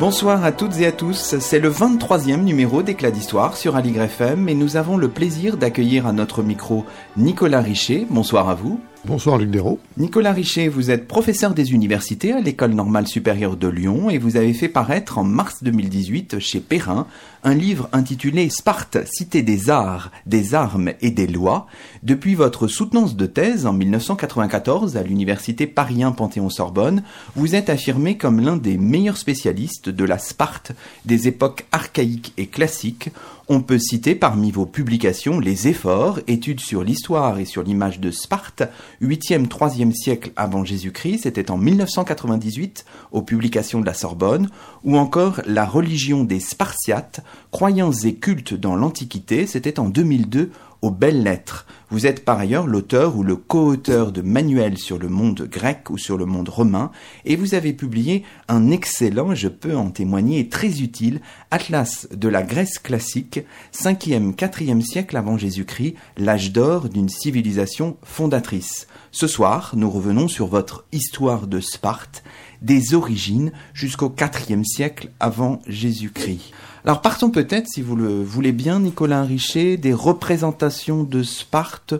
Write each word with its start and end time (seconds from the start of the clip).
Bonsoir 0.00 0.42
à 0.44 0.50
toutes 0.50 0.80
et 0.80 0.86
à 0.86 0.92
tous, 0.92 1.36
c'est 1.40 1.58
le 1.58 1.70
23e 1.70 2.42
numéro 2.42 2.82
d'Éclat 2.82 3.10
d'Histoire 3.10 3.58
sur 3.58 3.76
Aligre 3.76 4.04
FM 4.04 4.48
et 4.48 4.54
nous 4.54 4.78
avons 4.78 4.96
le 4.96 5.10
plaisir 5.10 5.58
d'accueillir 5.58 6.06
à 6.06 6.14
notre 6.14 6.42
micro 6.42 6.86
Nicolas 7.18 7.60
Richer. 7.60 8.06
Bonsoir 8.08 8.48
à 8.48 8.54
vous. 8.54 8.80
Bonsoir 9.06 9.38
Luc 9.38 9.50
Dérault. 9.50 9.80
Nicolas 9.96 10.32
Richer, 10.32 10.68
vous 10.68 10.90
êtes 10.90 11.08
professeur 11.08 11.54
des 11.54 11.72
universités 11.72 12.32
à 12.32 12.40
l'École 12.40 12.74
normale 12.74 13.08
supérieure 13.08 13.56
de 13.56 13.66
Lyon 13.66 14.10
et 14.10 14.18
vous 14.18 14.36
avez 14.36 14.52
fait 14.52 14.68
paraître 14.68 15.16
en 15.16 15.24
mars 15.24 15.62
2018 15.62 16.38
chez 16.38 16.60
Perrin 16.60 17.06
un 17.42 17.54
livre 17.54 17.88
intitulé 17.92 18.50
Sparte, 18.50 18.98
cité 19.06 19.40
des 19.40 19.70
arts, 19.70 20.12
des 20.26 20.54
armes 20.54 20.92
et 21.00 21.10
des 21.10 21.26
lois. 21.26 21.66
Depuis 22.02 22.34
votre 22.34 22.68
soutenance 22.68 23.16
de 23.16 23.24
thèse 23.24 23.64
en 23.64 23.72
1994 23.72 24.98
à 24.98 25.02
l'université 25.02 25.66
Paris 25.66 26.02
Panthéon-Sorbonne, 26.14 27.02
vous 27.36 27.54
êtes 27.54 27.70
affirmé 27.70 28.18
comme 28.18 28.40
l'un 28.40 28.58
des 28.58 28.76
meilleurs 28.76 29.16
spécialistes 29.16 29.88
de 29.88 30.04
la 30.04 30.18
Sparte 30.18 30.72
des 31.06 31.26
époques 31.26 31.64
archaïques 31.72 32.34
et 32.36 32.48
classiques 32.48 33.08
on 33.52 33.62
peut 33.62 33.80
citer 33.80 34.14
parmi 34.14 34.52
vos 34.52 34.64
publications 34.64 35.40
Les 35.40 35.66
Efforts, 35.66 36.20
études 36.28 36.60
sur 36.60 36.84
l'histoire 36.84 37.40
et 37.40 37.44
sur 37.44 37.64
l'image 37.64 37.98
de 37.98 38.12
Sparte, 38.12 38.62
8e, 39.02 39.48
3e 39.48 39.92
siècle 39.92 40.30
avant 40.36 40.64
Jésus-Christ, 40.64 41.24
c'était 41.24 41.50
en 41.50 41.58
1998 41.58 42.84
aux 43.10 43.22
publications 43.22 43.80
de 43.80 43.86
la 43.86 43.92
Sorbonne, 43.92 44.50
ou 44.84 44.96
encore 44.96 45.40
La 45.46 45.64
religion 45.64 46.22
des 46.22 46.38
Spartiates, 46.38 47.24
croyances 47.50 48.04
et 48.04 48.14
cultes 48.14 48.54
dans 48.54 48.76
l'Antiquité, 48.76 49.48
c'était 49.48 49.80
en 49.80 49.88
2002 49.88 50.52
aux 50.82 50.90
belles 50.90 51.22
lettres. 51.22 51.66
Vous 51.90 52.06
êtes 52.06 52.24
par 52.24 52.38
ailleurs 52.38 52.68
l'auteur 52.68 53.16
ou 53.16 53.24
le 53.24 53.34
co-auteur 53.34 54.12
de 54.12 54.22
manuels 54.22 54.78
sur 54.78 54.98
le 54.98 55.08
monde 55.08 55.48
grec 55.50 55.90
ou 55.90 55.98
sur 55.98 56.16
le 56.16 56.24
monde 56.24 56.48
romain, 56.48 56.92
et 57.24 57.34
vous 57.34 57.54
avez 57.54 57.72
publié 57.72 58.22
un 58.46 58.70
excellent, 58.70 59.34
je 59.34 59.48
peux 59.48 59.76
en 59.76 59.90
témoigner, 59.90 60.48
très 60.48 60.82
utile, 60.82 61.20
Atlas 61.50 62.06
de 62.12 62.28
la 62.28 62.44
Grèce 62.44 62.78
classique, 62.78 63.40
5e, 63.74 64.34
4e 64.34 64.80
siècle 64.82 65.16
avant 65.16 65.36
Jésus-Christ, 65.36 65.96
l'âge 66.16 66.52
d'or 66.52 66.88
d'une 66.88 67.08
civilisation 67.08 67.96
fondatrice. 68.04 68.86
Ce 69.10 69.26
soir, 69.26 69.72
nous 69.74 69.90
revenons 69.90 70.28
sur 70.28 70.46
votre 70.46 70.84
histoire 70.92 71.48
de 71.48 71.58
Sparte, 71.58 72.22
des 72.62 72.94
origines 72.94 73.50
jusqu'au 73.74 74.14
IVe 74.20 74.64
siècle 74.64 75.10
avant 75.18 75.60
Jésus-Christ. 75.66 76.52
Alors 76.84 77.02
partons 77.02 77.30
peut-être, 77.30 77.68
si 77.68 77.82
vous 77.82 77.94
le 77.94 78.22
voulez 78.22 78.52
bien, 78.52 78.80
Nicolas 78.80 79.22
Richer, 79.22 79.76
des 79.76 79.92
représentations 79.92 81.02
de 81.02 81.22
Sparte 81.22 81.94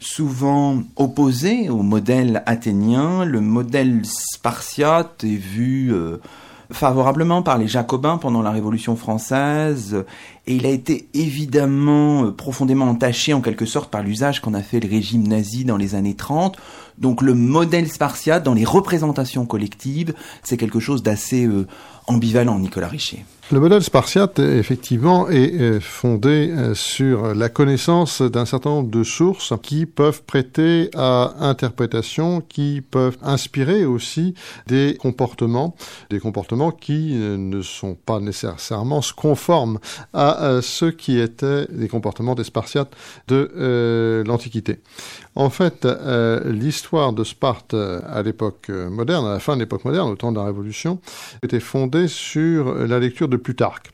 souvent 0.00 0.82
opposées 0.96 1.68
au 1.70 1.82
modèle 1.82 2.42
athénien. 2.46 3.24
Le 3.24 3.40
modèle 3.40 4.02
spartiate 4.04 5.22
est 5.24 5.36
vu 5.36 5.92
euh, 5.94 6.18
favorablement 6.70 7.42
par 7.42 7.58
les 7.58 7.68
Jacobins 7.68 8.18
pendant 8.18 8.42
la 8.42 8.50
Révolution 8.50 8.96
française, 8.96 10.04
et 10.46 10.56
il 10.56 10.66
a 10.66 10.70
été 10.70 11.08
évidemment 11.14 12.24
euh, 12.24 12.30
profondément 12.32 12.86
entaché 12.86 13.34
en 13.34 13.40
quelque 13.40 13.66
sorte 13.66 13.90
par 13.90 14.02
l'usage 14.02 14.40
qu'en 14.40 14.54
a 14.54 14.62
fait 14.62 14.80
le 14.80 14.88
régime 14.88 15.26
nazi 15.26 15.64
dans 15.64 15.76
les 15.76 15.94
années 15.94 16.14
30. 16.14 16.56
Donc 16.98 17.22
le 17.22 17.34
modèle 17.34 17.88
spartiate 17.88 18.42
dans 18.42 18.54
les 18.54 18.64
représentations 18.64 19.46
collectives, 19.46 20.14
c'est 20.42 20.56
quelque 20.56 20.80
chose 20.80 21.02
d'assez 21.02 21.46
euh, 21.46 21.66
ambivalent, 22.06 22.58
Nicolas 22.58 22.88
Richer. 22.88 23.24
Le 23.52 23.60
modèle 23.60 23.82
spartiate, 23.82 24.38
effectivement, 24.38 25.28
est 25.28 25.60
euh, 25.60 25.78
fondé 25.78 26.50
euh, 26.50 26.74
sur 26.74 27.34
la 27.34 27.50
connaissance 27.50 28.22
d'un 28.22 28.46
certain 28.46 28.70
nombre 28.70 28.90
de 28.90 29.04
sources 29.04 29.52
qui 29.62 29.84
peuvent 29.84 30.22
prêter 30.22 30.88
à 30.94 31.34
interprétation, 31.40 32.40
qui 32.40 32.80
peuvent 32.80 33.18
inspirer 33.22 33.84
aussi 33.84 34.32
des 34.66 34.96
comportements, 34.98 35.76
des 36.08 36.20
comportements 36.20 36.70
qui 36.70 37.10
euh, 37.20 37.36
ne 37.36 37.60
sont 37.60 37.98
pas 38.06 38.18
nécessairement 38.18 39.02
conformes 39.14 39.78
à 40.14 40.60
ceux 40.62 40.90
qui 40.90 41.18
étaient 41.20 41.66
les 41.70 41.88
comportements 41.88 42.34
des 42.34 42.44
Spartiates 42.44 42.92
de 43.28 44.22
l'Antiquité. 44.26 44.80
En 45.34 45.50
fait, 45.50 45.86
l'histoire 46.46 47.12
de 47.12 47.24
Sparte 47.24 47.74
à 47.74 48.22
l'époque 48.22 48.68
moderne, 48.68 49.26
à 49.26 49.32
la 49.32 49.40
fin 49.40 49.54
de 49.54 49.60
l'époque 49.60 49.84
moderne, 49.84 50.10
au 50.10 50.16
temps 50.16 50.32
de 50.32 50.38
la 50.38 50.44
Révolution, 50.44 51.00
était 51.42 51.60
fondée 51.60 52.08
sur 52.08 52.74
la 52.74 52.98
lecture 52.98 53.28
de 53.28 53.33
de 53.36 53.40
Plutarque 53.42 53.90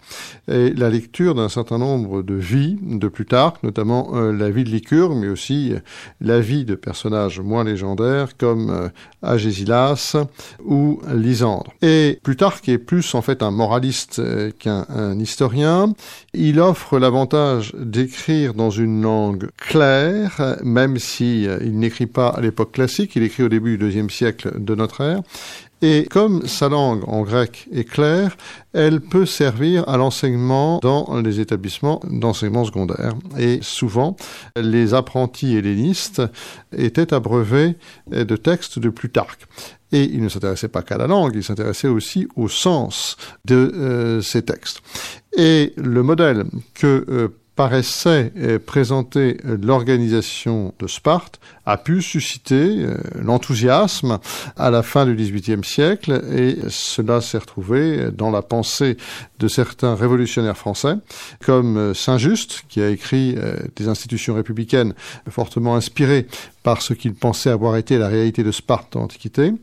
et 0.49 0.71
la 0.71 0.91
lecture 0.91 1.35
d'un 1.35 1.49
certain 1.49 1.79
nombre 1.79 2.23
de 2.23 2.35
vies 2.35 2.77
de 2.83 3.09
Plutarque, 3.09 3.63
notamment 3.63 4.11
euh, 4.15 4.33
la 4.33 4.51
vie 4.51 4.65
de 4.65 4.71
Lycurgue, 4.71 5.17
mais 5.17 5.29
aussi 5.29 5.73
euh, 5.73 5.79
la 6.21 6.41
vie 6.41 6.65
de 6.65 6.75
personnages 6.75 7.41
moins 7.41 7.65
légendaires 7.65 8.37
comme 8.37 8.71
euh, 8.71 8.89
Agésilas 9.23 10.17
ou 10.65 11.01
Lysandre. 11.13 11.73
Et 11.83 12.19
Plutarque 12.23 12.69
est 12.69 12.79
plus 12.79 13.15
en 13.15 13.23
fait 13.23 13.43
un 13.43 13.51
moraliste 13.51 14.21
qu'un 14.59 15.19
historien. 15.19 15.93
Il 16.33 16.61
offre 16.61 16.99
l'avantage 16.99 17.73
d'écrire 17.79 18.55
dans 18.55 18.71
une 18.71 19.03
langue 19.03 19.49
claire, 19.57 20.57
même 20.63 20.99
si 20.99 21.45
il 21.45 21.79
n'écrit 21.79 22.07
pas 22.07 22.29
à 22.29 22.41
l'époque 22.41 22.73
classique, 22.73 23.13
il 23.17 23.23
écrit 23.23 23.43
au 23.43 23.49
début 23.49 23.73
du 23.73 23.79
deuxième 23.79 24.11
siècle 24.11 24.53
de 24.59 24.75
notre 24.75 25.03
ère, 25.03 25.23
et 25.83 26.07
comme 26.11 26.47
sa 26.47 26.69
langue 26.69 27.03
en 27.09 27.23
grec 27.23 27.69
est 27.73 27.85
claire, 27.85 28.37
elle 28.73 29.01
peut 29.01 29.27
servir 29.27 29.89
à 29.89 29.97
l'enseignement 29.97 30.79
dans 30.83 31.21
les 31.21 31.41
établissements 31.41 32.01
d'enseignement 32.09 32.65
secondaire. 32.65 33.15
Et 33.39 33.59
souvent, 33.63 34.17
les 34.57 34.95
apprentis 34.95 35.57
hellénistes 35.57 36.23
étaient 36.77 37.15
abreuvés 37.15 37.77
de 38.11 38.37
textes 38.37 38.79
de 38.79 38.91
Plutarque. 38.91 39.47
Et 39.93 40.05
il 40.05 40.23
ne 40.23 40.29
s'intéressait 40.29 40.69
pas 40.69 40.83
qu'à 40.83 40.99
la 40.99 41.07
langue, 41.07 41.33
il 41.35 41.43
s'intéressait 41.43 41.89
aussi 41.89 42.29
au 42.37 42.49
sens 42.49 43.17
de 43.45 43.73
euh, 43.75 44.21
ces 44.21 44.43
textes. 44.43 44.83
Et 45.37 45.73
le 45.77 46.03
modèle 46.03 46.45
que 46.75 47.05
euh, 47.09 47.29
paraissait 47.57 48.33
euh, 48.39 48.59
présenter 48.59 49.39
l'organisation 49.45 50.75
de 50.79 50.87
Sparte 50.87 51.41
a 51.71 51.77
pu 51.77 52.03
susciter 52.03 52.79
euh, 52.79 52.97
l'enthousiasme 53.15 54.19
à 54.57 54.71
la 54.71 54.83
fin 54.83 55.07
du 55.07 55.15
XVIIIe 55.15 55.65
siècle 55.65 56.21
et 56.37 56.57
cela 56.69 57.21
s'est 57.21 57.39
retrouvé 57.39 58.11
dans 58.11 58.31
la 58.31 58.43
pensée 58.43 58.97
de 59.39 59.47
certains 59.47 59.95
révolutionnaires 59.95 60.57
français 60.57 60.95
comme 61.45 61.77
euh, 61.77 61.95
Saint-Just 61.95 62.65
qui 62.69 62.83
a 62.83 62.89
écrit 62.89 63.37
euh, 63.39 63.57
des 63.77 63.87
institutions 63.87 64.35
républicaines 64.35 64.95
fortement 65.29 65.77
inspirées 65.77 66.27
par 66.65 66.83
ce 66.83 66.93
qu'il 66.93 67.15
pensait 67.15 67.51
avoir 67.51 67.77
été 67.77 67.99
la 67.99 68.09
réalité 68.09 68.43
de 68.43 68.53
Sparte 68.53 68.93
dans 68.93 69.01
l'Antiquité. 69.01 69.55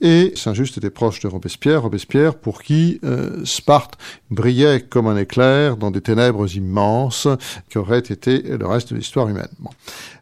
Et 0.00 0.32
Saint-Just 0.36 0.78
était 0.78 0.90
proche 0.90 1.18
de 1.18 1.26
Robespierre, 1.26 1.82
Robespierre 1.82 2.36
pour 2.36 2.62
qui 2.62 3.00
Sparte 3.42 3.98
brillait 4.30 4.82
comme 4.82 5.08
un 5.08 5.16
éclair 5.16 5.76
dans 5.76 5.90
des 5.90 6.00
ténèbres 6.00 6.46
immenses 6.54 7.26
qui 7.68 7.78
auraient 7.78 7.98
été 7.98 8.40
le 8.40 8.68
reste 8.68 8.92
de 8.92 8.98
l'histoire 8.98 9.28
humaine. 9.28 9.48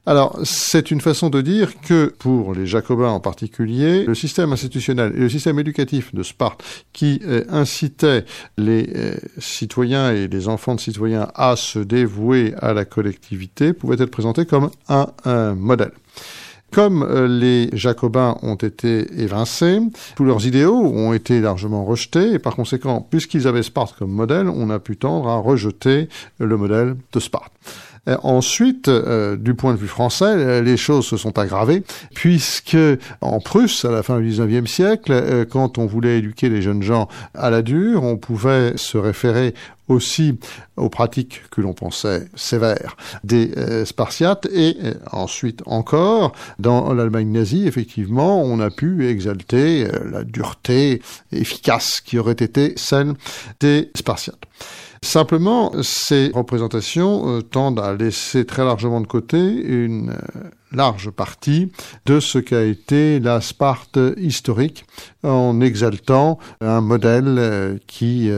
Alors, 0.04 0.36
c'est 0.42 0.90
une 0.90 1.00
façon 1.00 1.30
de 1.30 1.40
dire 1.40 1.80
que, 1.80 2.12
pour 2.18 2.54
les 2.54 2.66
Jacobins 2.66 3.10
en 3.10 3.20
particulier, 3.20 4.04
le 4.04 4.16
système 4.16 4.52
institutionnel 4.52 5.12
et 5.14 5.20
le 5.20 5.28
système 5.28 5.60
éducatif 5.60 6.12
de 6.12 6.24
Sparte, 6.24 6.64
qui 6.92 7.20
euh, 7.24 7.44
incitait 7.48 8.24
les 8.58 8.90
euh, 8.96 9.14
citoyens 9.38 10.12
et 10.12 10.26
les 10.26 10.48
enfants 10.48 10.74
de 10.74 10.80
citoyens 10.80 11.28
à 11.36 11.54
se 11.54 11.78
dévouer 11.78 12.52
à 12.60 12.72
la 12.72 12.84
collectivité, 12.84 13.72
pouvait 13.72 13.94
être 13.94 14.10
présenté 14.10 14.44
comme 14.44 14.70
un, 14.88 15.54
modèle. 15.54 15.92
Comme 16.72 17.04
euh, 17.04 17.28
les 17.28 17.70
Jacobins 17.72 18.38
ont 18.42 18.56
été 18.56 19.06
évincés, 19.22 19.78
tous 20.16 20.24
leurs 20.24 20.46
idéaux 20.46 20.80
ont 20.80 21.12
été 21.12 21.40
largement 21.40 21.84
rejetés, 21.84 22.32
et 22.32 22.38
par 22.40 22.56
conséquent, 22.56 23.06
puisqu'ils 23.08 23.46
avaient 23.46 23.62
Sparte 23.62 23.96
comme 23.96 24.10
modèle, 24.10 24.48
on 24.48 24.68
a 24.70 24.80
pu 24.80 24.96
tendre 24.96 25.28
à 25.28 25.36
rejeter 25.36 26.08
le 26.38 26.56
modèle 26.56 26.96
de 27.12 27.20
Sparte. 27.20 27.52
Ensuite, 28.22 28.90
du 28.90 29.54
point 29.54 29.74
de 29.74 29.78
vue 29.78 29.88
français, 29.88 30.62
les 30.62 30.76
choses 30.76 31.06
se 31.06 31.16
sont 31.16 31.38
aggravées, 31.38 31.82
puisque 32.14 32.76
en 33.20 33.40
Prusse, 33.40 33.84
à 33.84 33.90
la 33.90 34.02
fin 34.02 34.18
du 34.18 34.30
19e 34.30 34.66
siècle, 34.66 35.46
quand 35.50 35.78
on 35.78 35.86
voulait 35.86 36.18
éduquer 36.18 36.48
les 36.48 36.62
jeunes 36.62 36.82
gens 36.82 37.08
à 37.34 37.50
la 37.50 37.62
dure, 37.62 38.02
on 38.02 38.16
pouvait 38.16 38.76
se 38.76 38.98
référer 38.98 39.54
aussi 39.88 40.38
aux 40.76 40.88
pratiques 40.88 41.42
que 41.50 41.60
l'on 41.60 41.74
pensait 41.74 42.28
sévères 42.34 42.96
des 43.24 43.52
euh, 43.56 43.84
Spartiates 43.84 44.46
et 44.52 44.76
euh, 44.82 44.94
ensuite 45.10 45.62
encore 45.66 46.32
dans 46.58 46.92
l'Allemagne 46.94 47.30
nazie 47.30 47.66
effectivement 47.66 48.42
on 48.42 48.60
a 48.60 48.70
pu 48.70 49.08
exalter 49.08 49.86
euh, 49.86 50.10
la 50.10 50.24
dureté 50.24 51.02
efficace 51.32 52.00
qui 52.00 52.18
aurait 52.18 52.32
été 52.32 52.74
celle 52.76 53.14
des 53.60 53.90
Spartiates. 53.94 54.44
Simplement, 55.04 55.72
ces 55.82 56.30
représentations 56.32 57.42
tendent 57.42 57.80
à 57.80 57.92
laisser 57.92 58.46
très 58.46 58.64
largement 58.64 59.00
de 59.00 59.06
côté 59.06 59.38
une 59.38 60.16
large 60.70 61.10
partie 61.10 61.72
de 62.06 62.20
ce 62.20 62.38
qu'a 62.38 62.62
été 62.62 63.18
la 63.18 63.40
Sparte 63.40 63.98
historique 64.16 64.84
en 65.24 65.60
exaltant 65.60 66.38
un 66.60 66.80
modèle 66.80 67.80
qui 67.88 68.30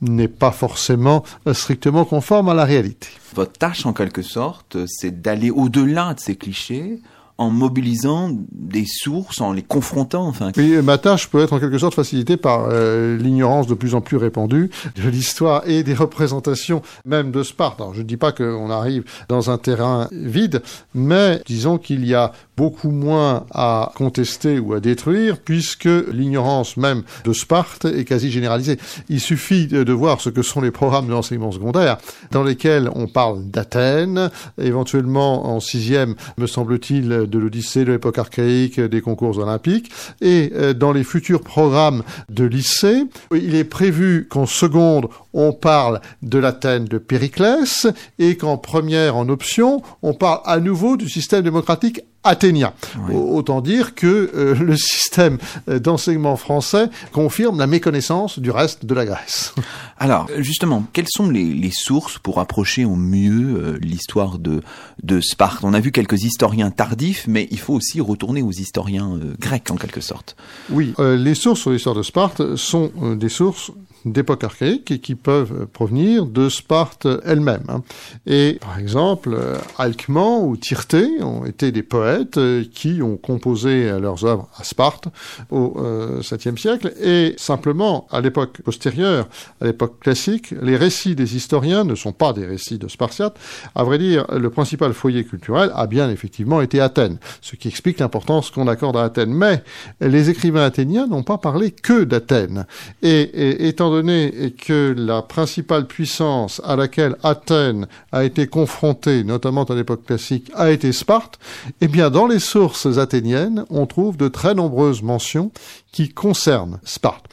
n'est 0.00 0.28
pas 0.28 0.52
forcément 0.52 1.22
strictement 1.52 2.04
conforme 2.04 2.48
à 2.48 2.54
la 2.54 2.64
réalité. 2.64 3.08
Votre 3.34 3.52
tâche, 3.52 3.84
en 3.84 3.92
quelque 3.92 4.22
sorte, 4.22 4.78
c'est 4.86 5.20
d'aller 5.20 5.50
au-delà 5.50 6.14
de 6.14 6.20
ces 6.20 6.36
clichés 6.36 7.00
en 7.38 7.50
mobilisant 7.50 8.30
des 8.52 8.84
sources, 8.84 9.40
en 9.40 9.52
les 9.52 9.62
confrontant, 9.62 10.26
enfin. 10.26 10.50
Oui, 10.56 10.76
ma 10.82 10.98
tâche 10.98 11.28
peut 11.28 11.40
être 11.40 11.52
en 11.52 11.60
quelque 11.60 11.78
sorte 11.78 11.94
facilitée 11.94 12.36
par 12.36 12.68
euh, 12.70 13.16
l'ignorance 13.16 13.68
de 13.68 13.74
plus 13.74 13.94
en 13.94 14.00
plus 14.00 14.16
répandue 14.16 14.70
de 14.96 15.08
l'histoire 15.08 15.62
et 15.66 15.84
des 15.84 15.94
représentations 15.94 16.82
même 17.06 17.30
de 17.30 17.44
Sparte. 17.44 17.80
Alors, 17.80 17.94
je 17.94 18.00
ne 18.00 18.06
dis 18.06 18.16
pas 18.16 18.32
qu'on 18.32 18.70
arrive 18.70 19.04
dans 19.28 19.50
un 19.50 19.58
terrain 19.58 20.08
vide, 20.10 20.62
mais 20.94 21.40
disons 21.46 21.78
qu'il 21.78 22.04
y 22.04 22.14
a 22.14 22.32
beaucoup 22.56 22.90
moins 22.90 23.46
à 23.52 23.92
contester 23.94 24.58
ou 24.58 24.74
à 24.74 24.80
détruire 24.80 25.38
puisque 25.38 25.88
l'ignorance 26.10 26.76
même 26.76 27.04
de 27.24 27.32
Sparte 27.32 27.84
est 27.84 28.04
quasi 28.04 28.32
généralisée. 28.32 28.78
Il 29.08 29.20
suffit 29.20 29.68
de 29.68 29.92
voir 29.92 30.20
ce 30.20 30.28
que 30.28 30.42
sont 30.42 30.60
les 30.60 30.72
programmes 30.72 31.06
de 31.06 31.12
l'enseignement 31.12 31.52
secondaire 31.52 31.98
dans 32.32 32.42
lesquels 32.42 32.90
on 32.96 33.06
parle 33.06 33.44
d'Athènes, 33.48 34.30
éventuellement 34.60 35.54
en 35.54 35.60
sixième, 35.60 36.16
me 36.36 36.48
semble-t-il, 36.48 37.27
de 37.28 37.38
l'Odyssée, 37.38 37.84
de 37.84 37.92
l'époque 37.92 38.18
archaïque, 38.18 38.80
des 38.80 39.00
concours 39.00 39.38
olympiques, 39.38 39.90
et 40.20 40.52
euh, 40.54 40.74
dans 40.74 40.92
les 40.92 41.04
futurs 41.04 41.42
programmes 41.42 42.02
de 42.28 42.44
lycée, 42.44 43.04
il 43.32 43.54
est 43.54 43.64
prévu 43.64 44.26
qu'en 44.28 44.46
seconde, 44.46 45.08
on 45.38 45.52
parle 45.52 46.00
de 46.22 46.38
l'Athènes 46.38 46.86
de 46.86 46.98
Périclès, 46.98 47.86
et 48.18 48.36
qu'en 48.36 48.58
première, 48.58 49.16
en 49.16 49.28
option, 49.28 49.82
on 50.02 50.12
parle 50.12 50.40
à 50.44 50.58
nouveau 50.58 50.96
du 50.96 51.08
système 51.08 51.42
démocratique 51.42 52.02
athénien. 52.24 52.72
Autant 53.12 53.60
dire 53.60 53.94
que 53.94 54.30
euh, 54.34 54.54
le 54.54 54.76
système 54.76 55.38
euh, 55.68 55.78
d'enseignement 55.78 56.36
français 56.36 56.90
confirme 57.12 57.58
la 57.58 57.68
méconnaissance 57.68 58.40
du 58.40 58.50
reste 58.50 58.84
de 58.84 58.94
la 58.94 59.06
Grèce. 59.06 59.54
Alors, 59.98 60.28
justement, 60.38 60.84
quelles 60.92 61.08
sont 61.08 61.30
les, 61.30 61.70
sources 61.70 62.18
pour 62.18 62.40
approcher 62.40 62.84
au 62.84 62.96
mieux 62.96 63.60
euh, 63.60 63.78
l'histoire 63.80 64.38
de, 64.38 64.62
de 65.04 65.20
Sparte? 65.20 65.62
On 65.62 65.72
a 65.72 65.80
vu 65.80 65.92
quelques 65.92 66.24
historiens 66.24 66.70
tardifs, 66.70 67.26
mais 67.28 67.46
il 67.52 67.60
faut 67.60 67.74
aussi 67.74 68.00
retourner 68.00 68.42
aux 68.42 68.50
historiens 68.50 69.18
grecs 69.38 69.70
en 69.70 69.76
quelque 69.76 70.00
sorte. 70.00 70.36
Oui, 70.70 70.94
les 70.98 71.34
sources 71.34 71.60
sur 71.60 71.70
l'histoire 71.70 71.94
de 71.94 72.02
Sparte 72.02 72.56
sont 72.56 72.90
des 73.14 73.28
sources 73.28 73.70
d'époque 74.04 74.44
archaïque 74.44 74.90
et 74.90 74.98
qui 74.98 75.14
peuvent 75.14 75.66
provenir 75.66 76.26
de 76.26 76.48
Sparte 76.48 77.06
elle-même. 77.24 77.64
Hein. 77.68 77.82
Et 78.26 78.58
par 78.60 78.78
exemple, 78.78 79.36
Alcman 79.78 80.44
ou 80.44 80.56
Tyrté 80.56 81.22
ont 81.22 81.44
été 81.44 81.72
des 81.72 81.82
poètes 81.82 82.38
euh, 82.38 82.64
qui 82.72 83.02
ont 83.02 83.16
composé 83.16 83.90
leurs 83.98 84.24
œuvres 84.24 84.48
à 84.56 84.64
Sparte 84.64 85.08
au 85.50 85.76
7e 86.20 86.52
euh, 86.52 86.56
siècle 86.56 86.92
et 87.02 87.34
simplement 87.36 88.06
à 88.10 88.20
l'époque 88.20 88.60
postérieure, 88.62 89.28
à 89.60 89.66
l'époque 89.66 90.00
classique, 90.00 90.54
les 90.62 90.76
récits 90.76 91.14
des 91.14 91.36
historiens 91.36 91.84
ne 91.84 91.94
sont 91.94 92.12
pas 92.12 92.32
des 92.32 92.46
récits 92.46 92.78
de 92.78 92.88
Spartiates. 92.88 93.38
À 93.74 93.84
vrai 93.84 93.98
dire, 93.98 94.26
le 94.32 94.50
principal 94.50 94.92
foyer 94.92 95.24
culturel 95.24 95.70
a 95.74 95.86
bien 95.86 96.10
effectivement 96.10 96.60
été 96.60 96.80
Athènes, 96.80 97.18
ce 97.40 97.56
qui 97.56 97.68
explique 97.68 97.98
l'importance 97.98 98.50
qu'on 98.50 98.68
accorde 98.68 98.96
à 98.96 99.04
Athènes. 99.04 99.32
Mais 99.32 99.62
les 100.00 100.30
écrivains 100.30 100.64
athéniens 100.64 101.06
n'ont 101.06 101.22
pas 101.22 101.38
parlé 101.38 101.70
que 101.70 102.04
d'Athènes. 102.04 102.66
Et 103.02 103.68
étant 103.68 103.87
donné 103.90 104.54
que 104.58 104.94
la 104.96 105.22
principale 105.22 105.86
puissance 105.86 106.60
à 106.64 106.76
laquelle 106.76 107.16
Athènes 107.22 107.86
a 108.12 108.24
été 108.24 108.46
confrontée, 108.46 109.24
notamment 109.24 109.64
à 109.64 109.74
l'époque 109.74 110.04
classique, 110.04 110.50
a 110.54 110.70
été 110.70 110.92
Sparte, 110.92 111.38
eh 111.80 111.88
bien, 111.88 112.10
dans 112.10 112.26
les 112.26 112.38
sources 112.38 112.98
athéniennes, 112.98 113.64
on 113.70 113.86
trouve 113.86 114.16
de 114.16 114.28
très 114.28 114.54
nombreuses 114.54 115.02
mentions 115.02 115.50
qui 115.92 116.08
concernent 116.08 116.80
Sparte. 116.84 117.26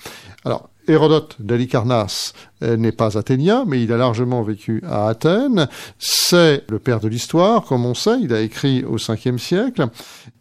Alors, 0.44 0.70
Hérodote 0.88 1.36
d'Alicarnasse 1.40 2.34
euh, 2.64 2.78
n'est 2.78 2.92
pas 2.92 3.18
athénien, 3.18 3.66
mais 3.68 3.84
il 3.84 3.92
a 3.92 3.98
largement 3.98 4.44
vécu 4.44 4.82
à 4.88 5.08
Athènes. 5.08 5.68
C'est 6.00 6.64
le 6.70 6.80
père 6.80 7.00
de 7.00 7.08
l'histoire, 7.08 7.64
comme 7.64 7.86
on 7.86 7.94
sait. 7.94 8.18
Il 8.22 8.34
a 8.34 8.42
écrit 8.42 8.84
au 8.84 8.98
5 8.98 9.40
siècle. 9.40 9.88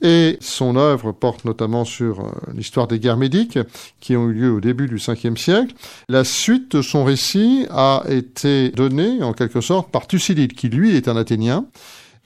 Et 0.01 0.37
son 0.41 0.77
œuvre 0.77 1.13
porte 1.13 1.45
notamment 1.45 1.85
sur 1.85 2.21
euh, 2.21 2.31
l'histoire 2.55 2.87
des 2.87 2.99
guerres 2.99 3.17
médiques 3.17 3.59
qui 4.01 4.17
ont 4.17 4.29
eu 4.29 4.33
lieu 4.33 4.53
au 4.53 4.61
début 4.61 4.87
du 4.87 4.99
5 4.99 5.19
siècle. 5.37 5.75
La 6.09 6.25
suite 6.25 6.77
de 6.77 6.83
son 6.83 7.05
récit 7.05 7.67
a 7.71 8.03
été 8.09 8.71
donnée, 8.71 9.23
en 9.23 9.33
quelque 9.33 9.61
sorte, 9.61 9.91
par 9.91 10.07
Thucydide, 10.07 10.53
qui 10.53 10.69
lui 10.69 10.97
est 10.97 11.09
un 11.09 11.17
athénien. 11.17 11.67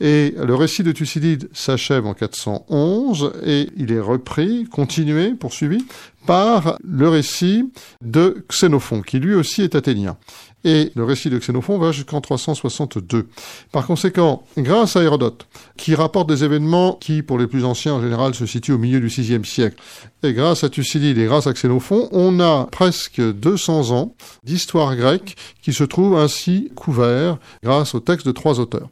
Et 0.00 0.34
le 0.36 0.54
récit 0.54 0.84
de 0.84 0.92
Thucydide 0.92 1.48
s'achève 1.52 2.06
en 2.06 2.14
411 2.14 3.32
et 3.44 3.68
il 3.76 3.92
est 3.92 4.00
repris, 4.00 4.64
continué, 4.64 5.32
poursuivi 5.32 5.84
par 6.26 6.78
le 6.84 7.08
récit 7.08 7.72
de 8.02 8.44
Xénophon, 8.48 9.02
qui 9.02 9.18
lui 9.18 9.34
aussi 9.34 9.62
est 9.62 9.74
athénien. 9.74 10.16
Et 10.64 10.90
le 10.96 11.04
récit 11.04 11.30
de 11.30 11.38
Xénophon 11.38 11.78
va 11.78 11.92
jusqu'en 11.92 12.20
362. 12.20 13.28
Par 13.70 13.86
conséquent, 13.86 14.42
grâce 14.56 14.96
à 14.96 15.02
Hérodote, 15.02 15.46
qui 15.76 15.94
rapporte 15.94 16.28
des 16.28 16.42
événements 16.42 16.94
qui, 16.94 17.22
pour 17.22 17.38
les 17.38 17.46
plus 17.46 17.64
anciens 17.64 17.94
en 17.94 18.02
général, 18.02 18.34
se 18.34 18.44
situent 18.44 18.72
au 18.72 18.78
milieu 18.78 19.00
du 19.00 19.06
VIe 19.06 19.44
siècle, 19.44 19.76
et 20.24 20.32
grâce 20.32 20.64
à 20.64 20.68
Thucydide 20.68 21.18
et 21.18 21.26
grâce 21.26 21.46
à 21.46 21.52
Xénophon, 21.52 22.08
on 22.10 22.40
a 22.40 22.66
presque 22.72 23.20
200 23.20 23.92
ans 23.92 24.14
d'histoire 24.42 24.96
grecque 24.96 25.36
qui 25.62 25.72
se 25.72 25.84
trouve 25.84 26.16
ainsi 26.16 26.72
couvert 26.74 27.38
grâce 27.62 27.94
au 27.94 28.00
texte 28.00 28.26
de 28.26 28.32
trois 28.32 28.58
auteurs. 28.58 28.88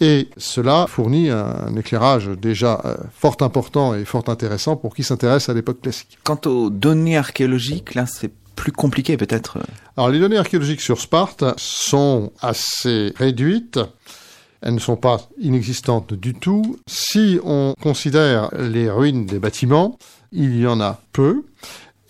Et 0.00 0.28
cela 0.36 0.86
fournit 0.88 1.30
un 1.30 1.76
éclairage 1.76 2.28
déjà 2.28 2.80
euh, 2.84 2.96
fort 3.14 3.36
important 3.40 3.94
et 3.94 4.04
fort 4.04 4.24
intéressant 4.26 4.74
pour 4.74 4.94
qui 4.94 5.04
s'intéresse 5.04 5.48
à 5.48 5.54
l'époque 5.54 5.80
classique. 5.80 6.18
Quant 6.24 6.40
aux 6.46 6.70
données 6.70 7.16
archéologiques, 7.16 7.94
là 7.94 8.06
plus 8.54 8.72
compliqué 8.72 9.16
peut-être 9.16 9.58
Alors 9.96 10.10
les 10.10 10.18
données 10.18 10.38
archéologiques 10.38 10.80
sur 10.80 11.00
Sparte 11.00 11.44
sont 11.56 12.32
assez 12.40 13.12
réduites. 13.16 13.80
Elles 14.62 14.74
ne 14.74 14.80
sont 14.80 14.96
pas 14.96 15.20
inexistantes 15.38 16.14
du 16.14 16.34
tout. 16.34 16.78
Si 16.86 17.38
on 17.44 17.74
considère 17.82 18.48
les 18.58 18.90
ruines 18.90 19.26
des 19.26 19.38
bâtiments, 19.38 19.98
il 20.32 20.58
y 20.58 20.66
en 20.66 20.80
a 20.80 21.00
peu. 21.12 21.44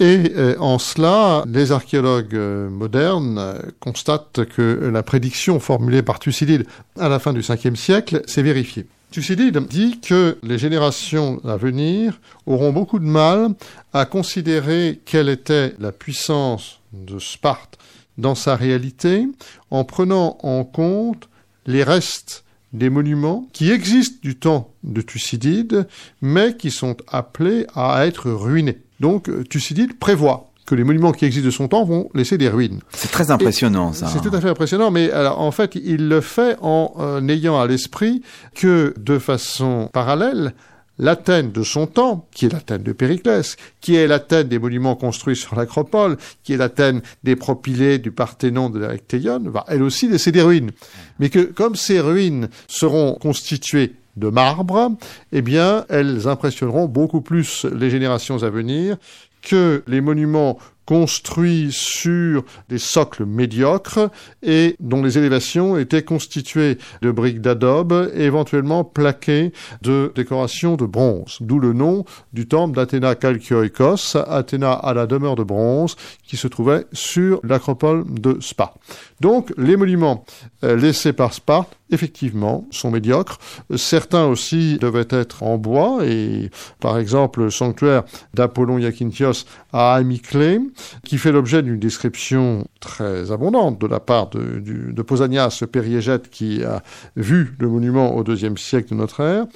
Et 0.01 0.33
euh, 0.37 0.57
en 0.59 0.79
cela, 0.79 1.45
les 1.47 1.71
archéologues 1.71 2.35
euh, 2.35 2.69
modernes 2.69 3.39
euh, 3.39 3.59
constatent 3.79 4.45
que 4.45 4.91
la 4.93 5.03
prédiction 5.05 5.61
formulée 5.61 6.03
par 6.03 6.19
Thucydide 6.19 6.67
à 6.99 7.09
la 7.09 7.21
fin 7.21 7.33
du 7.33 7.43
5 7.43 7.77
siècle 7.77 8.23
s'est 8.27 8.43
vérifiée. 8.43 8.87
Thucydide 9.15 9.65
dit 9.69 10.01
que 10.01 10.39
les 10.43 10.59
générations 10.59 11.41
à 11.45 11.57
venir 11.57 12.21
auront 12.47 12.73
beaucoup 12.73 12.99
de 12.99 13.05
mal 13.05 13.51
à 13.93 14.07
considérer 14.07 15.01
quelle 15.05 15.29
était 15.29 15.73
la 15.79 15.93
puissance 15.93 16.81
de 16.93 17.21
Sparte 17.21 17.79
dans 18.19 18.35
sa 18.35 18.57
réalité 18.57 19.29
en 19.71 19.85
prenant 19.85 20.37
en 20.43 20.65
compte 20.65 21.29
les 21.65 21.85
restes 21.85 22.43
des 22.73 22.91
monuments 22.91 23.47
qui 23.53 23.71
existent 23.71 24.19
du 24.21 24.35
temps 24.35 24.75
de 24.83 25.01
Thucydide, 25.01 25.87
mais 26.21 26.57
qui 26.57 26.73
sont 26.73 26.97
appelés 27.07 27.69
à 27.77 28.05
être 28.07 28.33
ruinés. 28.33 28.81
Donc 28.99 29.31
Thucydide 29.49 29.97
prévoit 29.97 30.51
que 30.67 30.75
les 30.75 30.85
monuments 30.85 31.13
qui 31.13 31.25
existent 31.25 31.47
de 31.47 31.51
son 31.51 31.69
temps 31.69 31.85
vont 31.85 32.09
laisser 32.15 32.39
des 32.39 32.49
ruines. 32.49 32.81
C'est 32.95 33.11
très 33.11 33.31
impressionnant, 33.31 33.93
ça. 33.93 34.09
C'est 34.09 34.21
tout 34.21 34.35
à 34.35 34.41
fait 34.41 34.49
impressionnant, 34.49 34.91
mais 34.91 35.11
alors, 35.11 35.41
en 35.41 35.51
fait, 35.51 35.75
il 35.75 36.09
le 36.09 36.21
fait 36.21 36.57
en 36.61 36.95
euh, 36.99 37.29
ayant 37.29 37.61
à 37.61 37.67
l'esprit 37.67 38.23
que, 38.55 38.95
de 38.99 39.19
façon 39.19 39.91
parallèle, 39.93 40.55
l'Athènes 40.99 41.51
de 41.51 41.63
son 41.63 41.87
temps, 41.87 42.29
qui 42.33 42.47
est 42.47 42.53
l'Athènes 42.53 42.83
de 42.83 42.93
Périclès, 42.93 43.57
qui 43.81 43.97
est 43.97 44.07
l'Athènes 44.07 44.49
des 44.49 44.59
monuments 44.59 44.95
construits 44.95 45.37
sur 45.37 45.57
l'Acropole, 45.57 46.17
qui 46.43 46.53
est 46.53 46.57
l'Athènes 46.57 47.03
des 47.25 47.37
propylées 47.37 47.99
du 47.99 48.13
Parthénon 48.13 48.71
de 48.71 48.79
l'Erechtheion, 48.79 49.41
va 49.47 49.65
elle 49.69 49.83
aussi 49.83 50.09
laisser 50.09 50.33
des 50.33 50.43
ruines. 50.43 50.71
Mais 51.19 51.31
que 51.31 51.41
comme 51.41 51.75
ces 51.75 52.01
ruines 52.01 52.49
seront 52.69 53.15
constituées 53.15 53.95
de 54.17 54.29
marbre, 54.29 54.93
eh 55.33 55.43
bien, 55.43 55.85
elles 55.89 56.29
impressionneront 56.29 56.87
beaucoup 56.87 57.21
plus 57.21 57.65
les 57.65 57.91
générations 57.91 58.45
à 58.45 58.51
venir 58.51 58.97
que 59.45 59.83
les 59.87 60.01
monuments 60.01 60.59
construits 60.87 61.69
sur 61.71 62.45
des 62.69 62.79
socles 62.79 63.25
médiocres 63.25 64.11
et 64.43 64.77
dont 64.81 65.03
les 65.03 65.19
élévations 65.19 65.79
étaient 65.79 66.03
constituées 66.03 66.79
de 67.03 67.11
briques 67.11 67.41
d'adobe, 67.41 68.11
éventuellement 68.15 68.85
plaquées 68.85 69.53
de 69.83 70.13
décorations 70.15 70.77
de 70.77 70.87
bronze. 70.87 71.39
D'où 71.41 71.59
le 71.59 71.73
nom 71.73 72.05
du 72.33 72.47
temple 72.47 72.77
d'Athéna 72.77 73.15
Kalkioikos, 73.15 74.17
Athéna 74.29 74.73
à 74.73 74.95
la 74.95 75.07
demeure 75.07 75.37
de 75.37 75.45
bronze, 75.45 75.97
qui 76.27 76.37
se 76.37 76.49
trouvait 76.49 76.85
sur 76.93 77.41
l'acropole 77.45 78.05
de 78.09 78.39
Spa. 78.41 78.75
Donc, 79.21 79.53
les 79.57 79.77
monuments 79.77 80.25
euh, 80.65 80.77
laissés 80.77 81.13
par 81.13 81.33
Sparte 81.33 81.77
effectivement, 81.95 82.67
sont 82.71 82.91
médiocres. 82.91 83.39
Certains 83.77 84.27
aussi 84.27 84.79
devaient 84.79 85.09
être 85.11 85.43
en 85.43 85.57
bois, 85.57 86.05
et 86.05 86.51
par 86.81 86.99
exemple 86.99 87.43
le 87.43 87.51
sanctuaire 87.51 88.05
d'Apollon 88.35 88.79
Iakintios 88.79 89.45
à 89.73 89.95
Amiclée, 89.95 90.61
qui 91.05 91.19
fait 91.19 91.33
l'objet 91.33 91.63
d'une 91.63 91.79
description 91.79 92.67
très 92.81 93.33
abondante 93.33 93.81
de 93.81 93.87
la 93.87 94.01
part 94.01 94.31
de, 94.31 94.61
de 94.61 95.03
Pausanias, 95.03 95.59
le 95.61 95.67
périégète 95.67 96.31
qui 96.31 96.63
a 96.65 96.83
vu 97.17 97.55
le 97.59 97.69
monument 97.69 98.17
au 98.17 98.25
deuxième 98.25 98.59
siècle 98.59 98.91
de 98.91 98.95
notre 98.97 99.21
ère, 99.21 99.47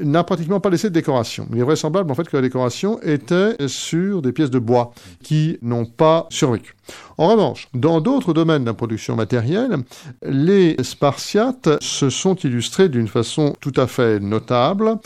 n'a 0.00 0.24
pratiquement 0.24 0.60
pas 0.60 0.70
laissé 0.70 0.88
de 0.88 0.94
décoration. 0.94 1.48
Il 1.52 1.58
est 1.58 1.62
vraisemblable 1.62 2.10
en 2.10 2.14
fait 2.14 2.28
que 2.28 2.36
la 2.36 2.42
décoration 2.42 3.00
était 3.02 3.56
sur 3.68 4.22
des 4.22 4.32
pièces 4.32 4.50
de 4.50 4.58
bois 4.58 4.92
qui 5.22 5.58
n'ont 5.62 5.86
pas 5.86 6.26
survécu. 6.30 6.75
En 7.18 7.28
revanche, 7.28 7.68
dans 7.74 8.00
d'autres 8.00 8.32
domaines 8.32 8.62
de 8.62 8.66
la 8.66 8.74
production 8.74 9.16
matérielle, 9.16 9.78
les 10.22 10.76
Spartiates 10.82 11.82
se 11.82 12.10
sont 12.10 12.34
illustrés 12.36 12.88
d'une 12.88 13.08
façon 13.08 13.54
tout 13.60 13.72
à 13.76 13.86
fait 13.86 14.20
notable 14.20 14.98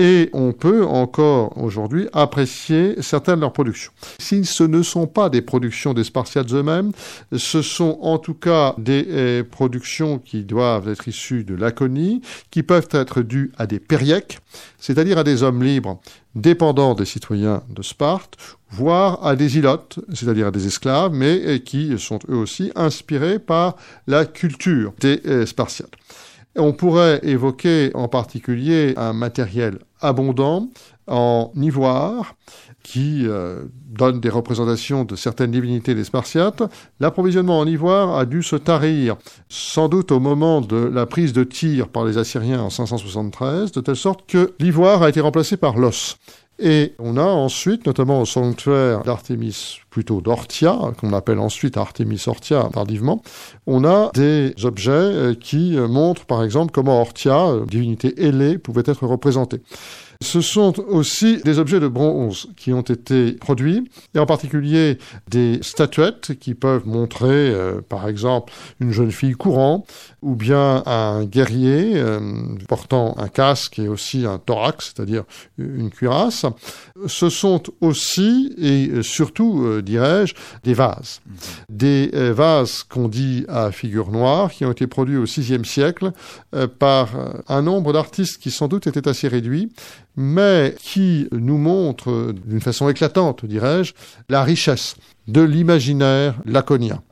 et 0.00 0.30
on 0.32 0.52
peut 0.52 0.82
encore 0.84 1.56
aujourd'hui 1.58 2.08
apprécier 2.14 3.02
certaines 3.02 3.36
de 3.36 3.40
leurs 3.42 3.52
productions. 3.52 3.92
Si 4.18 4.46
ce 4.46 4.64
ne 4.64 4.82
sont 4.82 5.06
pas 5.06 5.28
des 5.28 5.42
productions 5.42 5.92
des 5.92 6.04
Spartiates 6.04 6.52
eux-mêmes, 6.52 6.92
ce 7.36 7.60
sont 7.60 7.98
en 8.00 8.16
tout 8.16 8.32
cas 8.32 8.74
des 8.78 9.06
eh, 9.10 9.44
productions 9.44 10.18
qui 10.18 10.44
doivent 10.44 10.88
être 10.88 11.06
issues 11.06 11.44
de 11.44 11.54
Laconie, 11.54 12.22
qui 12.50 12.62
peuvent 12.62 12.88
être 12.92 13.20
dues 13.20 13.52
à 13.58 13.66
des 13.66 13.78
périèques, 13.78 14.38
c'est-à-dire 14.78 15.18
à 15.18 15.24
des 15.24 15.42
hommes 15.42 15.62
libres 15.62 16.00
dépendants 16.34 16.94
des 16.94 17.04
citoyens 17.04 17.62
de 17.68 17.82
Sparte, 17.82 18.36
voire 18.70 19.24
à 19.26 19.36
des 19.36 19.58
ilotes, 19.58 19.98
c'est-à-dire 20.12 20.48
à 20.48 20.50
des 20.50 20.66
esclaves, 20.66 21.12
mais 21.12 21.60
qui 21.60 21.98
sont 21.98 22.18
eux 22.28 22.36
aussi 22.36 22.72
inspirés 22.76 23.38
par 23.38 23.76
la 24.06 24.24
culture 24.24 24.92
des 25.00 25.20
eh, 25.24 25.46
Spartiates. 25.46 25.92
On 26.56 26.72
pourrait 26.72 27.20
évoquer 27.22 27.90
en 27.94 28.08
particulier 28.08 28.94
un 28.96 29.12
matériel 29.12 29.78
abondant 30.00 30.68
en 31.06 31.52
ivoire 31.56 32.34
qui 32.90 33.24
euh, 33.24 33.66
donne 33.88 34.18
des 34.18 34.30
représentations 34.30 35.04
de 35.04 35.14
certaines 35.14 35.52
divinités 35.52 35.94
des 35.94 36.02
Spartiates. 36.02 36.64
L'approvisionnement 36.98 37.60
en 37.60 37.66
ivoire 37.68 38.18
a 38.18 38.24
dû 38.24 38.42
se 38.42 38.56
tarir, 38.56 39.14
sans 39.48 39.88
doute 39.88 40.10
au 40.10 40.18
moment 40.18 40.60
de 40.60 40.76
la 40.76 41.06
prise 41.06 41.32
de 41.32 41.44
tir 41.44 41.86
par 41.86 42.04
les 42.04 42.18
Assyriens 42.18 42.60
en 42.60 42.68
573, 42.68 43.70
de 43.70 43.80
telle 43.80 43.94
sorte 43.94 44.26
que 44.26 44.54
l'ivoire 44.58 45.04
a 45.04 45.08
été 45.08 45.20
remplacé 45.20 45.56
par 45.56 45.78
l'os. 45.78 46.16
Et 46.58 46.94
on 46.98 47.16
a 47.16 47.22
ensuite, 47.22 47.86
notamment 47.86 48.20
au 48.20 48.26
sanctuaire 48.26 49.04
d'Artémis, 49.04 49.78
plutôt 49.88 50.20
d'Ortia, 50.20 50.76
qu'on 51.00 51.12
appelle 51.12 51.38
ensuite 51.38 51.76
Artémis 51.76 52.24
Ortia 52.26 52.68
tardivement, 52.72 53.22
on 53.68 53.84
a 53.84 54.10
des 54.14 54.52
objets 54.64 54.90
euh, 54.90 55.34
qui 55.34 55.76
montrent 55.76 56.26
par 56.26 56.42
exemple 56.42 56.72
comment 56.72 57.00
Ortia, 57.00 57.50
euh, 57.50 57.64
divinité 57.66 58.20
ailée, 58.26 58.58
pouvait 58.58 58.82
être 58.84 59.06
représentée. 59.06 59.62
Ce 60.22 60.42
sont 60.42 60.78
aussi 60.80 61.38
des 61.44 61.58
objets 61.58 61.80
de 61.80 61.88
bronze 61.88 62.48
qui 62.54 62.74
ont 62.74 62.82
été 62.82 63.32
produits, 63.32 63.90
et 64.14 64.18
en 64.18 64.26
particulier 64.26 64.98
des 65.30 65.60
statuettes 65.62 66.38
qui 66.38 66.52
peuvent 66.52 66.86
montrer, 66.86 67.48
euh, 67.48 67.80
par 67.80 68.06
exemple, 68.06 68.52
une 68.80 68.92
jeune 68.92 69.12
fille 69.12 69.32
courant, 69.32 69.86
ou 70.20 70.34
bien 70.34 70.82
un 70.84 71.24
guerrier 71.24 71.92
euh, 71.94 72.20
portant 72.68 73.14
un 73.16 73.28
casque 73.28 73.78
et 73.78 73.88
aussi 73.88 74.26
un 74.26 74.36
thorax, 74.36 74.92
c'est-à-dire 74.94 75.24
une 75.56 75.88
cuirasse. 75.88 76.44
Ce 77.06 77.30
sont 77.30 77.62
aussi, 77.80 78.54
et 78.58 79.02
surtout, 79.02 79.64
euh, 79.64 79.80
dirais-je, 79.80 80.34
des 80.64 80.74
vases. 80.74 81.22
Des 81.70 82.10
vases 82.12 82.82
qu'on 82.82 83.08
dit 83.08 83.46
à 83.48 83.72
figure 83.72 84.10
noire, 84.10 84.50
qui 84.50 84.66
ont 84.66 84.72
été 84.72 84.86
produits 84.86 85.16
au 85.16 85.24
VIe 85.24 85.64
siècle 85.64 86.12
par 86.78 87.08
un 87.48 87.62
nombre 87.62 87.94
d'artistes 87.94 88.36
qui 88.38 88.50
sans 88.50 88.68
doute 88.68 88.86
était 88.86 89.08
assez 89.08 89.28
réduit, 89.28 89.70
mais 90.16 90.74
qui 90.78 91.28
nous 91.32 91.58
montre 91.58 92.32
d'une 92.46 92.60
façon 92.60 92.88
éclatante, 92.88 93.44
dirais-je, 93.44 93.94
la 94.28 94.42
richesse 94.42 94.96
de 95.28 95.40
l'imaginaire 95.40 96.34
laconien. 96.44 97.02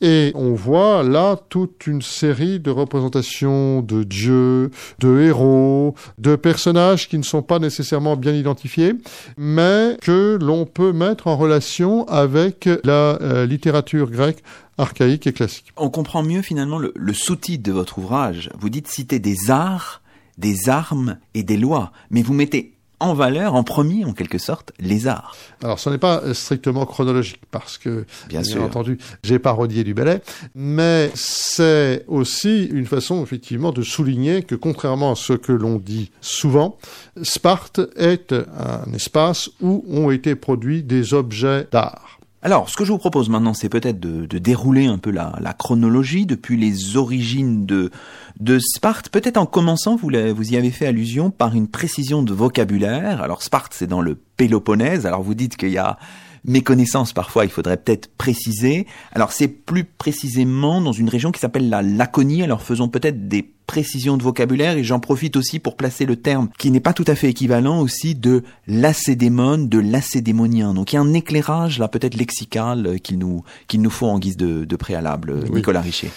Et 0.00 0.30
on 0.36 0.54
voit 0.54 1.02
là 1.02 1.36
toute 1.48 1.88
une 1.88 2.02
série 2.02 2.60
de 2.60 2.70
représentations 2.70 3.82
de 3.82 4.04
dieux, 4.04 4.70
de 5.00 5.20
héros, 5.22 5.96
de 6.18 6.36
personnages 6.36 7.08
qui 7.08 7.18
ne 7.18 7.24
sont 7.24 7.42
pas 7.42 7.58
nécessairement 7.58 8.16
bien 8.16 8.32
identifiés, 8.32 8.94
mais 9.36 9.96
que 10.00 10.38
l'on 10.40 10.66
peut 10.66 10.92
mettre 10.92 11.26
en 11.26 11.36
relation 11.36 12.06
avec 12.06 12.68
la 12.84 13.20
euh, 13.20 13.44
littérature 13.44 14.08
grecque 14.08 14.44
archaïque 14.78 15.26
et 15.26 15.32
classique. 15.32 15.72
On 15.76 15.90
comprend 15.90 16.22
mieux 16.22 16.42
finalement 16.42 16.78
le, 16.78 16.92
le 16.94 17.12
sous-titre 17.12 17.64
de 17.64 17.72
votre 17.72 17.98
ouvrage. 17.98 18.50
Vous 18.60 18.70
dites 18.70 18.86
citer 18.86 19.18
des 19.18 19.50
arts 19.50 20.00
des 20.38 20.68
armes 20.68 21.18
et 21.34 21.42
des 21.42 21.56
lois, 21.56 21.92
mais 22.10 22.22
vous 22.22 22.34
mettez 22.34 22.74
en 23.00 23.14
valeur, 23.14 23.54
en 23.54 23.62
premier 23.62 24.04
en 24.04 24.12
quelque 24.12 24.38
sorte, 24.38 24.72
les 24.80 25.06
arts. 25.06 25.36
Alors 25.62 25.78
ce 25.78 25.90
n'est 25.90 25.98
pas 25.98 26.34
strictement 26.34 26.84
chronologique 26.84 27.40
parce 27.50 27.78
que, 27.78 28.04
bien, 28.28 28.42
bien 28.42 28.60
entendu, 28.60 28.98
j'ai 29.22 29.38
parodié 29.38 29.84
du 29.84 29.94
ballet, 29.94 30.20
mais 30.54 31.10
c'est 31.14 32.04
aussi 32.08 32.64
une 32.64 32.86
façon 32.86 33.22
effectivement 33.22 33.72
de 33.72 33.82
souligner 33.82 34.42
que 34.42 34.54
contrairement 34.54 35.12
à 35.12 35.16
ce 35.16 35.32
que 35.32 35.52
l'on 35.52 35.76
dit 35.76 36.10
souvent, 36.20 36.76
Sparte 37.22 37.80
est 37.96 38.32
un 38.32 38.92
espace 38.92 39.50
où 39.60 39.84
ont 39.88 40.10
été 40.10 40.34
produits 40.34 40.82
des 40.82 41.14
objets 41.14 41.68
d'art. 41.70 42.17
Alors, 42.40 42.68
ce 42.68 42.76
que 42.76 42.84
je 42.84 42.92
vous 42.92 42.98
propose 42.98 43.28
maintenant, 43.28 43.52
c'est 43.52 43.68
peut-être 43.68 43.98
de, 43.98 44.38
dérouler 44.38 44.86
un 44.86 44.98
peu 44.98 45.10
la, 45.10 45.54
chronologie 45.58 46.24
depuis 46.24 46.56
les 46.56 46.96
origines 46.96 47.66
de, 47.66 47.90
de 48.38 48.58
Sparte. 48.60 49.08
Peut-être 49.08 49.38
en 49.38 49.46
commençant, 49.46 49.96
vous, 49.96 50.10
vous 50.34 50.52
y 50.52 50.56
avez 50.56 50.70
fait 50.70 50.86
allusion 50.86 51.30
par 51.30 51.56
une 51.56 51.66
précision 51.66 52.22
de 52.22 52.32
vocabulaire. 52.32 53.22
Alors, 53.22 53.42
Sparte, 53.42 53.74
c'est 53.74 53.88
dans 53.88 54.00
le 54.00 54.14
Péloponnèse. 54.36 55.04
Alors, 55.04 55.22
vous 55.22 55.34
dites 55.34 55.56
qu'il 55.56 55.70
y 55.70 55.78
a 55.78 55.98
méconnaissance 56.44 57.12
parfois, 57.12 57.44
il 57.44 57.50
faudrait 57.50 57.76
peut-être 57.76 58.10
préciser. 58.16 58.86
Alors 59.12 59.32
c'est 59.32 59.48
plus 59.48 59.84
précisément 59.84 60.80
dans 60.80 60.92
une 60.92 61.08
région 61.08 61.32
qui 61.32 61.40
s'appelle 61.40 61.68
la 61.68 61.82
Laconie, 61.82 62.42
alors 62.42 62.62
faisons 62.62 62.88
peut-être 62.88 63.28
des 63.28 63.50
précisions 63.66 64.16
de 64.16 64.22
vocabulaire 64.22 64.76
et 64.76 64.82
j'en 64.82 64.98
profite 64.98 65.36
aussi 65.36 65.58
pour 65.58 65.76
placer 65.76 66.06
le 66.06 66.16
terme 66.16 66.48
qui 66.58 66.70
n'est 66.70 66.80
pas 66.80 66.94
tout 66.94 67.04
à 67.06 67.14
fait 67.14 67.28
équivalent 67.28 67.80
aussi 67.80 68.14
de 68.14 68.42
lacédémone, 68.66 69.68
de 69.68 69.78
lacédémonien. 69.78 70.74
Donc 70.74 70.92
il 70.92 70.96
y 70.96 70.98
a 70.98 71.02
un 71.02 71.12
éclairage 71.12 71.78
là 71.78 71.86
peut-être 71.86 72.14
lexical 72.14 72.86
euh, 72.86 72.98
qu'il 72.98 73.18
nous, 73.18 73.44
qu'il 73.68 73.82
nous 73.82 73.90
faut 73.90 74.06
en 74.06 74.18
guise 74.18 74.36
de, 74.36 74.76
préalable, 74.76 75.44
Nicolas 75.50 75.82
Richer. 75.82 76.10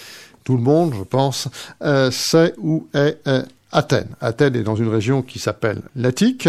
Tout 0.44 0.56
le 0.56 0.62
monde, 0.62 0.94
je 0.98 1.04
pense, 1.04 1.48
euh, 1.82 2.10
sait 2.10 2.54
où 2.58 2.88
est 2.94 3.18
euh, 3.28 3.44
Athènes. 3.72 4.14
Athènes 4.20 4.56
est 4.56 4.62
dans 4.62 4.76
une 4.76 4.88
région 4.88 5.22
qui 5.22 5.38
s'appelle 5.38 5.80
l'Attique. 5.96 6.48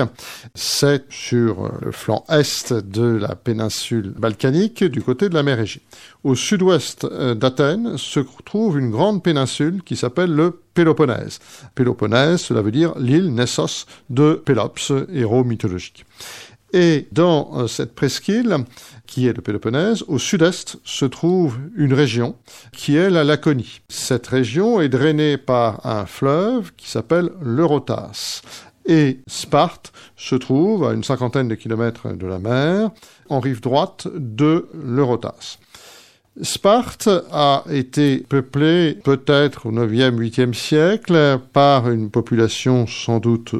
C'est 0.56 1.06
sur 1.10 1.72
le 1.82 1.92
flanc 1.92 2.26
est 2.30 2.74
de 2.74 3.06
la 3.16 3.36
péninsule 3.36 4.14
balkanique, 4.18 4.84
du 4.84 5.02
côté 5.02 5.30
de 5.30 5.34
la 5.34 5.44
mer 5.44 5.60
Égée. 5.60 5.82
Au 6.24 6.36
sud-ouest 6.36 7.06
euh, 7.06 7.34
d'Athènes 7.34 7.98
se 7.98 8.20
trouve 8.46 8.78
une 8.80 8.92
grande 8.92 9.24
péninsule 9.24 9.84
qui 9.84 9.96
s'appelle 9.96 10.34
le 10.34 10.60
Péloponnèse. 10.74 11.40
Péloponnèse, 11.76 12.42
cela 12.42 12.62
veut 12.62 12.72
dire 12.72 12.98
l'île 12.98 13.34
Nessos 13.34 13.86
de 14.10 14.42
Pélops, 14.46 14.92
héros 15.14 15.44
mythologique. 15.44 16.06
Et 16.74 17.08
dans 17.12 17.52
euh, 17.54 17.68
cette 17.68 17.94
presqu'île, 17.94 18.58
qui 19.06 19.28
est 19.28 19.34
le 19.34 19.44
Péloponnèse, 19.44 20.04
au 20.08 20.18
sud-est 20.18 20.78
se 20.84 21.06
trouve 21.06 21.60
une 21.76 21.94
région 21.94 22.36
qui 22.72 22.98
est 22.98 23.12
la 23.12 23.24
Laconie. 23.24 23.82
Cette 23.90 24.26
région 24.26 24.82
est 24.82 24.90
drainée 24.90 25.38
par 25.38 25.86
un 25.86 26.08
fleuve 26.08 26.74
qui 26.76 26.90
s'appelle 26.90 27.30
l'Eurotas. 27.42 28.42
Et 28.88 29.20
Sparte 29.28 29.94
se 30.18 30.36
trouve 30.36 30.86
à 30.86 30.94
une 30.94 31.04
cinquantaine 31.04 31.48
de 31.48 31.56
kilomètres 31.56 32.10
de 32.18 32.26
la 32.26 32.40
mer, 32.40 32.90
en 33.30 33.40
rive 33.40 33.62
droite 33.62 34.08
de 34.14 34.68
l'Eurotas. 34.74 35.60
Sparte 36.42 37.08
a 37.32 37.64
été 37.70 38.18
peuplée 38.18 38.98
peut-être 39.04 39.68
au 39.68 39.72
9e, 39.72 40.18
8e 40.18 40.54
siècle 40.54 41.40
par 41.54 41.92
une 41.92 42.10
population 42.10 42.88
sans 42.88 43.20
doute 43.20 43.54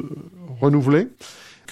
renouvelée 0.60 1.08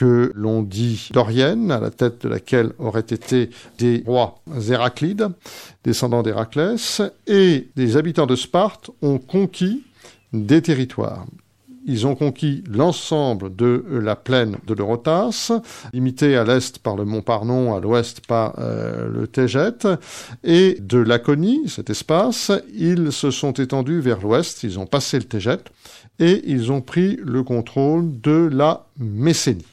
que 0.03 0.33
l'on 0.35 0.65
dit 0.65 1.11
dorienne, 1.13 1.71
à 1.71 1.79
la 1.79 1.91
tête 1.91 2.23
de 2.23 2.29
laquelle 2.29 2.73
auraient 2.81 3.01
été 3.09 3.51
des 3.79 4.03
rois 4.05 4.41
Héraclides, 4.69 5.29
descendants 5.85 6.25
d'Héraclès, 6.25 7.03
et 7.29 7.69
des 7.77 7.97
habitants 7.97 8.27
de 8.27 8.35
Sparte 8.35 8.91
ont 9.01 9.19
conquis 9.19 9.85
des 10.33 10.61
territoires. 10.61 11.25
ils 11.87 12.05
ont 12.09 12.17
conquis 12.17 12.65
l'ensemble 12.69 13.55
de 13.55 13.85
la 13.91 14.17
plaine 14.17 14.57
de 14.67 14.75
l'Eurotas, 14.75 15.53
limitée 15.93 16.37
à 16.37 16.43
l'est 16.43 16.81
par 16.81 16.97
le 16.97 17.05
mont 17.05 17.23
Parnon, 17.23 17.73
à 17.77 17.79
l'ouest 17.79 18.27
par 18.27 18.55
euh, 18.59 19.09
le 19.09 19.29
Téget, 19.29 19.87
et 20.43 20.79
de 20.81 20.99
Laconie, 20.99 21.69
cet 21.69 21.91
espace, 21.91 22.51
ils 22.75 23.13
se 23.13 23.31
sont 23.31 23.53
étendus 23.53 24.01
vers 24.01 24.21
l'ouest, 24.21 24.65
ils 24.65 24.81
ont 24.81 24.87
passé 24.87 25.19
le 25.19 25.25
Téget, 25.25 25.63
et 26.19 26.43
ils 26.47 26.73
ont 26.73 26.81
pris 26.81 27.21
le 27.23 27.45
contrôle 27.45 28.21
de 28.21 28.49
la 28.53 28.87
Messénie. 28.99 29.72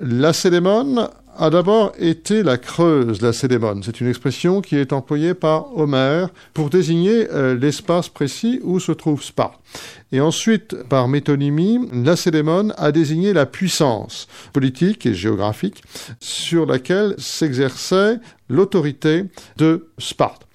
La 0.00 0.32
Cédémone 0.32 1.08
a 1.36 1.50
d'abord 1.50 1.92
été 1.98 2.42
la 2.42 2.56
Creuse, 2.56 3.20
la 3.20 3.34
Cédémone. 3.34 3.82
C'est 3.82 4.00
une 4.00 4.08
expression 4.08 4.62
qui 4.62 4.76
est 4.76 4.92
employée 4.92 5.34
par 5.34 5.76
Homère 5.76 6.30
pour 6.54 6.70
désigner 6.70 7.28
euh, 7.30 7.54
l'espace 7.54 8.08
précis 8.08 8.60
où 8.62 8.80
se 8.80 8.92
trouve 8.92 9.22
Sparte. 9.22 9.60
Et 10.10 10.20
ensuite, 10.20 10.74
par 10.84 11.08
métonymie, 11.08 11.88
la 11.92 12.16
Cédémone 12.16 12.72
a 12.78 12.90
désigné 12.90 13.34
la 13.34 13.44
puissance 13.44 14.28
politique 14.54 15.04
et 15.04 15.14
géographique 15.14 15.82
sur 16.20 16.64
laquelle 16.64 17.14
s'exerçait 17.18 18.18
l'autorité 18.48 19.24
de 19.58 19.88
Sparte. 19.98 20.46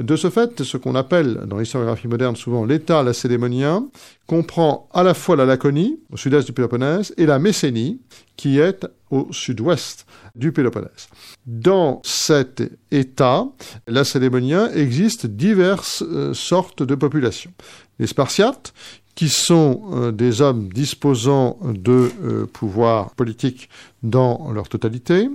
De 0.00 0.16
ce 0.16 0.30
fait, 0.30 0.62
ce 0.62 0.78
qu'on 0.78 0.94
appelle 0.94 1.44
dans 1.46 1.58
l'historiographie 1.58 2.08
moderne 2.08 2.34
souvent 2.34 2.64
l'État 2.64 3.02
lacédémonien 3.02 3.86
comprend 4.26 4.88
à 4.94 5.02
la 5.02 5.12
fois 5.12 5.36
la 5.36 5.44
Laconie, 5.44 6.00
au 6.10 6.16
sud-est 6.16 6.46
du 6.46 6.54
Péloponnèse, 6.54 7.12
et 7.18 7.26
la 7.26 7.38
Messénie, 7.38 8.00
qui 8.36 8.58
est 8.58 8.86
au 9.10 9.28
sud-ouest 9.30 10.06
du 10.34 10.52
Péloponnèse. 10.52 11.08
Dans 11.44 12.00
cet 12.02 12.62
État 12.90 13.46
lacédémonien 13.86 14.70
existent 14.72 15.28
diverses 15.28 16.02
euh, 16.02 16.32
sortes 16.32 16.82
de 16.82 16.94
populations. 16.94 17.52
Les 17.98 18.06
Spartiates, 18.06 18.72
qui 19.14 19.28
sont 19.28 19.82
euh, 19.92 20.12
des 20.12 20.40
hommes 20.40 20.72
disposant 20.72 21.58
de 21.62 22.10
euh, 22.24 22.46
pouvoirs 22.46 23.10
politiques 23.16 23.68
dans 24.02 24.50
leur 24.50 24.70
totalité, 24.70 25.28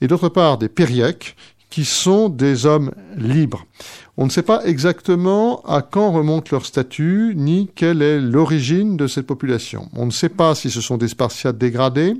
et 0.00 0.08
d'autre 0.08 0.28
part 0.28 0.58
des 0.58 0.68
Périèques, 0.68 1.36
qui 1.70 1.84
sont 1.84 2.28
des 2.28 2.66
hommes 2.66 2.92
libres. 3.16 3.66
On 4.20 4.24
ne 4.24 4.30
sait 4.30 4.42
pas 4.42 4.64
exactement 4.64 5.60
à 5.60 5.80
quand 5.80 6.10
remonte 6.10 6.50
leur 6.50 6.66
statut, 6.66 7.34
ni 7.36 7.70
quelle 7.76 8.02
est 8.02 8.20
l'origine 8.20 8.96
de 8.96 9.06
cette 9.06 9.28
population. 9.28 9.88
On 9.94 10.06
ne 10.06 10.10
sait 10.10 10.28
pas 10.28 10.56
si 10.56 10.70
ce 10.70 10.80
sont 10.80 10.96
des 10.96 11.06
Spartiates 11.06 11.56
dégradés 11.56 12.14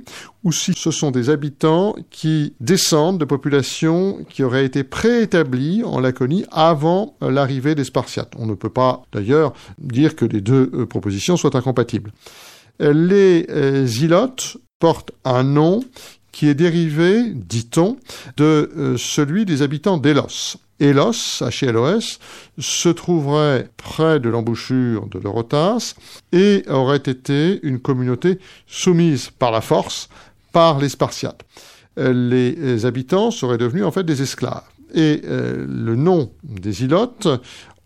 ou 0.45 0.53
si 0.53 0.71
ce 0.77 0.91
sont 0.91 1.11
des 1.11 1.29
habitants 1.29 1.93
qui 2.09 2.53
descendent 2.61 3.17
de 3.17 3.25
populations 3.25 4.23
qui 4.29 4.43
auraient 4.43 4.63
été 4.63 4.85
préétablies 4.85 5.83
en 5.83 5.99
Laconie 5.99 6.45
avant 6.53 7.17
l'arrivée 7.19 7.75
des 7.75 7.83
Spartiates. 7.83 8.31
On 8.37 8.45
ne 8.45 8.53
peut 8.53 8.69
pas 8.69 9.03
d'ailleurs 9.11 9.51
dire 9.77 10.15
que 10.15 10.23
les 10.23 10.39
deux 10.39 10.71
euh, 10.73 10.85
propositions 10.85 11.35
soient 11.35 11.57
incompatibles. 11.57 12.13
Les 12.79 13.45
euh, 13.49 13.85
Ilotes 13.99 14.55
portent 14.79 15.11
un 15.25 15.43
nom 15.43 15.81
qui 16.31 16.47
est 16.47 16.55
dérivé, 16.55 17.25
dit-on, 17.33 17.97
de 18.37 18.71
euh, 18.77 18.95
celui 18.97 19.43
des 19.43 19.63
habitants 19.63 19.97
d'Elos. 19.97 20.55
H-E-L-O-S, 20.79 22.19
se 22.57 22.89
trouverait 22.89 23.69
près 23.77 24.19
de 24.19 24.29
l'embouchure 24.29 25.07
de 25.07 25.19
l'Eurotas 25.19 25.95
et 26.31 26.63
aurait 26.69 26.97
été 26.97 27.59
une 27.63 27.79
communauté 27.79 28.39
soumise 28.67 29.29
par 29.29 29.51
la 29.51 29.61
force 29.61 30.09
par 30.51 30.79
les 30.79 30.89
Spartiates. 30.89 31.45
Euh, 31.97 32.13
les 32.13 32.85
habitants 32.85 33.31
seraient 33.31 33.57
devenus 33.57 33.83
en 33.83 33.91
fait 33.91 34.03
des 34.03 34.21
esclaves. 34.21 34.63
Et 34.93 35.21
euh, 35.25 35.65
le 35.67 35.95
nom 35.95 36.31
des 36.43 36.83
Ilotes 36.83 37.27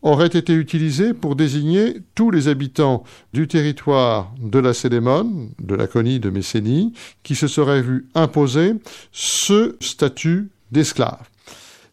aurait 0.04 0.28
été 0.28 0.54
utilisé 0.54 1.14
pour 1.14 1.36
désigner 1.36 2.02
tous 2.14 2.30
les 2.30 2.50
habitants 2.50 3.04
du 3.34 3.48
territoire 3.48 4.34
de 4.40 4.60
la 4.60 4.74
Cédémone, 4.74 5.50
de 5.60 5.76
la 5.76 5.88
Conie 5.88 6.20
de 6.20 6.30
Messénie, 6.30 6.94
qui 7.24 7.36
se 7.36 7.48
seraient 7.48 7.82
vus 7.82 8.08
imposer 8.14 8.74
ce 9.12 9.78
statut 9.80 10.50
d'esclave. 10.72 11.30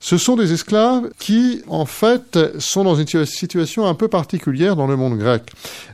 Ce 0.03 0.17
sont 0.17 0.35
des 0.35 0.53
esclaves 0.53 1.11
qui, 1.19 1.61
en 1.69 1.85
fait, 1.85 2.39
sont 2.59 2.85
dans 2.85 2.95
une 2.95 3.27
situation 3.27 3.87
un 3.87 3.95
peu 3.95 4.09
particulière 4.09 4.75
dans 4.75 4.87
le 4.87 4.97
monde 4.97 5.19
grec, 5.19 5.43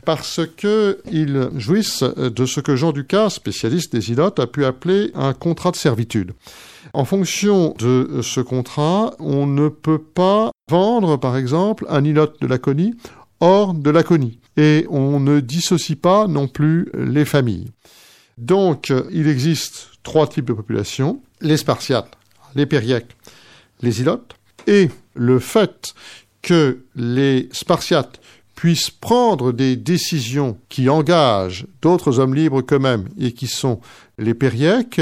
parce 0.05 0.39
qu'ils 0.55 1.49
jouissent 1.57 2.03
de 2.03 2.45
ce 2.45 2.61
que 2.61 2.77
Jean 2.77 2.93
Ducas, 2.93 3.29
spécialiste 3.31 3.91
des 3.91 4.09
ilotes, 4.11 4.39
a 4.39 4.47
pu 4.47 4.63
appeler 4.63 5.11
un 5.13 5.33
contrat 5.33 5.71
de 5.71 5.75
servitude. 5.75 6.31
En 6.93 7.03
fonction 7.03 7.75
de 7.77 8.21
ce 8.23 8.39
contrat, 8.39 9.13
on 9.19 9.45
ne 9.45 9.67
peut 9.67 10.01
pas 10.01 10.51
vendre, 10.71 11.17
par 11.17 11.35
exemple, 11.35 11.85
un 11.89 12.05
ilote 12.05 12.41
de 12.41 12.47
Laconie 12.47 12.95
hors 13.41 13.73
de 13.73 13.89
Laconie. 13.89 14.39
Et 14.55 14.87
on 14.89 15.19
ne 15.19 15.41
dissocie 15.41 15.99
pas 15.99 16.27
non 16.27 16.47
plus 16.47 16.89
les 16.97 17.25
familles. 17.25 17.71
Donc, 18.37 18.91
il 19.11 19.27
existe 19.27 19.89
trois 20.01 20.27
types 20.27 20.45
de 20.45 20.53
populations. 20.53 21.21
Les 21.41 21.57
Spartiates, 21.57 22.11
les 22.55 22.65
Périèques, 22.65 23.15
les 23.81 24.01
Ilotes. 24.01 24.35
Et 24.67 24.89
le 25.13 25.39
fait 25.39 25.93
que 26.41 26.79
les 26.95 27.49
Spartiates 27.51 28.19
puissent 28.55 28.89
prendre 28.89 29.51
des 29.51 29.75
décisions 29.75 30.57
qui 30.67 30.89
engagent 30.89 31.67
d'autres 31.81 32.19
hommes 32.19 32.33
libres 32.33 32.61
qu'eux-mêmes 32.61 33.07
et 33.19 33.31
qui 33.31 33.45
sont 33.45 33.79
les 34.17 34.33
Périèques 34.33 35.01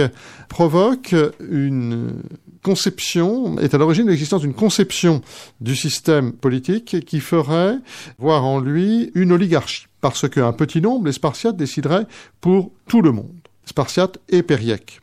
provoque 0.49 1.15
une 1.39 2.21
conception, 2.61 3.57
est 3.59 3.73
à 3.73 3.77
l'origine 3.77 4.05
de 4.05 4.09
l'existence 4.09 4.41
d'une 4.41 4.53
conception 4.53 5.21
du 5.61 5.75
système 5.75 6.33
politique 6.33 7.05
qui 7.05 7.21
ferait 7.21 7.77
voir 8.17 8.43
en 8.43 8.59
lui 8.59 9.11
une 9.15 9.31
oligarchie. 9.31 9.85
Parce 10.01 10.27
qu'un 10.27 10.51
petit 10.51 10.81
nombre, 10.81 11.05
les 11.05 11.13
Spartiates, 11.13 11.55
décideraient 11.55 12.07
pour 12.41 12.71
tout 12.87 13.01
le 13.01 13.11
monde. 13.11 13.35
Spartiates 13.65 14.17
et 14.29 14.43
Périèques. 14.43 14.99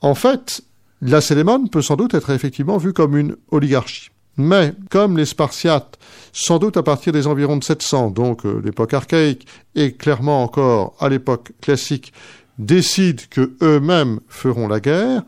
En 0.00 0.14
fait, 0.14 0.62
la 1.00 1.20
Célémone 1.20 1.68
peut 1.68 1.82
sans 1.82 1.96
doute 1.96 2.14
être 2.14 2.30
effectivement 2.30 2.78
vue 2.78 2.92
comme 2.92 3.16
une 3.16 3.36
oligarchie. 3.50 4.10
Mais 4.36 4.74
comme 4.90 5.16
les 5.16 5.24
Spartiates, 5.24 5.98
sans 6.32 6.58
doute 6.58 6.76
à 6.76 6.82
partir 6.82 7.12
des 7.12 7.26
environs 7.26 7.56
de 7.56 7.64
700, 7.64 8.10
donc 8.10 8.44
euh, 8.44 8.60
l'époque 8.62 8.92
archaïque, 8.92 9.46
et 9.74 9.92
clairement 9.92 10.42
encore 10.42 10.94
à 11.00 11.08
l'époque 11.08 11.52
classique, 11.62 12.12
décident 12.58 13.22
que 13.30 13.54
eux-mêmes 13.62 14.20
feront 14.28 14.68
la 14.68 14.80
guerre, 14.80 15.22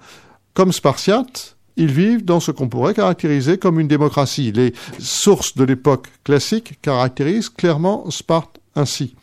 comme 0.52 0.72
Spartiates, 0.72 1.56
ils 1.76 1.92
vivent 1.92 2.24
dans 2.24 2.40
ce 2.40 2.50
qu'on 2.50 2.68
pourrait 2.68 2.94
caractériser 2.94 3.56
comme 3.56 3.80
une 3.80 3.88
démocratie. 3.88 4.52
Les 4.52 4.74
sources 4.98 5.56
de 5.56 5.64
l'époque 5.64 6.08
classique 6.24 6.78
caractérisent 6.82 7.50
clairement 7.50 8.10
Sparte 8.10 8.58
ainsi. 8.74 9.14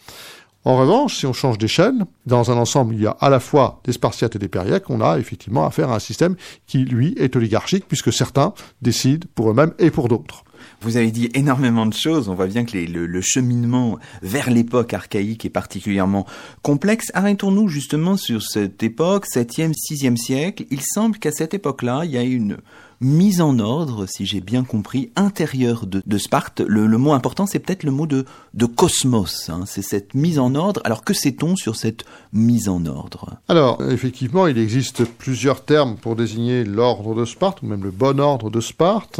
En 0.65 0.77
revanche, 0.77 1.17
si 1.17 1.27
on 1.27 1.33
change 1.33 1.59
d'échelle, 1.59 1.93
dans 2.25 2.49
un 2.49 2.57
ensemble, 2.57 2.95
il 2.95 3.01
y 3.03 3.05
a 3.05 3.11
à 3.21 3.29
la 3.29 3.39
fois 3.39 3.81
des 3.83 3.91
Spartiates 3.93 4.35
et 4.35 4.39
des 4.39 4.47
Périèques, 4.47 4.89
on 4.89 4.99
a 4.99 5.19
effectivement 5.19 5.63
affaire 5.63 5.91
à 5.91 5.95
un 5.95 5.99
système 5.99 6.35
qui, 6.65 6.79
lui, 6.79 7.13
est 7.17 7.35
oligarchique, 7.35 7.85
puisque 7.87 8.11
certains 8.11 8.51
décident 8.81 9.27
pour 9.35 9.51
eux-mêmes 9.51 9.73
et 9.77 9.91
pour 9.91 10.07
d'autres. 10.07 10.43
Vous 10.81 10.97
avez 10.97 11.11
dit 11.11 11.29
énormément 11.35 11.85
de 11.85 11.93
choses. 11.93 12.29
On 12.29 12.33
voit 12.33 12.47
bien 12.47 12.65
que 12.65 12.77
le, 12.77 13.21
cheminement 13.21 13.99
vers 14.23 14.49
l'époque 14.49 14.95
archaïque 14.95 15.45
est 15.45 15.51
particulièrement 15.51 16.25
complexe. 16.63 17.11
Arrêtons-nous 17.13 17.67
justement 17.67 18.17
sur 18.17 18.41
cette 18.41 18.81
époque, 18.81 19.27
7e, 19.27 19.73
6e 19.73 20.17
siècle. 20.17 20.65
Il 20.71 20.81
semble 20.81 21.19
qu'à 21.19 21.31
cette 21.31 21.53
époque-là, 21.53 22.01
il 22.05 22.11
y 22.11 22.17
a 22.17 22.23
une 22.23 22.57
mise 23.01 23.41
en 23.41 23.59
ordre, 23.59 24.05
si 24.07 24.25
j'ai 24.25 24.41
bien 24.41 24.63
compris, 24.63 25.11
intérieure 25.15 25.85
de, 25.85 26.17
Sparte. 26.17 26.61
Le, 26.61 26.87
mot 26.97 27.13
important, 27.13 27.45
c'est 27.45 27.59
peut-être 27.59 27.83
le 27.83 27.91
mot 27.91 28.07
de, 28.07 28.25
cosmos. 28.75 29.49
Hein. 29.49 29.63
C'est 29.65 29.81
cette 29.81 30.13
mise 30.13 30.39
en 30.39 30.55
ordre. 30.55 30.81
Alors 30.83 31.03
que 31.03 31.13
sait-on 31.13 31.55
sur 31.55 31.75
cette 31.75 32.05
mise 32.33 32.69
en 32.69 32.85
ordre? 32.85 33.37
Alors, 33.47 33.81
effectivement, 33.89 34.47
il 34.47 34.57
existe 34.57 35.05
plusieurs 35.05 35.63
termes 35.63 35.97
pour 35.97 36.15
désigner 36.15 36.63
l'ordre 36.63 37.15
de 37.15 37.25
Sparte, 37.25 37.61
ou 37.61 37.67
même 37.67 37.83
le 37.83 37.91
bon 37.91 38.19
ordre 38.19 38.49
de 38.49 38.61
Sparte. 38.61 39.19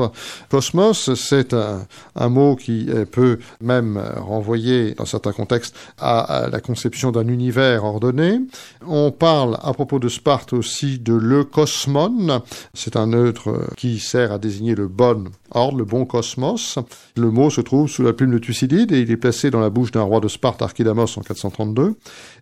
Cosmos, 0.49 1.13
c'est 1.15 1.53
un, 1.53 2.29
mot 2.29 2.55
qui 2.55 2.89
peut 3.11 3.39
même 3.61 4.01
renvoyer, 4.17 4.93
dans 4.95 5.05
certains 5.05 5.33
contextes, 5.33 5.75
à, 5.99 6.47
la 6.51 6.59
conception 6.59 7.11
d'un 7.11 7.27
univers 7.27 7.83
ordonné. 7.83 8.39
On 8.87 9.11
parle 9.11 9.57
à 9.61 9.73
propos 9.73 9.99
de 9.99 10.09
Sparte 10.09 10.53
aussi 10.53 10.99
de 10.99 11.13
le 11.13 11.43
cosmon. 11.43 12.41
C'est 12.73 12.95
un 12.95 13.07
neutre 13.07 13.64
qui 13.77 13.99
sert 13.99 14.31
à 14.31 14.37
désigner 14.37 14.75
le 14.75 14.87
bon 14.87 15.25
ordre, 15.51 15.77
le 15.77 15.85
bon 15.85 16.05
cosmos. 16.05 16.79
Le 17.15 17.31
mot 17.31 17.49
se 17.49 17.61
trouve 17.61 17.89
sous 17.89 18.03
la 18.03 18.13
plume 18.13 18.31
de 18.31 18.37
Thucydide 18.37 18.91
et 18.91 19.01
il 19.01 19.11
est 19.11 19.17
placé 19.17 19.51
dans 19.51 19.59
la 19.59 19.69
bouche 19.69 19.91
d'un 19.91 20.01
roi 20.01 20.19
de 20.19 20.27
Sparte, 20.27 20.61
Archidamos, 20.61 21.17
en 21.17 21.21
432. 21.21 21.95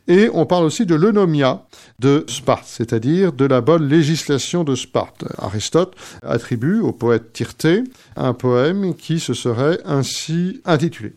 Et 0.08 0.30
on 0.34 0.46
parle 0.46 0.66
aussi 0.66 0.86
de 0.86 0.96
l'eunomia 0.96 1.66
de 2.00 2.26
Sparte, 2.28 2.66
c'est-à-dire 2.66 3.34
de 3.34 3.46
la 3.46 3.62
bonne 3.62 3.88
législation 3.88 4.64
de 4.64 4.76
Sparte. 4.76 5.24
Aristote 5.38 5.96
attribue 6.22 6.80
au 6.80 6.92
poète 6.92 7.34
Tirté 7.34 7.84
un 8.16 8.34
poème 8.34 8.96
qui 8.96 9.20
se 9.20 9.34
serait 9.34 9.80
ainsi 9.86 10.62
intitulé. 10.66 11.14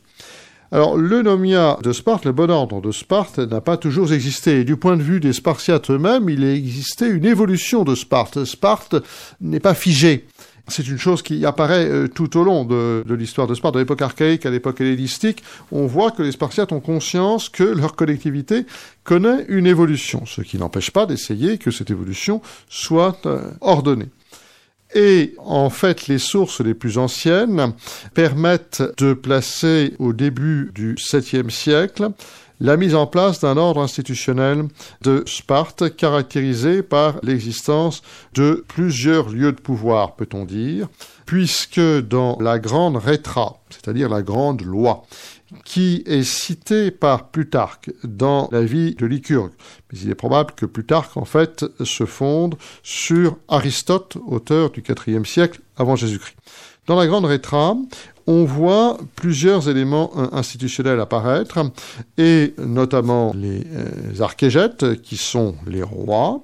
Alors, 0.72 0.96
l'eunomia 0.96 1.78
de 1.82 1.92
Sparte, 1.92 2.24
le 2.24 2.32
bon 2.32 2.50
ordre 2.50 2.80
de 2.80 2.90
Sparte, 2.90 3.38
n'a 3.38 3.60
pas 3.60 3.76
toujours 3.76 4.12
existé. 4.12 4.60
Et 4.60 4.64
du 4.64 4.76
point 4.76 4.96
de 4.96 5.02
vue 5.02 5.20
des 5.20 5.32
Spartiates 5.32 5.90
eux-mêmes, 5.90 6.28
il 6.28 6.44
a 6.44 6.52
existé 6.52 7.06
une 7.06 7.24
évolution 7.24 7.84
de 7.84 7.94
Sparte. 7.94 8.44
Sparte 8.44 8.96
n'est 9.40 9.60
pas 9.60 9.74
figée. 9.74 10.26
c'est 10.66 10.88
une 10.88 10.98
chose 10.98 11.22
qui 11.22 11.46
apparaît 11.46 11.88
euh, 11.88 12.08
tout 12.08 12.36
au 12.36 12.42
long 12.42 12.64
de, 12.64 13.04
l'histoire 13.08 13.46
de 13.46 13.54
Sparte, 13.54 13.74
de 13.74 13.78
l'époque 13.78 14.02
archaïque 14.02 14.44
à 14.44 14.50
l'époque 14.50 14.80
hellénistique. 14.80 15.44
On 15.70 15.86
voit 15.86 16.10
que 16.10 16.22
les 16.22 16.32
Spartiates 16.32 16.72
ont 16.72 16.80
conscience 16.80 17.48
que 17.48 17.62
leur 17.62 17.94
collectivité 17.94 18.66
connaît 19.04 19.44
une 19.48 19.68
évolution, 19.68 20.26
ce 20.26 20.40
qui 20.40 20.58
n'empêche 20.58 20.90
pas 20.90 21.06
d'essayer 21.06 21.58
que 21.58 21.70
cette 21.70 21.92
évolution 21.92 22.42
soit 22.68 23.24
euh, 23.26 23.52
ordonnée. 23.60 24.08
Et 24.94 25.34
en 25.38 25.68
fait, 25.68 26.06
les 26.06 26.18
sources 26.18 26.60
les 26.60 26.74
plus 26.74 26.98
anciennes 26.98 27.72
permettent 28.14 28.82
de 28.98 29.14
placer 29.14 29.94
au 29.98 30.12
début 30.12 30.70
du 30.74 30.94
7e 30.94 31.50
siècle 31.50 32.10
la 32.60 32.76
mise 32.76 32.94
en 32.94 33.06
place 33.06 33.40
d'un 33.40 33.56
ordre 33.56 33.82
institutionnel 33.82 34.64
de 35.02 35.22
Sparte 35.26 35.94
caractérisé 35.94 36.82
par 36.82 37.16
l'existence 37.22 38.02
de 38.34 38.64
plusieurs 38.68 39.28
lieux 39.28 39.52
de 39.52 39.60
pouvoir, 39.60 40.16
peut-on 40.16 40.44
dire, 40.44 40.88
puisque 41.26 41.80
dans 41.80 42.38
la 42.40 42.58
grande 42.58 42.96
rétra, 42.96 43.60
c'est-à-dire 43.68 44.08
la 44.08 44.22
grande 44.22 44.62
loi, 44.62 45.02
qui 45.64 46.02
est 46.06 46.22
citée 46.22 46.90
par 46.90 47.28
Plutarque 47.28 47.90
dans 48.04 48.48
la 48.52 48.62
vie 48.62 48.94
de 48.94 49.06
Lycurgue. 49.06 49.52
Mais 49.92 49.98
il 50.00 50.10
est 50.10 50.16
probable 50.16 50.52
que 50.54 50.66
Plutarque, 50.66 51.16
en 51.16 51.24
fait, 51.24 51.64
se 51.84 52.04
fonde 52.04 52.56
sur 52.82 53.36
Aristote, 53.48 54.16
auteur 54.26 54.70
du 54.70 54.82
IVe 55.06 55.24
siècle 55.24 55.60
avant 55.76 55.96
Jésus-Christ. 55.96 56.36
Dans 56.86 56.96
la 56.96 57.06
Grande 57.06 57.24
Rétra, 57.24 57.76
on 58.28 58.44
voit 58.44 58.98
plusieurs 59.14 59.68
éléments 59.68 60.12
institutionnels 60.32 61.00
apparaître, 61.00 61.58
et 62.18 62.54
notamment 62.58 63.32
les 63.34 63.62
euh, 63.72 64.20
archégètes, 64.20 65.00
qui 65.02 65.16
sont 65.16 65.54
les 65.66 65.82
rois, 65.82 66.42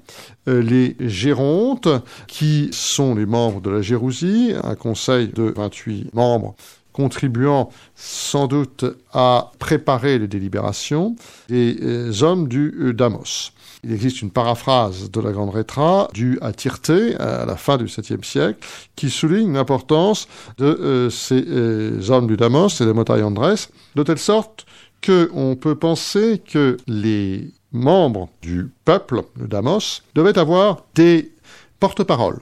euh, 0.48 0.62
les 0.62 0.96
gérontes, 1.00 1.88
qui 2.28 2.70
sont 2.72 3.14
les 3.14 3.26
membres 3.26 3.60
de 3.60 3.70
la 3.70 3.82
Gérousie, 3.82 4.52
un 4.62 4.74
conseil 4.74 5.28
de 5.28 5.52
28 5.56 6.14
membres 6.14 6.54
contribuant 6.92 7.70
sans 7.94 8.46
doute 8.46 8.84
à 9.12 9.50
préparer 9.58 10.18
les 10.18 10.28
délibérations, 10.28 11.16
les 11.48 12.22
hommes 12.22 12.48
du 12.48 12.92
Damos. 12.94 13.52
Il 13.84 13.92
existe 13.92 14.22
une 14.22 14.30
paraphrase 14.30 15.10
de 15.10 15.20
la 15.20 15.32
Grande 15.32 15.50
Rétra 15.50 16.08
due 16.14 16.38
à 16.40 16.52
Tirté 16.52 17.16
à 17.16 17.44
la 17.44 17.56
fin 17.56 17.78
du 17.78 17.86
7e 17.86 18.22
siècle 18.22 18.64
qui 18.94 19.10
souligne 19.10 19.54
l'importance 19.54 20.28
de 20.58 20.66
euh, 20.66 21.10
ces 21.10 21.44
euh, 21.48 22.00
hommes 22.08 22.28
du 22.28 22.36
Damos 22.36 22.68
et 22.80 22.84
des 22.84 22.92
Motai 22.92 23.24
Andrés 23.24 23.66
de 23.96 24.02
telle 24.04 24.20
sorte 24.20 24.66
qu'on 25.04 25.56
peut 25.60 25.74
penser 25.74 26.40
que 26.46 26.76
les 26.86 27.52
membres 27.72 28.28
du 28.40 28.70
peuple 28.84 29.22
de 29.36 29.46
Damos 29.46 30.02
devaient 30.14 30.38
avoir 30.38 30.84
des 30.94 31.32
porte-paroles. 31.80 32.38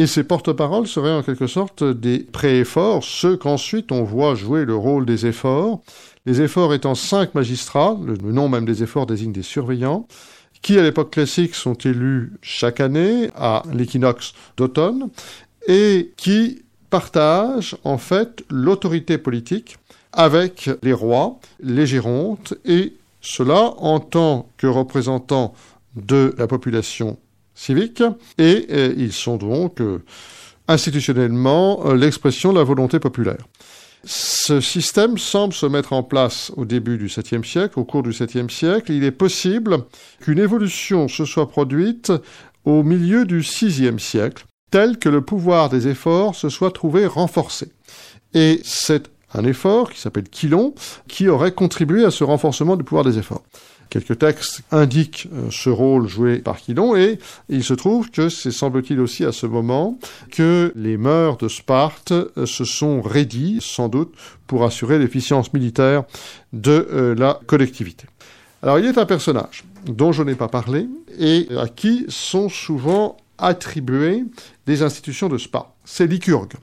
Et 0.00 0.06
ces 0.06 0.24
porte-paroles 0.24 0.86
seraient 0.86 1.12
en 1.12 1.22
quelque 1.22 1.46
sorte 1.46 1.84
des 1.84 2.20
pré-efforts, 2.20 3.04
ceux 3.04 3.36
qu'ensuite 3.36 3.92
on 3.92 4.02
voit 4.02 4.34
jouer 4.34 4.64
le 4.64 4.74
rôle 4.74 5.04
des 5.04 5.26
efforts, 5.26 5.82
les 6.24 6.40
efforts 6.40 6.72
étant 6.72 6.94
cinq 6.94 7.34
magistrats, 7.34 7.98
le 8.02 8.32
nom 8.32 8.48
même 8.48 8.64
des 8.64 8.82
efforts 8.82 9.04
désigne 9.04 9.32
des 9.32 9.42
surveillants, 9.42 10.08
qui 10.62 10.78
à 10.78 10.82
l'époque 10.82 11.10
classique 11.10 11.54
sont 11.54 11.74
élus 11.74 12.32
chaque 12.40 12.80
année 12.80 13.28
à 13.36 13.62
l'équinoxe 13.74 14.32
d'automne 14.56 15.10
et 15.68 16.14
qui 16.16 16.62
partagent 16.88 17.76
en 17.84 17.98
fait 17.98 18.42
l'autorité 18.48 19.18
politique 19.18 19.76
avec 20.14 20.70
les 20.82 20.94
rois, 20.94 21.40
les 21.62 21.86
gérontes 21.86 22.54
et 22.64 22.94
cela 23.20 23.74
en 23.76 24.00
tant 24.00 24.48
que 24.56 24.66
représentants 24.66 25.52
de 25.94 26.34
la 26.38 26.46
population 26.46 27.18
civique 27.60 28.02
et, 28.38 28.66
ils 28.96 29.12
sont 29.12 29.36
donc 29.36 29.80
euh, 29.80 30.02
institutionnellement 30.66 31.80
euh, 31.84 31.94
l'expression 31.94 32.52
de 32.52 32.58
la 32.58 32.64
volonté 32.64 32.98
populaire. 32.98 33.44
Ce 34.04 34.62
système 34.62 35.18
semble 35.18 35.52
se 35.52 35.66
mettre 35.66 35.92
en 35.92 36.02
place 36.02 36.50
au 36.56 36.64
début 36.64 36.96
du 36.96 37.08
7e 37.08 37.44
siècle, 37.44 37.78
au 37.78 37.84
cours 37.84 38.02
du 38.02 38.12
7e 38.12 38.48
siècle. 38.48 38.92
Il 38.92 39.04
est 39.04 39.10
possible 39.10 39.84
qu'une 40.20 40.38
évolution 40.38 41.06
se 41.06 41.26
soit 41.26 41.50
produite 41.50 42.10
au 42.64 42.82
milieu 42.82 43.26
du 43.26 43.40
6e 43.40 43.98
siècle, 43.98 44.46
tel 44.70 44.98
que 44.98 45.10
le 45.10 45.20
pouvoir 45.20 45.68
des 45.68 45.86
efforts 45.86 46.34
se 46.34 46.48
soit 46.48 46.70
trouvé 46.70 47.04
renforcé. 47.04 47.70
Et 48.32 48.60
c'est 48.64 49.10
un 49.34 49.44
effort 49.44 49.92
qui 49.92 50.00
s'appelle 50.00 50.30
Quilon 50.30 50.74
qui 51.08 51.28
aurait 51.28 51.52
contribué 51.52 52.06
à 52.06 52.10
ce 52.10 52.24
renforcement 52.24 52.76
du 52.76 52.84
pouvoir 52.84 53.04
des 53.04 53.18
efforts. 53.18 53.42
Quelques 53.90 54.18
textes 54.18 54.62
indiquent 54.70 55.28
euh, 55.32 55.50
ce 55.50 55.68
rôle 55.68 56.06
joué 56.06 56.38
par 56.38 56.58
Quilon 56.58 56.94
et 56.94 57.18
il 57.48 57.64
se 57.64 57.74
trouve 57.74 58.08
que 58.10 58.28
c'est 58.28 58.52
semble-t-il 58.52 59.00
aussi 59.00 59.24
à 59.24 59.32
ce 59.32 59.46
moment 59.46 59.98
que 60.30 60.72
les 60.76 60.96
mœurs 60.96 61.38
de 61.38 61.48
Sparte 61.48 62.12
euh, 62.12 62.46
se 62.46 62.64
sont 62.64 63.02
raidies, 63.02 63.58
sans 63.60 63.88
doute, 63.88 64.14
pour 64.46 64.64
assurer 64.64 65.00
l'efficience 65.00 65.52
militaire 65.52 66.04
de 66.52 66.88
euh, 66.92 67.14
la 67.16 67.40
collectivité. 67.46 68.06
Alors 68.62 68.78
il 68.78 68.86
est 68.86 68.96
un 68.96 69.06
personnage 69.06 69.64
dont 69.86 70.12
je 70.12 70.22
n'ai 70.22 70.36
pas 70.36 70.48
parlé 70.48 70.88
et 71.18 71.48
à 71.58 71.66
qui 71.66 72.06
sont 72.08 72.48
souvent 72.48 73.16
attribuées 73.38 74.24
des 74.66 74.82
institutions 74.84 75.28
de 75.28 75.36
Sparte. 75.36 75.70
C'est 75.84 76.06
Lycurgue. 76.06 76.54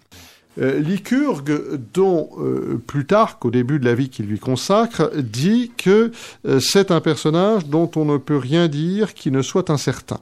Euh, 0.60 0.80
Lycurgue, 0.80 1.80
dont 1.94 2.30
euh, 2.40 2.82
Plutarque, 2.86 3.46
au 3.46 3.52
début 3.52 3.80
de 3.80 3.86
la 3.86 3.94
vie 3.94 4.10
qu'il 4.10 4.26
lui 4.26 4.40
consacre, 4.40 5.12
dit 5.16 5.72
que 5.78 6.12
euh, 6.48 6.60
c'est 6.60 6.90
un 6.90 7.00
personnage 7.00 7.68
dont 7.68 7.90
on 7.96 8.06
ne 8.06 8.18
peut 8.18 8.38
rien 8.38 8.68
dire 8.68 9.14
qui 9.14 9.30
ne 9.30 9.42
soit 9.42 9.70
incertain. 9.70 10.20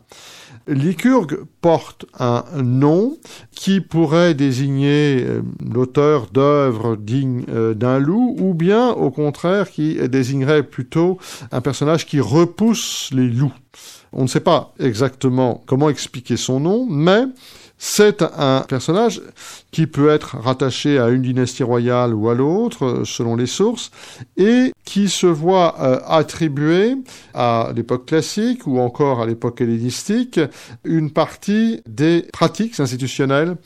Lycurgue 0.68 1.42
porte 1.62 2.06
un 2.20 2.44
nom 2.56 3.18
qui 3.52 3.82
pourrait 3.82 4.34
désigner 4.34 5.24
l'auteur 5.64 6.26
d'œuvres 6.34 6.96
dignes 6.96 7.46
d'un 7.76 8.00
loup, 8.00 8.36
ou 8.40 8.56
bien 8.56 8.90
au 8.90 9.12
contraire 9.12 9.70
qui 9.70 9.96
désignerait 10.10 10.64
plutôt 10.64 11.20
un 11.52 11.62
personnage 11.62 12.08
qui 12.08 12.20
repousse 12.20 13.12
les 13.14 13.28
loups. 13.28 13.54
On 14.12 14.24
ne 14.24 14.28
sait 14.28 14.40
pas 14.40 14.74
exactement 14.80 15.62
comment 15.68 15.90
expliquer 15.90 16.36
son 16.36 16.60
nom, 16.60 16.88
mais 16.90 17.26
c'est 17.78 18.22
un 18.22 18.64
personnage 18.68 19.22
qui 19.72 19.86
peut 19.88 20.10
être 20.10 20.38
rattaché 20.38 20.98
à 20.98 21.10
une 21.10 21.22
dynastie 21.22 21.64
royale 21.64 22.14
ou 22.14 22.30
à 22.30 22.34
l'autre, 22.34 23.04
selon 23.06 23.36
les 23.36 23.48
sources, 23.48 23.92
et 24.38 24.72
qui 24.86 25.10
se 25.10 25.28
voit 25.28 25.76
euh, 25.82 26.00
attribuer 26.08 26.96
à 27.34 27.72
l'époque 27.76 28.06
classique 28.06 28.66
ou 28.66 28.80
encore 28.80 29.22
à 29.22 29.26
l'époque 29.26 29.62
hellénistique 29.62 30.40
une 30.84 31.12
partie 31.12 31.82
des 31.88 32.26
pratiques 32.32 32.80
institutionnelles 32.80 33.58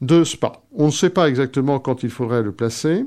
de 0.00 0.24
Spa. 0.24 0.62
On 0.72 0.86
ne 0.86 0.90
sait 0.90 1.10
pas 1.10 1.28
exactement 1.28 1.78
quand 1.78 2.02
il 2.02 2.10
faudrait 2.10 2.42
le 2.42 2.52
placer. 2.52 3.04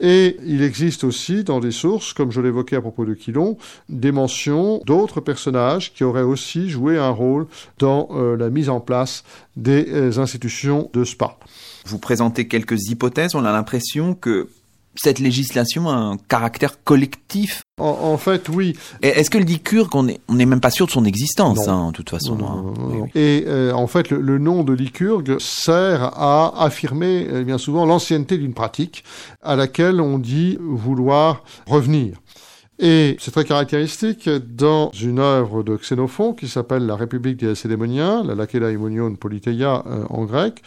Et 0.00 0.36
il 0.44 0.62
existe 0.62 1.04
aussi 1.04 1.42
dans 1.42 1.60
des 1.60 1.70
sources, 1.70 2.12
comme 2.12 2.30
je 2.30 2.40
l'évoquais 2.40 2.76
à 2.76 2.80
propos 2.80 3.04
de 3.04 3.14
Quilon, 3.14 3.56
des 3.88 4.12
mentions 4.12 4.82
d'autres 4.84 5.20
personnages 5.20 5.92
qui 5.92 6.04
auraient 6.04 6.22
aussi 6.22 6.68
joué 6.68 6.98
un 6.98 7.10
rôle 7.10 7.46
dans 7.78 8.08
euh, 8.10 8.36
la 8.36 8.50
mise 8.50 8.68
en 8.68 8.80
place 8.80 9.24
des 9.56 9.86
euh, 9.88 10.18
institutions 10.18 10.90
de 10.92 11.04
Spa. 11.04 11.38
Vous 11.86 11.98
présentez 11.98 12.46
quelques 12.46 12.88
hypothèses, 12.90 13.34
on 13.34 13.44
a 13.44 13.52
l'impression 13.52 14.14
que 14.14 14.48
cette 14.96 15.18
législation 15.18 15.88
a 15.88 15.94
un 15.94 16.16
caractère 16.16 16.82
collectif. 16.82 17.62
En, 17.78 18.16
fait, 18.16 18.48
oui. 18.48 18.74
Est-ce 19.02 19.28
que 19.28 19.36
le 19.36 19.44
Lycurgue, 19.44 19.94
on 19.94 20.04
n'est 20.04 20.46
même 20.46 20.62
pas 20.62 20.70
sûr 20.70 20.86
de 20.86 20.90
son 20.90 21.04
existence, 21.04 21.68
hein, 21.68 21.88
de 21.88 21.92
toute 21.92 22.08
façon. 22.08 22.38
Hein. 22.42 23.06
Et 23.14 23.44
euh, 23.46 23.72
en 23.72 23.86
fait, 23.86 24.08
le, 24.08 24.38
nom 24.38 24.64
de 24.64 24.72
Lycurgue 24.72 25.38
sert 25.38 26.04
à 26.18 26.64
affirmer 26.64 27.26
eh 27.30 27.44
bien 27.44 27.58
souvent 27.58 27.84
l'ancienneté 27.84 28.38
d'une 28.38 28.54
pratique 28.54 29.04
à 29.42 29.56
laquelle 29.56 30.00
on 30.00 30.18
dit 30.18 30.56
vouloir 30.58 31.44
revenir. 31.66 32.16
Et 32.78 33.18
c'est 33.20 33.30
très 33.30 33.44
caractéristique 33.44 34.26
dans 34.30 34.90
une 34.92 35.18
œuvre 35.18 35.62
de 35.62 35.76
Xénophon 35.76 36.32
qui 36.32 36.48
s'appelle 36.48 36.86
La 36.86 36.96
République 36.96 37.36
des 37.36 37.48
Lacédémoniens, 37.48 38.24
la 38.24 38.34
Lakedaimonion 38.34 39.16
Politeia 39.16 39.82
euh, 39.86 40.04
en 40.08 40.24
grec, 40.24 40.62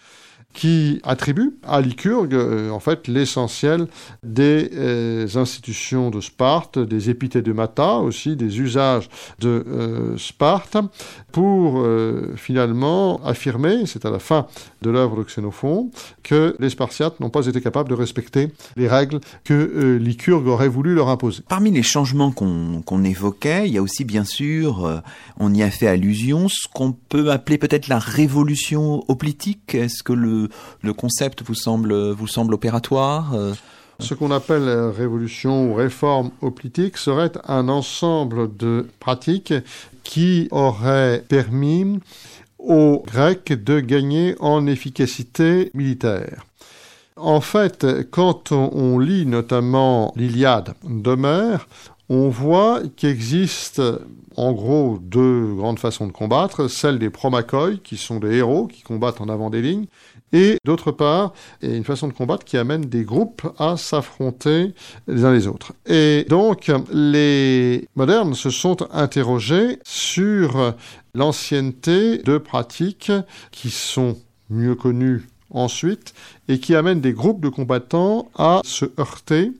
qui 0.53 0.99
attribue 1.03 1.55
à 1.63 1.79
Lycurgue 1.79 2.33
euh, 2.33 2.69
en 2.71 2.79
fait 2.79 3.07
l'essentiel 3.07 3.87
des 4.23 4.69
euh, 4.73 5.27
institutions 5.35 6.09
de 6.09 6.21
Sparte, 6.21 6.79
des 6.79 7.09
épithédemata 7.09 7.97
aussi, 7.97 8.35
des 8.35 8.59
usages 8.59 9.09
de 9.39 9.63
euh, 9.67 10.17
Sparte, 10.17 10.77
pour 11.31 11.85
finalement 12.35 13.23
affirmer, 13.23 13.85
c'est 13.85 14.03
à 14.03 14.09
la 14.09 14.17
fin 14.17 14.47
de 14.81 14.89
l'œuvre 14.89 15.17
de 15.17 15.23
Xénophon, 15.23 15.91
que 16.23 16.55
les 16.59 16.71
Spartiates 16.71 17.19
n'ont 17.19 17.29
pas 17.29 17.45
été 17.45 17.61
capables 17.61 17.87
de 17.87 17.93
respecter 17.93 18.51
les 18.75 18.87
règles 18.87 19.19
que 19.43 19.97
Lycurgue 20.01 20.47
aurait 20.47 20.67
voulu 20.67 20.95
leur 20.95 21.09
imposer. 21.09 21.43
Parmi 21.47 21.69
les 21.69 21.83
changements 21.83 22.31
qu'on 22.31 23.03
évoquait, 23.03 23.67
il 23.67 23.73
y 23.73 23.77
a 23.77 23.81
aussi 23.81 24.05
bien 24.05 24.23
sûr, 24.23 25.01
on 25.37 25.53
y 25.53 25.61
a 25.61 25.69
fait 25.69 25.87
allusion, 25.87 26.47
ce 26.49 26.67
qu'on 26.67 26.93
peut 26.93 27.31
appeler 27.31 27.59
peut-être 27.59 27.87
la 27.87 27.99
révolution 27.99 29.03
hoplitique. 29.07 29.75
Est-ce 29.75 30.01
que 30.01 30.13
le 30.13 30.38
le, 30.81 30.93
concept 30.93 31.43
vous 31.43 31.55
semble, 31.55 31.93
vous 32.11 32.27
semble 32.27 32.53
opératoire 32.53 33.33
euh? 33.33 33.53
Ce 33.99 34.13
qu'on 34.13 34.31
appelle 34.31 34.69
révolution 34.95 35.69
ou 35.69 35.73
réforme 35.73 36.31
hoplitique 36.41 36.95
serait 36.95 37.33
un 37.45 37.67
ensemble 37.67 38.55
de 38.55 38.87
pratiques 39.01 39.53
qui 40.05 40.47
auraient 40.51 41.21
permis 41.27 41.99
aux 42.59 43.03
Grecs 43.05 43.51
de 43.51 43.81
gagner 43.81 44.35
en 44.39 44.67
efficacité 44.67 45.69
militaire. 45.73 46.45
En 47.17 47.41
fait, 47.41 47.85
quand 48.09 48.53
on 48.53 48.99
lit 48.99 49.25
notamment 49.25 50.13
l'Iliade 50.15 50.75
d'Homère, 50.85 51.67
on 52.07 52.29
voit 52.29 52.81
qu'il 52.95 53.09
existe 53.09 53.81
en 54.37 54.53
gros 54.53 54.99
deux 55.01 55.53
grandes 55.53 55.79
façons 55.79 56.07
de 56.07 56.13
combattre, 56.13 56.69
celle 56.69 56.97
des 56.97 57.09
promachoi, 57.09 57.71
qui 57.83 57.97
sont 57.97 58.19
des 58.19 58.37
héros 58.37 58.67
qui 58.67 58.81
combattent 58.81 59.19
en 59.19 59.27
avant 59.27 59.49
des 59.49 59.61
lignes, 59.61 59.87
et 60.33 60.57
d'autre 60.65 60.91
part, 60.91 61.33
une 61.61 61.83
façon 61.83 62.07
de 62.07 62.13
combattre 62.13 62.45
qui 62.45 62.57
amène 62.57 62.81
des 62.81 63.03
groupes 63.03 63.47
à 63.57 63.77
s'affronter 63.77 64.73
les 65.07 65.25
uns 65.25 65.33
les 65.33 65.47
autres. 65.47 65.73
Et 65.85 66.25
donc, 66.29 66.71
les 66.91 67.87
modernes 67.95 68.33
se 68.33 68.49
sont 68.49 68.77
interrogés 68.93 69.79
sur 69.83 70.73
l'ancienneté 71.13 72.19
de 72.19 72.37
pratiques 72.37 73.11
qui 73.51 73.69
sont 73.69 74.17
mieux 74.49 74.75
connues 74.75 75.27
ensuite 75.51 76.13
et 76.47 76.59
qui 76.59 76.75
amènent 76.75 77.01
des 77.01 77.13
groupes 77.13 77.41
de 77.41 77.49
combattants 77.49 78.29
à 78.35 78.61
se 78.63 78.85
heurter 78.99 79.51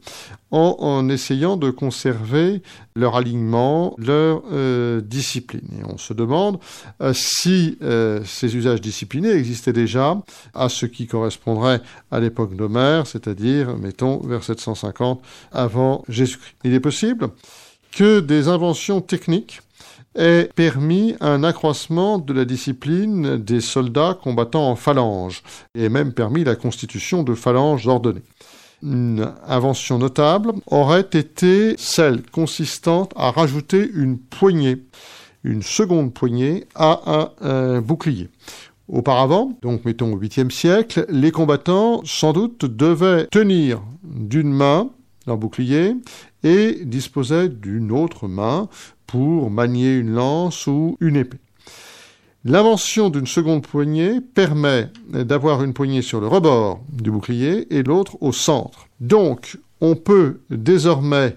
en, 0.52 1.10
essayant 1.10 1.58
de 1.58 1.69
conserver 1.69 2.63
leur 2.95 3.15
alignement, 3.15 3.93
leur 3.99 4.41
euh, 4.52 4.99
discipline. 4.99 5.67
Et 5.80 5.84
on 5.86 5.97
se 5.97 6.13
demande 6.13 6.60
euh, 7.02 7.13
si 7.13 7.78
euh, 7.84 8.21
ces 8.25 8.56
usages 8.56 8.82
disciplinés 8.82 9.30
existaient 9.30 9.73
déjà 9.73 10.17
à 10.56 10.69
ce 10.69 10.88
qui 10.88 11.06
correspondrait 11.06 11.82
à 12.10 12.19
l'époque 12.19 12.56
d'Homère, 12.56 13.06
c'est-à-dire, 13.06 13.78
mettons, 13.78 14.17
vers 14.25 14.43
750 14.43 15.21
avant 15.52 16.04
Jésus-Christ. 16.10 16.56
Il 16.63 16.73
est 16.73 16.80
possible 16.80 17.30
que 17.91 18.19
des 18.19 18.47
inventions 18.47 19.02
techniques 19.02 19.62
aient 20.20 20.50
permis 20.54 21.16
un 21.22 21.44
accroissement 21.44 22.20
de 22.20 22.34
la 22.34 22.46
discipline 22.46 23.38
des 23.38 23.62
soldats 23.62 24.18
combattant 24.22 24.70
en 24.70 24.76
phalange, 24.76 25.42
et 25.74 25.90
même 25.90 26.14
permis 26.14 26.44
la 26.44 26.56
constitution 26.56 27.24
de 27.24 27.34
phalanges 27.34 27.88
ordonnées. 27.88 28.22
Une 28.84 29.34
invention 29.48 29.98
notable 29.98 30.54
aurait 30.68 31.08
été 31.12 31.76
celle 31.78 32.22
consistante 32.22 33.12
à 33.16 33.32
rajouter 33.32 33.90
une 33.94 34.18
poignée, 34.18 34.78
une 35.44 35.64
seconde 35.64 36.14
poignée 36.14 36.66
à 36.76 37.32
un, 37.42 37.82
bouclier. 37.82 38.30
Auparavant, 38.88 39.58
donc 39.62 39.86
mettons 39.86 40.14
au 40.14 40.18
8e 40.18 40.50
siècle, 40.50 41.06
les 41.10 41.32
combattants 41.32 42.02
sans 42.06 42.34
doute 42.34 42.66
devaient 42.66 43.28
tenir 43.28 43.82
d'une 44.04 44.52
main 44.52 44.90
leur 45.28 45.38
bouclier 45.38 45.96
et 46.44 46.80
disposaient 46.84 47.50
d'une 47.50 47.92
autre 47.92 48.28
main 48.28 48.68
pour 49.10 49.50
manier 49.50 49.95
une 49.95 50.12
lance 50.12 50.67
ou 50.67 50.95
une 51.00 51.15
épée. 51.15 51.39
L'invention 52.45 53.10
d'une 53.10 53.26
seconde 53.26 53.65
poignée 53.65 54.22
permet 54.22 54.89
d'avoir 55.08 55.63
une 55.63 55.74
poignée 55.74 56.04
sur 56.04 56.22
le 56.22 56.28
rebord 56.28 56.82
du 56.91 57.10
bouclier 57.10 57.65
et 57.76 57.82
l'autre 57.82 58.17
au 58.22 58.32
centre. 58.32 58.88
Donc, 59.00 59.58
on 59.82 59.95
peut 59.95 60.41
désormais 60.52 61.36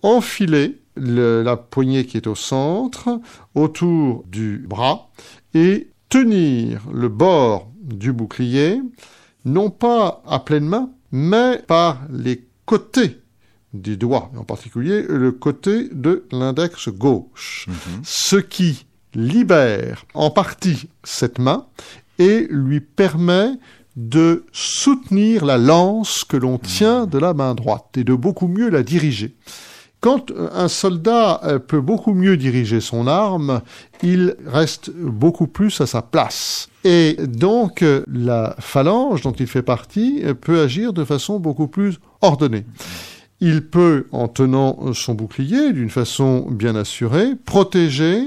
enfiler 0.00 0.80
la 0.96 1.56
poignée 1.58 2.06
qui 2.06 2.16
est 2.16 2.26
au 2.26 2.34
centre 2.34 3.20
autour 3.54 4.24
du 4.26 4.64
bras 4.66 5.10
et 5.52 5.88
tenir 6.08 6.80
le 6.90 7.10
bord 7.10 7.68
du 7.82 8.14
bouclier, 8.14 8.80
non 9.44 9.68
pas 9.68 10.22
à 10.26 10.40
pleine 10.40 10.64
main, 10.64 10.88
mais 11.10 11.58
par 11.66 12.00
les 12.10 12.48
côtés 12.64 13.21
des 13.72 13.96
doigts, 13.96 14.30
en 14.36 14.44
particulier 14.44 15.02
le 15.08 15.32
côté 15.32 15.88
de 15.92 16.24
l'index 16.30 16.88
gauche, 16.88 17.66
mhm. 17.68 18.02
ce 18.04 18.36
qui 18.36 18.86
libère 19.14 20.04
en 20.14 20.30
partie 20.30 20.88
cette 21.04 21.38
main 21.38 21.66
et 22.18 22.46
lui 22.50 22.80
permet 22.80 23.52
de 23.96 24.44
soutenir 24.52 25.44
la 25.44 25.58
lance 25.58 26.24
que 26.24 26.36
l'on 26.36 26.58
tient 26.58 27.06
de 27.06 27.18
la 27.18 27.34
main 27.34 27.54
droite 27.54 27.96
et 27.96 28.04
de 28.04 28.14
beaucoup 28.14 28.48
mieux 28.48 28.70
la 28.70 28.82
diriger. 28.82 29.34
Quand 30.00 30.32
un 30.52 30.66
soldat 30.66 31.40
euh, 31.44 31.58
peut 31.60 31.80
beaucoup 31.80 32.14
mieux 32.14 32.36
diriger 32.36 32.80
son 32.80 33.06
arme, 33.06 33.60
il 34.02 34.34
reste 34.46 34.90
beaucoup 34.90 35.46
plus 35.46 35.80
à 35.80 35.86
sa 35.86 36.02
place. 36.02 36.68
Et 36.82 37.16
donc 37.20 37.84
la 38.08 38.56
phalange 38.58 39.20
dont 39.22 39.32
il 39.32 39.46
fait 39.46 39.62
partie 39.62 40.24
peut 40.40 40.60
agir 40.60 40.92
de 40.92 41.04
façon 41.04 41.38
beaucoup 41.38 41.68
plus 41.68 42.00
ordonnée. 42.20 42.64
Il 43.44 43.66
peut, 43.66 44.06
en 44.12 44.28
tenant 44.28 44.92
son 44.92 45.14
bouclier 45.14 45.72
d'une 45.72 45.90
façon 45.90 46.46
bien 46.48 46.76
assurée, 46.76 47.34
protéger 47.34 48.22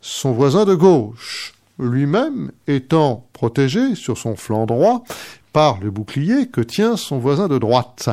son 0.00 0.30
voisin 0.30 0.64
de 0.64 0.76
gauche, 0.76 1.54
lui-même 1.80 2.52
étant 2.68 3.26
protégé 3.32 3.96
sur 3.96 4.16
son 4.16 4.36
flanc 4.36 4.66
droit 4.66 5.02
par 5.52 5.80
le 5.80 5.90
bouclier 5.90 6.46
que 6.46 6.60
tient 6.60 6.96
son 6.96 7.18
voisin 7.18 7.48
de 7.48 7.58
droite. 7.58 8.10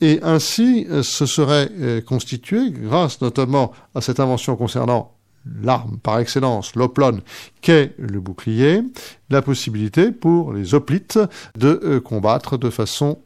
Et 0.00 0.20
ainsi 0.22 0.86
ce 1.02 1.26
serait 1.26 1.68
euh, 1.78 2.00
constitué, 2.00 2.70
grâce 2.70 3.20
notamment 3.20 3.72
à 3.94 4.00
cette 4.00 4.20
invention 4.20 4.56
concernant 4.56 5.12
l'arme 5.62 5.98
par 6.02 6.18
excellence, 6.18 6.76
l'oplon, 6.76 7.20
qu'est 7.60 7.92
le 7.98 8.20
bouclier, 8.20 8.80
la 9.28 9.42
possibilité 9.42 10.12
pour 10.12 10.54
les 10.54 10.72
hoplites 10.72 11.18
de 11.58 11.78
euh, 11.84 12.00
combattre 12.00 12.56
de 12.56 12.70
façon 12.70 13.18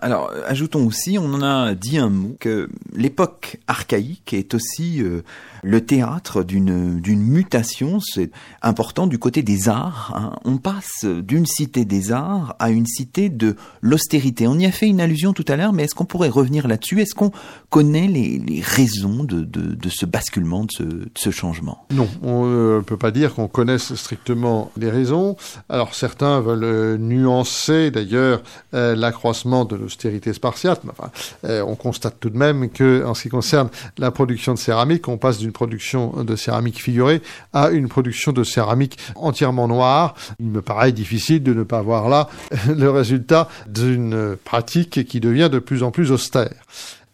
alors, 0.00 0.32
ajoutons 0.46 0.84
aussi, 0.86 1.16
on 1.16 1.32
en 1.32 1.42
a 1.42 1.74
dit 1.74 1.98
un 1.98 2.08
mot, 2.08 2.36
que 2.40 2.68
l'époque 2.92 3.58
archaïque 3.68 4.32
est 4.34 4.52
aussi 4.52 5.00
euh, 5.00 5.22
le 5.64 5.80
théâtre 5.80 6.42
d'une 6.44 7.00
mutation, 7.06 7.98
c'est 8.00 8.30
important 8.60 9.06
du 9.06 9.18
côté 9.18 9.42
des 9.42 9.68
arts. 9.68 10.12
Hein. 10.14 10.38
On 10.44 10.58
passe 10.58 11.04
d'une 11.04 11.46
cité 11.46 11.84
des 11.84 12.12
arts 12.12 12.54
à 12.58 12.70
une 12.70 12.86
cité 12.86 13.30
de 13.30 13.56
l'austérité. 13.80 14.46
On 14.46 14.58
y 14.58 14.66
a 14.66 14.70
fait 14.70 14.86
une 14.86 15.00
allusion 15.00 15.32
tout 15.32 15.44
à 15.48 15.56
l'heure, 15.56 15.72
mais 15.72 15.84
est-ce 15.84 15.94
qu'on 15.94 16.04
pourrait 16.04 16.28
revenir 16.28 16.68
là-dessus? 16.68 17.00
Est-ce 17.00 17.14
qu'on 17.14 17.32
connaît 17.70 18.06
les, 18.06 18.38
les 18.38 18.60
raisons 18.60 19.24
de, 19.24 19.40
de, 19.40 19.74
de, 19.74 19.88
ce 19.88 20.04
basculement, 20.04 20.64
de 20.64 20.70
ce, 20.70 20.82
de 20.82 21.10
ce 21.16 21.30
changement? 21.30 21.86
Non, 21.90 22.08
on 22.22 22.44
ne 22.44 22.80
peut 22.80 22.98
pas 22.98 23.10
dire 23.10 23.34
qu'on 23.34 23.48
connaisse 23.48 23.94
strictement 23.94 24.70
les 24.76 24.90
raisons. 24.90 25.36
Alors 25.70 25.94
certains 25.94 26.40
veulent 26.40 26.98
nuancer 26.98 27.90
d'ailleurs 27.90 28.42
euh, 28.74 28.94
l'accroissement 28.94 29.64
de 29.64 29.76
l'austérité 29.76 30.34
spartiate. 30.34 30.82
Enfin, 30.90 31.10
euh, 31.44 31.64
on 31.66 31.74
constate 31.74 32.16
tout 32.20 32.30
de 32.30 32.36
même 32.36 32.68
que, 32.68 33.02
en 33.06 33.14
ce 33.14 33.22
qui 33.22 33.28
concerne 33.30 33.70
la 33.96 34.10
production 34.10 34.52
de 34.52 34.58
céramique, 34.58 35.08
on 35.08 35.16
passe 35.16 35.38
d'une 35.38 35.53
production 35.54 36.22
de 36.22 36.36
céramique 36.36 36.82
figurée 36.82 37.22
à 37.54 37.70
une 37.70 37.88
production 37.88 38.32
de 38.32 38.44
céramique 38.44 38.98
entièrement 39.14 39.68
noire. 39.68 40.14
Il 40.38 40.50
me 40.50 40.60
paraît 40.60 40.92
difficile 40.92 41.42
de 41.42 41.54
ne 41.54 41.62
pas 41.62 41.80
voir 41.80 42.10
là 42.10 42.28
le 42.68 42.90
résultat 42.90 43.48
d'une 43.66 44.36
pratique 44.44 45.06
qui 45.06 45.20
devient 45.20 45.48
de 45.50 45.58
plus 45.58 45.82
en 45.82 45.90
plus 45.90 46.12
austère. 46.12 46.52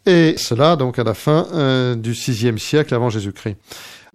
Et 0.07 0.35
cela 0.37 0.76
donc 0.76 0.98
à 0.98 1.05
la 1.05 1.14
fin 1.14 1.46
euh, 1.53 1.94
du 1.94 2.12
VIe 2.12 2.59
siècle 2.59 2.94
avant 2.94 3.11
Jésus-Christ. 3.11 3.57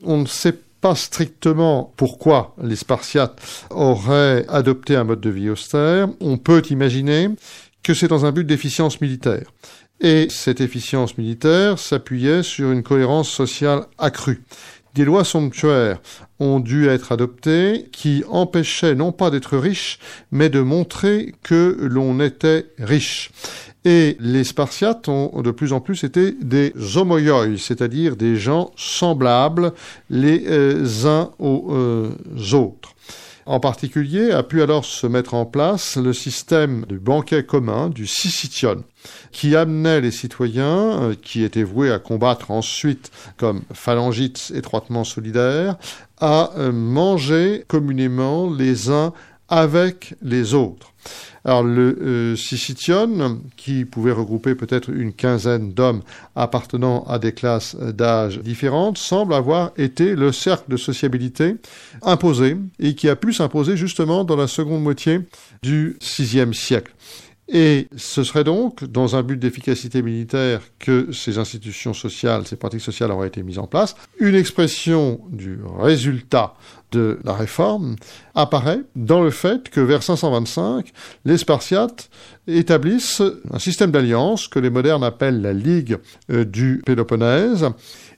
On 0.03 0.17
ne 0.17 0.25
sait 0.25 0.55
pas 0.81 0.95
strictement 0.95 1.93
pourquoi 1.97 2.53
les 2.61 2.75
Spartiates 2.75 3.65
auraient 3.69 4.45
adopté 4.49 4.95
un 4.95 5.03
mode 5.03 5.21
de 5.21 5.29
vie 5.29 5.49
austère. 5.49 6.09
On 6.19 6.37
peut 6.37 6.61
imaginer 6.69 7.29
que 7.85 7.93
c'est 7.93 8.07
dans 8.07 8.25
un 8.25 8.31
but 8.31 8.45
d'efficience 8.45 8.99
militaire. 8.99 9.53
Et 10.01 10.25
cette 10.31 10.59
efficience 10.59 11.19
militaire 11.19 11.77
s'appuyait 11.77 12.41
sur 12.41 12.71
une 12.71 12.81
cohérence 12.81 13.29
sociale 13.29 13.85
accrue. 13.99 14.41
Des 14.95 15.05
lois 15.05 15.23
somptuaires 15.23 16.01
ont 16.39 16.59
dû 16.59 16.87
être 16.87 17.11
adoptées 17.11 17.87
qui 17.91 18.23
empêchaient 18.27 18.95
non 18.95 19.11
pas 19.11 19.29
d'être 19.29 19.55
riche, 19.55 19.99
mais 20.31 20.49
de 20.49 20.61
montrer 20.61 21.35
que 21.43 21.77
l'on 21.79 22.19
était 22.19 22.65
riche. 22.79 23.29
Et 23.83 24.17
les 24.19 24.43
Spartiates 24.43 25.07
ont 25.07 25.43
de 25.43 25.51
plus 25.51 25.71
en 25.71 25.79
plus 25.79 26.03
été 26.03 26.31
des 26.31 26.73
homoioi, 26.97 27.55
c'est-à-dire 27.59 28.15
des 28.15 28.35
gens 28.35 28.71
semblables 28.75 29.73
les 30.09 30.43
euh, 30.47 31.05
uns 31.05 31.29
aux 31.37 31.67
euh, 31.69 32.09
autres. 32.53 32.95
En 33.47 33.59
particulier, 33.59 34.31
a 34.31 34.41
pu 34.41 34.63
alors 34.63 34.85
se 34.85 35.05
mettre 35.05 35.35
en 35.35 35.45
place 35.45 35.97
le 35.97 36.13
système 36.13 36.83
du 36.89 36.97
banquet 36.97 37.45
commun, 37.45 37.89
du 37.89 38.07
Sicytion, 38.07 38.83
qui 39.31 39.55
amenait 39.55 40.01
les 40.01 40.09
citoyens, 40.09 41.03
euh, 41.03 41.15
qui 41.21 41.43
étaient 41.43 41.61
voués 41.61 41.91
à 41.91 41.99
combattre 41.99 42.49
ensuite 42.49 43.11
comme 43.37 43.61
phalangites 43.71 44.51
étroitement 44.55 45.03
solidaires, 45.03 45.77
à 46.19 46.53
euh, 46.57 46.71
manger 46.71 47.65
communément 47.67 48.51
les 48.51 48.89
uns 48.89 49.13
avec 49.47 50.15
les 50.23 50.55
autres. 50.55 50.93
Alors 51.45 51.61
le 51.61 51.95
euh, 52.01 53.35
qui 53.55 53.85
pouvait 53.85 54.11
regrouper 54.11 54.55
peut-être 54.55 54.89
une 54.89 55.13
quinzaine 55.13 55.73
d'hommes 55.73 56.01
appartenant 56.35 57.03
à 57.07 57.19
des 57.19 57.33
classes 57.33 57.75
d'âge 57.75 58.39
différentes, 58.39 58.97
semble 58.97 59.35
avoir 59.35 59.71
été 59.77 60.15
le 60.15 60.31
cercle 60.31 60.71
de 60.71 60.77
sociabilité 60.77 61.55
imposé 62.01 62.57
et 62.79 62.95
qui 62.95 63.07
a 63.09 63.15
pu 63.15 63.31
s'imposer 63.31 63.77
justement 63.77 64.23
dans 64.23 64.35
la 64.35 64.47
seconde 64.47 64.81
moitié 64.81 65.21
du 65.61 65.97
VIe 66.17 66.53
siècle. 66.53 66.91
Et 67.47 67.87
ce 67.95 68.23
serait 68.23 68.43
donc, 68.43 68.83
dans 68.85 69.15
un 69.15 69.21
but 69.21 69.37
d'efficacité 69.37 70.01
militaire, 70.01 70.61
que 70.79 71.11
ces 71.11 71.37
institutions 71.37 71.93
sociales, 71.93 72.47
ces 72.47 72.55
pratiques 72.55 72.81
sociales 72.81 73.11
auraient 73.11 73.27
été 73.27 73.43
mises 73.43 73.59
en 73.59 73.67
place. 73.67 73.95
Une 74.19 74.33
expression 74.33 75.21
du 75.29 75.59
résultat 75.77 76.55
de 76.91 77.19
la 77.23 77.33
réforme 77.33 77.97
apparaît 78.33 78.81
dans 78.95 79.21
le 79.21 79.29
fait 79.29 79.69
que 79.69 79.79
vers 79.79 80.01
525, 80.01 80.91
les 81.25 81.37
Spartiates 81.37 82.09
établissent 82.47 83.21
un 83.51 83.59
système 83.59 83.91
d'alliance 83.91 84.47
que 84.47 84.59
les 84.59 84.71
modernes 84.71 85.03
appellent 85.03 85.41
la 85.41 85.53
Ligue 85.53 85.97
euh, 86.31 86.45
du 86.45 86.81
Péloponnèse, 86.83 87.67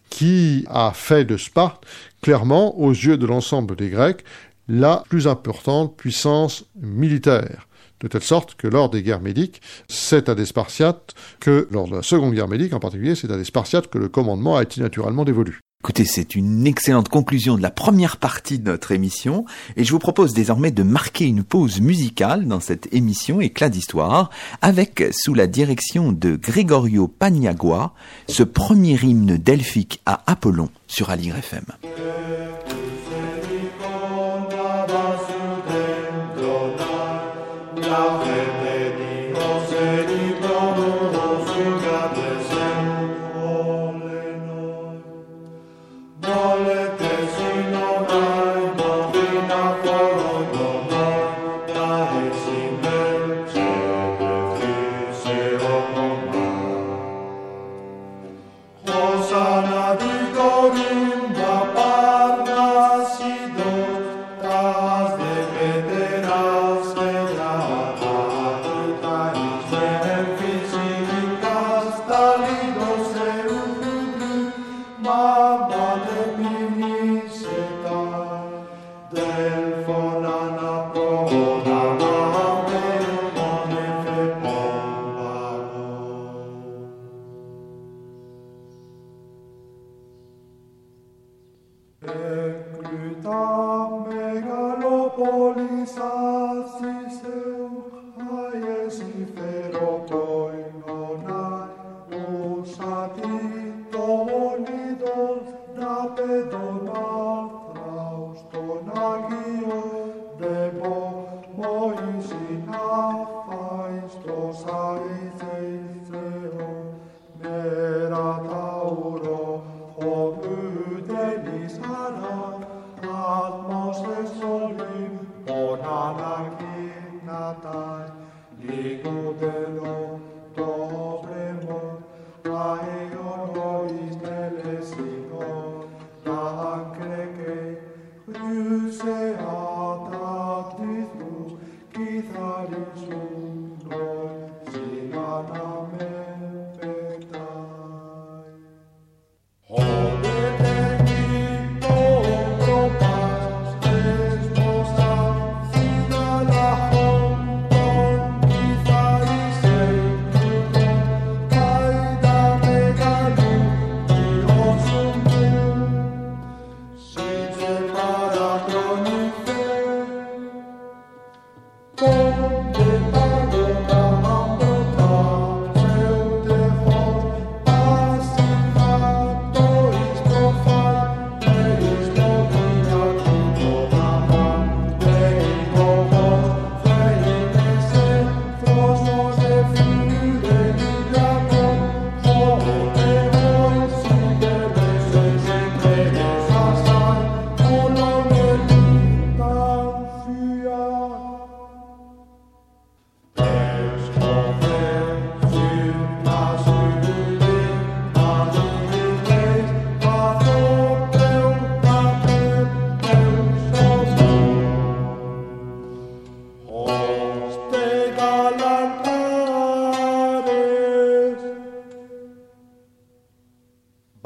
qui 0.10 0.66
a 0.70 0.92
fait 0.94 1.26
de 1.26 1.36
Sparte, 1.36 1.84
clairement, 2.22 2.80
aux 2.80 2.92
yeux 2.92 3.18
de 3.18 3.26
l'ensemble 3.26 3.76
des 3.76 3.90
Grecs, 3.90 4.24
la 4.70 5.04
plus 5.10 5.28
importante 5.28 5.98
puissance 5.98 6.66
militaire. 6.82 7.67
De 8.00 8.08
telle 8.08 8.24
sorte 8.24 8.56
que 8.56 8.68
lors 8.68 8.90
des 8.90 9.02
guerres 9.02 9.22
médiques, 9.22 9.62
c'est 9.88 10.30
à 10.30 10.36
des 10.36 10.46
Spartiates 10.46 11.16
que, 11.40 11.68
lors 11.72 11.88
de 11.88 11.96
la 11.96 12.04
seconde 12.04 12.34
guerre 12.34 12.48
médique 12.48 12.74
en 12.74 12.80
particulier, 12.80 13.16
c'est 13.16 13.32
à 13.32 13.38
des 13.38 13.44
Spartiates 13.44 13.88
que 13.88 13.98
le 13.98 14.08
commandement 14.08 14.58
a 14.58 14.64
été 14.64 14.82
naturellement 14.82 15.26
dévolu. 15.26 15.62
Écoutez, 15.84 16.06
c'est 16.06 16.36
une 16.36 16.66
excellente 16.66 17.08
conclusion 17.08 17.56
de 17.56 17.62
la 17.62 17.70
première 17.70 18.18
partie 18.18 18.58
de 18.58 18.70
notre 18.70 18.92
émission 18.92 19.46
et 19.76 19.84
je 19.84 19.92
vous 19.92 20.00
propose 20.00 20.34
désormais 20.34 20.72
de 20.72 20.82
marquer 20.82 21.26
une 21.26 21.44
pause 21.44 21.82
musicale 21.82 22.48
dans 22.48 22.60
cette 22.60 22.92
émission 22.94 23.42
Éclat 23.42 23.70
d'histoire 23.70 24.32
avec, 24.62 25.04
sous 25.12 25.36
la 25.36 25.46
direction 25.46 26.12
de 26.12 26.36
Gregorio 26.36 27.08
Paniagua, 27.08 27.94
ce 28.28 28.42
premier 28.44 29.00
hymne 29.02 29.38
delphique 29.38 30.02
à 30.08 30.24
Apollon 30.26 30.70
sur 30.88 31.12
Aligre 31.12 31.38
FM. 31.38 31.66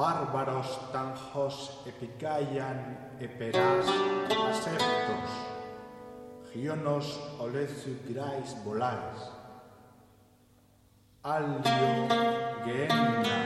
Βάρβαρος 0.01 0.79
tanjos 0.93 1.87
επικαίαν 1.87 2.97
επεράς 3.19 3.85
ασέπτος, 4.49 5.31
χιόνος 6.51 7.19
ολέθιου 7.41 7.95
γράης 8.13 8.55
βολάης. 8.63 9.31
Άλλιο 11.21 11.59
γέννα, 12.65 13.39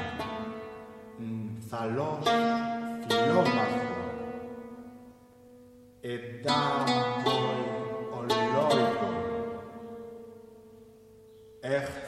θαλός 1.70 2.28
φιλόμαχο, 3.08 3.96
ετάμβοι 6.02 7.38
ολόιδο, 8.18 8.68
έχ 11.60 12.05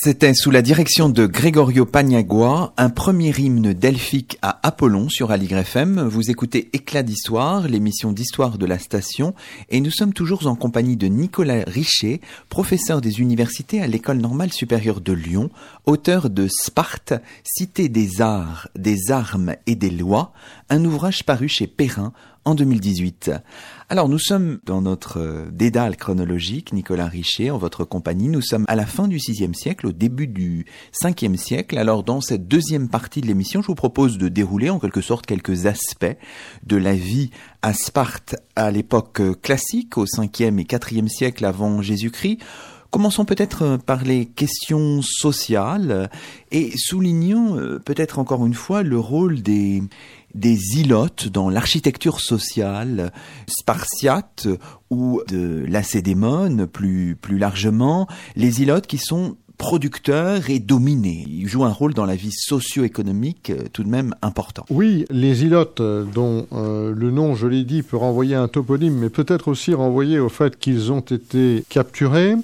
C'était 0.00 0.32
sous 0.32 0.52
la 0.52 0.62
direction 0.62 1.08
de 1.08 1.26
Gregorio 1.26 1.84
Paniagua, 1.84 2.72
un 2.76 2.88
premier 2.88 3.36
hymne 3.36 3.72
delphique 3.72 4.38
à 4.42 4.60
Apollon 4.62 5.08
sur 5.08 5.32
Aligre 5.32 5.58
FM. 5.58 6.02
Vous 6.02 6.30
écoutez 6.30 6.70
Éclat 6.72 7.02
d'histoire, 7.02 7.66
l'émission 7.66 8.12
d'histoire 8.12 8.58
de 8.58 8.66
la 8.66 8.78
station, 8.78 9.34
et 9.70 9.80
nous 9.80 9.90
sommes 9.90 10.12
toujours 10.12 10.46
en 10.46 10.54
compagnie 10.54 10.96
de 10.96 11.08
Nicolas 11.08 11.64
Richer, 11.66 12.20
professeur 12.48 13.00
des 13.00 13.18
universités 13.18 13.82
à 13.82 13.88
l'École 13.88 14.18
normale 14.18 14.52
supérieure 14.52 15.00
de 15.00 15.12
Lyon, 15.12 15.50
auteur 15.84 16.30
de 16.30 16.46
Sparte, 16.46 17.14
Cité 17.42 17.88
des 17.88 18.20
arts, 18.20 18.68
des 18.76 19.10
armes 19.10 19.56
et 19.66 19.74
des 19.74 19.90
lois, 19.90 20.32
un 20.70 20.84
ouvrage 20.84 21.24
paru 21.24 21.48
chez 21.48 21.66
Perrin 21.66 22.12
en 22.48 22.54
2018. 22.54 23.30
Alors 23.90 24.08
nous 24.08 24.18
sommes 24.18 24.58
dans 24.64 24.80
notre 24.80 25.18
euh, 25.18 25.50
dédale 25.52 25.96
chronologique, 25.96 26.72
Nicolas 26.72 27.06
Richer, 27.06 27.50
en 27.50 27.58
votre 27.58 27.84
compagnie. 27.84 28.28
Nous 28.28 28.40
sommes 28.40 28.64
à 28.68 28.74
la 28.74 28.86
fin 28.86 29.06
du 29.06 29.16
VIe 29.16 29.54
siècle, 29.54 29.86
au 29.86 29.92
début 29.92 30.26
du 30.26 30.64
Ve 31.02 31.36
siècle. 31.36 31.76
Alors 31.76 32.04
dans 32.04 32.22
cette 32.22 32.48
deuxième 32.48 32.88
partie 32.88 33.20
de 33.20 33.26
l'émission, 33.26 33.60
je 33.60 33.66
vous 33.66 33.74
propose 33.74 34.16
de 34.16 34.28
dérouler 34.28 34.70
en 34.70 34.78
quelque 34.78 35.02
sorte 35.02 35.26
quelques 35.26 35.66
aspects 35.66 36.16
de 36.64 36.76
la 36.76 36.94
vie 36.94 37.30
à 37.60 37.74
Sparte 37.74 38.36
à 38.56 38.70
l'époque 38.70 39.20
classique, 39.42 39.98
au 39.98 40.06
5e 40.06 40.58
et 40.58 40.64
4e 40.64 41.08
siècle 41.08 41.44
avant 41.44 41.82
Jésus-Christ. 41.82 42.38
Commençons 42.90 43.26
peut-être 43.26 43.62
euh, 43.62 43.76
par 43.76 44.02
les 44.02 44.24
questions 44.24 45.02
sociales 45.02 46.08
et 46.50 46.72
soulignons 46.74 47.58
euh, 47.58 47.78
peut-être 47.78 48.18
encore 48.18 48.46
une 48.46 48.54
fois 48.54 48.82
le 48.82 48.98
rôle 48.98 49.42
des, 49.42 49.82
des 50.38 50.78
ilotes 50.78 51.28
dans 51.28 51.50
l'architecture 51.50 52.20
sociale 52.20 53.12
spartiate 53.46 54.46
ou 54.90 55.20
de 55.28 55.64
Lacédémone 55.68 56.66
plus, 56.66 57.16
plus 57.20 57.38
largement, 57.38 58.06
les 58.36 58.62
ilotes 58.62 58.86
qui 58.86 58.98
sont 58.98 59.36
producteurs 59.58 60.48
et 60.48 60.60
dominés. 60.60 61.26
Ils 61.28 61.48
jouent 61.48 61.64
un 61.64 61.72
rôle 61.72 61.92
dans 61.92 62.06
la 62.06 62.14
vie 62.14 62.32
socio-économique 62.32 63.50
euh, 63.50 63.64
tout 63.72 63.82
de 63.82 63.88
même 63.88 64.14
important. 64.22 64.64
Oui, 64.70 65.04
les 65.10 65.44
ilotes, 65.44 65.80
euh, 65.80 66.04
dont 66.04 66.46
euh, 66.52 66.94
le 66.96 67.10
nom, 67.10 67.34
je 67.34 67.48
l'ai 67.48 67.64
dit, 67.64 67.82
peut 67.82 67.96
renvoyer 67.96 68.36
à 68.36 68.42
un 68.42 68.48
toponyme, 68.48 68.94
mais 68.94 69.10
peut-être 69.10 69.48
aussi 69.48 69.74
renvoyer 69.74 70.20
au 70.20 70.28
fait 70.28 70.56
qu'ils 70.56 70.92
ont 70.92 71.00
été 71.00 71.64
capturés, 71.68 72.36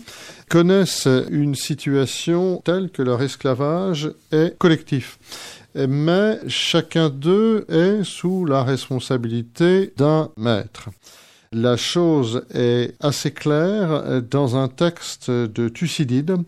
connaissent 0.50 1.08
une 1.30 1.54
situation 1.54 2.60
telle 2.64 2.90
que 2.90 3.02
leur 3.02 3.22
esclavage 3.22 4.10
est 4.32 4.58
collectif 4.58 5.18
mais 5.74 6.38
chacun 6.48 7.10
d'eux 7.10 7.64
est 7.68 8.04
sous 8.04 8.44
la 8.44 8.62
responsabilité 8.62 9.92
d'un 9.96 10.30
maître. 10.36 10.88
La 11.54 11.76
chose 11.76 12.44
est 12.52 12.94
assez 12.98 13.30
claire 13.30 14.20
dans 14.22 14.56
un 14.56 14.66
texte 14.66 15.30
de 15.30 15.68
Thucydide 15.68 16.38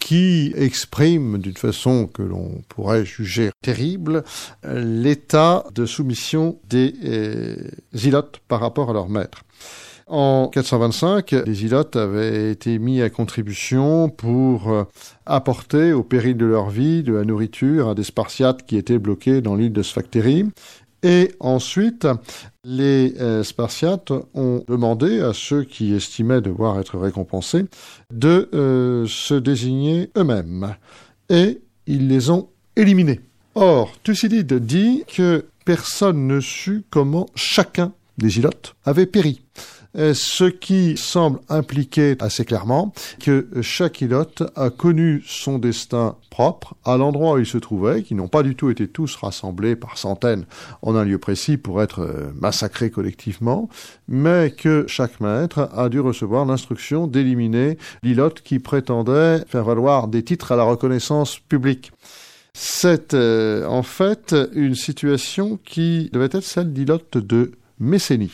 qui 0.00 0.52
exprime 0.56 1.38
d'une 1.38 1.56
façon 1.56 2.08
que 2.08 2.22
l'on 2.22 2.62
pourrait 2.68 3.04
juger 3.04 3.50
terrible 3.62 4.24
l'état 4.64 5.64
de 5.72 5.86
soumission 5.86 6.58
des 6.68 6.92
euh, 7.04 7.56
ilotes 7.94 8.40
par 8.48 8.58
rapport 8.58 8.90
à 8.90 8.94
leur 8.94 9.08
maître. 9.08 9.42
En 10.08 10.48
425, 10.48 11.32
les 11.44 11.64
ilotes 11.66 11.94
avaient 11.96 12.50
été 12.50 12.78
mis 12.78 13.02
à 13.02 13.10
contribution 13.10 14.08
pour 14.08 14.70
euh, 14.70 14.84
apporter, 15.26 15.92
au 15.92 16.02
péril 16.02 16.38
de 16.38 16.46
leur 16.46 16.70
vie, 16.70 17.02
de 17.02 17.12
la 17.12 17.24
nourriture 17.24 17.90
à 17.90 17.94
des 17.94 18.04
Spartiates 18.04 18.64
qui 18.64 18.78
étaient 18.78 18.98
bloqués 18.98 19.42
dans 19.42 19.54
l'île 19.54 19.74
de 19.74 19.82
Sphactérie. 19.82 20.46
Et 21.02 21.34
ensuite, 21.40 22.08
les 22.64 23.14
euh, 23.20 23.44
Spartiates 23.44 24.10
ont 24.32 24.64
demandé 24.66 25.20
à 25.20 25.32
ceux 25.34 25.64
qui 25.64 25.92
estimaient 25.92 26.40
devoir 26.40 26.80
être 26.80 26.96
récompensés 26.98 27.66
de 28.10 28.48
euh, 28.54 29.06
se 29.06 29.34
désigner 29.34 30.10
eux-mêmes. 30.16 30.74
Et 31.28 31.60
ils 31.86 32.08
les 32.08 32.30
ont 32.30 32.48
éliminés. 32.76 33.20
Or, 33.54 33.92
Thucydide 34.02 34.54
dit 34.54 35.04
que 35.06 35.44
personne 35.66 36.26
ne 36.26 36.40
sut 36.40 36.84
comment 36.88 37.26
chacun 37.34 37.92
des 38.16 38.38
ilotes 38.38 38.74
avait 38.84 39.06
péri. 39.06 39.42
Euh, 39.96 40.12
ce 40.14 40.44
qui 40.44 40.98
semble 40.98 41.40
impliquer 41.48 42.14
assez 42.20 42.44
clairement 42.44 42.92
que 43.20 43.48
chaque 43.62 44.02
ilote 44.02 44.42
a 44.54 44.68
connu 44.68 45.22
son 45.26 45.58
destin 45.58 46.16
propre 46.28 46.74
à 46.84 46.98
l'endroit 46.98 47.34
où 47.34 47.38
il 47.38 47.46
se 47.46 47.56
trouvait, 47.56 48.02
qui 48.02 48.14
n'ont 48.14 48.28
pas 48.28 48.42
du 48.42 48.54
tout 48.54 48.68
été 48.68 48.86
tous 48.86 49.16
rassemblés 49.16 49.76
par 49.76 49.96
centaines 49.96 50.44
en 50.82 50.94
un 50.94 51.04
lieu 51.04 51.18
précis 51.18 51.56
pour 51.56 51.82
être 51.82 52.02
euh, 52.02 52.30
massacrés 52.34 52.90
collectivement, 52.90 53.70
mais 54.08 54.50
que 54.50 54.84
chaque 54.86 55.20
maître 55.20 55.70
a 55.74 55.88
dû 55.88 56.00
recevoir 56.00 56.44
l'instruction 56.44 57.06
d'éliminer 57.06 57.78
l'ilote 58.02 58.42
qui 58.42 58.58
prétendait 58.58 59.42
faire 59.46 59.64
valoir 59.64 60.08
des 60.08 60.22
titres 60.22 60.52
à 60.52 60.56
la 60.56 60.64
reconnaissance 60.64 61.38
publique. 61.38 61.92
C'est 62.52 63.14
euh, 63.14 63.64
en 63.66 63.82
fait 63.82 64.36
une 64.52 64.74
situation 64.74 65.58
qui 65.64 66.10
devait 66.12 66.26
être 66.26 66.42
celle 66.42 66.74
d'ilote 66.74 67.16
de 67.16 67.52
Messénie 67.80 68.32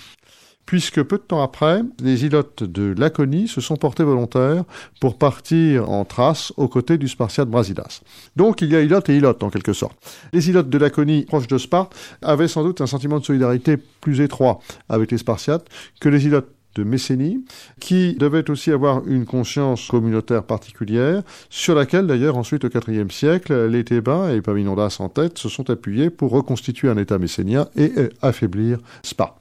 puisque 0.67 1.03
peu 1.03 1.19
de 1.19 1.23
temps 1.23 1.43
après, 1.43 1.83
les 2.01 2.25
ilotes 2.25 2.65
de 2.65 2.95
Laconie 2.97 3.49
se 3.49 3.61
sont 3.61 3.77
portés 3.77 4.05
volontaires 4.05 4.65
pour 5.01 5.19
partir 5.19 5.91
en 5.91 6.05
Thrace 6.05 6.53
aux 6.57 6.69
côtés 6.69 6.99
du 6.99 7.09
Spartiate 7.09 7.49
Brasidas. 7.49 8.01
Donc 8.37 8.62
il 8.62 8.71
y 8.71 8.77
a 8.77 8.81
ilotes 8.81 9.09
et 9.09 9.17
ilotes 9.17 9.43
en 9.43 9.51
quelque 9.51 9.73
sorte. 9.73 9.97
Les 10.33 10.49
ilotes 10.49 10.71
de 10.71 10.79
Laconie, 10.79 11.25
proches 11.25 11.49
de 11.49 11.59
Sparte, 11.59 11.95
avaient 12.23 12.49
sans 12.49 12.62
doute 12.62 12.81
un 12.81 12.87
sentiment 12.87 13.19
de 13.19 13.25
solidarité 13.25 13.77
plus 13.77 14.21
étroit 14.21 14.61
avec 14.89 15.11
les 15.11 15.19
Spartiates 15.19 15.67
que 16.01 16.09
les 16.09 16.27
ilotes 16.27 16.49
de 16.75 16.85
Messénie, 16.85 17.45
qui 17.81 18.15
devaient 18.15 18.51
aussi 18.51 18.73
avoir 18.73 19.07
une 19.07 19.27
conscience 19.27 19.89
communautaire 19.89 20.43
particulière, 20.43 21.23
sur 21.51 21.75
laquelle 21.75 22.07
d'ailleurs 22.07 22.37
ensuite 22.37 22.65
au 22.65 22.69
IVe 22.69 23.11
siècle, 23.11 23.67
les 23.67 23.85
Thébains 23.85 24.31
et 24.31 24.41
Paminondas 24.41 24.97
en 24.99 25.09
tête 25.09 25.39
se 25.39 25.49
sont 25.49 25.71
appuyés 25.71 26.11
pour 26.11 26.33
reconstituer 26.33 26.89
un 26.89 26.97
État 26.97 27.19
messénien 27.19 27.69
et 27.77 27.93
euh, 27.97 28.09
affaiblir 28.23 28.79
Sparte. 29.03 29.37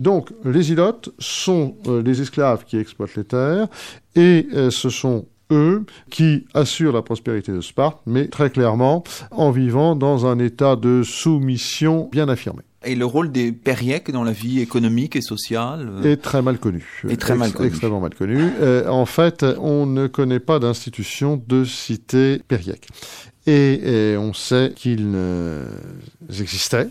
Donc, 0.00 0.30
les 0.44 0.72
ilotes 0.72 1.10
sont 1.18 1.76
euh, 1.86 2.02
les 2.02 2.22
esclaves 2.22 2.64
qui 2.64 2.78
exploitent 2.78 3.16
les 3.16 3.24
terres, 3.24 3.68
et 4.16 4.48
euh, 4.54 4.70
ce 4.70 4.88
sont 4.88 5.26
eux 5.52 5.84
qui 6.10 6.46
assurent 6.54 6.92
la 6.92 7.02
prospérité 7.02 7.52
de 7.52 7.60
Sparte, 7.60 8.00
mais 8.06 8.28
très 8.28 8.50
clairement 8.50 9.04
en 9.30 9.50
vivant 9.50 9.96
dans 9.96 10.26
un 10.26 10.38
état 10.38 10.76
de 10.76 11.02
soumission 11.02 12.08
bien 12.10 12.28
affirmé. 12.28 12.62
Et 12.82 12.94
le 12.94 13.04
rôle 13.04 13.30
des 13.30 13.52
périèques 13.52 14.10
dans 14.10 14.24
la 14.24 14.32
vie 14.32 14.60
économique 14.60 15.16
et 15.16 15.20
sociale 15.20 15.90
euh, 16.02 16.12
Est 16.12 16.22
très 16.22 16.40
mal 16.40 16.58
connu. 16.58 17.02
Est 17.06 17.20
très 17.20 17.34
mal 17.34 17.52
connu. 17.52 17.68
Extrêmement 17.68 18.00
mal 18.00 18.14
connu. 18.14 18.40
en 18.88 19.04
fait, 19.04 19.44
on 19.58 19.84
ne 19.84 20.06
connaît 20.06 20.40
pas 20.40 20.58
d'institution 20.60 21.42
de 21.46 21.64
cité 21.64 22.40
périèque. 22.48 22.86
Et, 23.50 24.16
on 24.16 24.32
sait 24.32 24.72
qu'ils 24.76 25.16
existaient. 26.38 26.88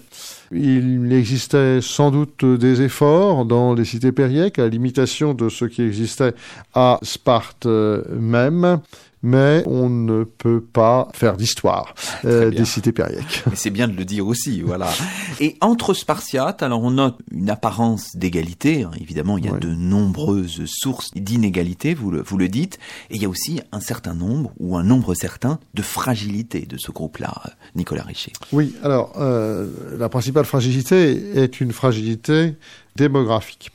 Il 0.51 1.13
existait 1.13 1.79
sans 1.81 2.11
doute 2.11 2.43
des 2.43 2.81
efforts 2.81 3.45
dans 3.45 3.73
les 3.73 3.85
cités 3.85 4.11
périèques 4.11 4.59
à 4.59 4.67
l'imitation 4.67 5.33
de 5.33 5.47
ce 5.47 5.65
qui 5.65 5.83
existait 5.83 6.33
à 6.73 6.99
Sparte 7.01 7.65
même 7.65 8.79
mais 9.21 9.63
on 9.65 9.89
ne 9.89 10.23
peut 10.23 10.61
pas 10.61 11.09
faire 11.13 11.37
d'histoire 11.37 11.93
euh, 12.25 12.49
des 12.49 12.65
cités 12.65 12.91
périèques. 12.91 13.43
C'est 13.53 13.69
bien 13.69 13.87
de 13.87 13.95
le 13.95 14.05
dire 14.05 14.27
aussi, 14.27 14.61
voilà. 14.61 14.89
Et 15.39 15.57
entre 15.61 15.93
Spartiates, 15.93 16.63
alors 16.63 16.83
on 16.83 16.91
note 16.91 17.17
une 17.31 17.49
apparence 17.49 18.15
d'égalité. 18.15 18.83
Hein. 18.83 18.91
Évidemment, 18.99 19.37
il 19.37 19.45
y 19.45 19.49
a 19.49 19.57
de 19.57 19.69
nombreuses 19.69 20.63
sources 20.65 21.11
d'inégalité, 21.13 21.93
vous 21.93 22.11
le, 22.11 22.21
vous 22.21 22.37
le 22.37 22.47
dites, 22.47 22.79
et 23.09 23.15
il 23.15 23.21
y 23.21 23.25
a 23.25 23.29
aussi 23.29 23.61
un 23.71 23.81
certain 23.81 24.13
nombre 24.13 24.51
ou 24.59 24.77
un 24.77 24.83
nombre 24.83 25.13
certain 25.13 25.59
de 25.73 25.81
fragilité 25.81 26.61
de 26.61 26.77
ce 26.77 26.91
groupe-là, 26.91 27.33
Nicolas 27.75 28.03
Richer. 28.03 28.33
Oui, 28.51 28.75
alors 28.83 29.13
euh, 29.17 29.67
la 29.97 30.09
principale 30.09 30.45
fragilité 30.45 31.37
est 31.37 31.61
une 31.61 31.71
fragilité 31.71 32.55
démographique. 32.95 33.71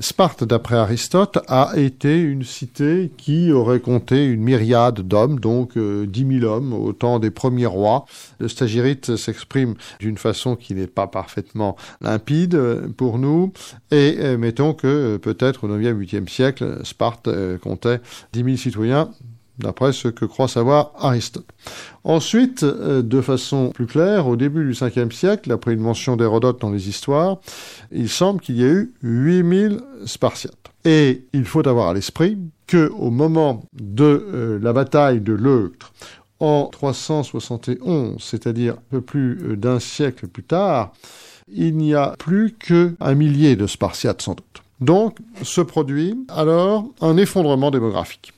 Sparte, 0.00 0.44
d'après 0.44 0.76
Aristote, 0.76 1.38
a 1.48 1.72
été 1.74 2.20
une 2.20 2.44
cité 2.44 3.10
qui 3.16 3.50
aurait 3.50 3.80
compté 3.80 4.26
une 4.26 4.42
myriade 4.42 5.00
d'hommes, 5.00 5.40
donc 5.40 5.76
euh, 5.76 6.06
dix 6.06 6.24
mille 6.24 6.44
hommes 6.44 6.72
au 6.72 6.92
temps 6.92 7.18
des 7.18 7.32
premiers 7.32 7.66
rois. 7.66 8.04
Le 8.38 8.46
stagirite 8.46 9.16
s'exprime 9.16 9.74
d'une 9.98 10.16
façon 10.16 10.54
qui 10.54 10.74
n'est 10.74 10.86
pas 10.86 11.08
parfaitement 11.08 11.76
limpide 12.00 12.54
euh, 12.54 12.88
pour 12.96 13.18
nous, 13.18 13.52
et 13.90 14.18
euh, 14.20 14.38
mettons 14.38 14.72
que 14.72 15.16
peut-être 15.16 15.64
au 15.64 15.68
9e, 15.68 15.98
8e 15.98 16.28
siècle, 16.28 16.78
Sparte 16.84 17.28
comptait 17.60 18.00
dix 18.32 18.44
mille 18.44 18.58
citoyens, 18.58 19.10
d'après 19.58 19.92
ce 19.92 20.08
que 20.08 20.24
croit 20.24 20.48
savoir 20.48 20.92
Aristote. 20.98 21.46
Ensuite, 22.04 22.62
euh, 22.62 23.02
de 23.02 23.20
façon 23.20 23.70
plus 23.70 23.86
claire, 23.86 24.26
au 24.26 24.36
début 24.36 24.64
du 24.64 24.72
5e 24.72 25.10
siècle, 25.10 25.52
après 25.52 25.72
une 25.72 25.80
mention 25.80 26.16
d'Hérodote 26.16 26.60
dans 26.60 26.70
les 26.70 26.88
histoires, 26.88 27.38
il 27.92 28.08
semble 28.08 28.40
qu'il 28.40 28.56
y 28.56 28.64
ait 28.64 28.72
eu 28.72 28.94
8000 29.02 29.80
Spartiates. 30.06 30.54
Et 30.84 31.24
il 31.32 31.44
faut 31.44 31.66
avoir 31.66 31.88
à 31.88 31.94
l'esprit 31.94 32.38
que 32.66 32.90
au 32.98 33.10
moment 33.10 33.64
de 33.72 34.04
euh, 34.04 34.58
la 34.62 34.72
bataille 34.72 35.20
de 35.20 35.32
Leuctre, 35.32 35.92
en 36.40 36.68
371, 36.70 38.22
c'est-à-dire 38.22 38.74
un 38.74 38.82
peu 38.90 39.00
plus 39.00 39.38
euh, 39.42 39.56
d'un 39.56 39.80
siècle 39.80 40.28
plus 40.28 40.44
tard, 40.44 40.92
il 41.50 41.76
n'y 41.76 41.94
a 41.94 42.14
plus 42.18 42.52
qu'un 42.52 43.14
millier 43.14 43.56
de 43.56 43.66
Spartiates 43.66 44.22
sans 44.22 44.34
doute. 44.34 44.62
Donc 44.80 45.18
se 45.42 45.60
produit 45.60 46.14
alors 46.28 46.84
un 47.00 47.16
effondrement 47.16 47.70
démographique. 47.70 48.32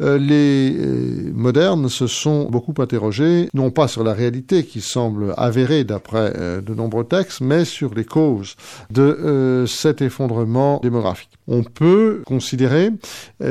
Euh, 0.00 0.18
les 0.18 0.74
euh, 0.76 1.32
modernes 1.34 1.88
se 1.88 2.06
sont 2.06 2.44
beaucoup 2.50 2.74
interrogés, 2.78 3.48
non 3.54 3.70
pas 3.70 3.86
sur 3.86 4.02
la 4.02 4.12
réalité 4.12 4.64
qui 4.64 4.80
semble 4.80 5.34
avérée 5.36 5.84
d'après 5.84 6.32
euh, 6.36 6.60
de 6.60 6.74
nombreux 6.74 7.04
textes, 7.04 7.40
mais 7.40 7.64
sur 7.64 7.94
les 7.94 8.04
causes 8.04 8.56
de 8.90 9.64
cet 9.68 10.02
effondrement 10.02 10.80
démographique. 10.82 11.30
On 11.46 11.62
peut 11.62 12.22
considérer 12.26 12.90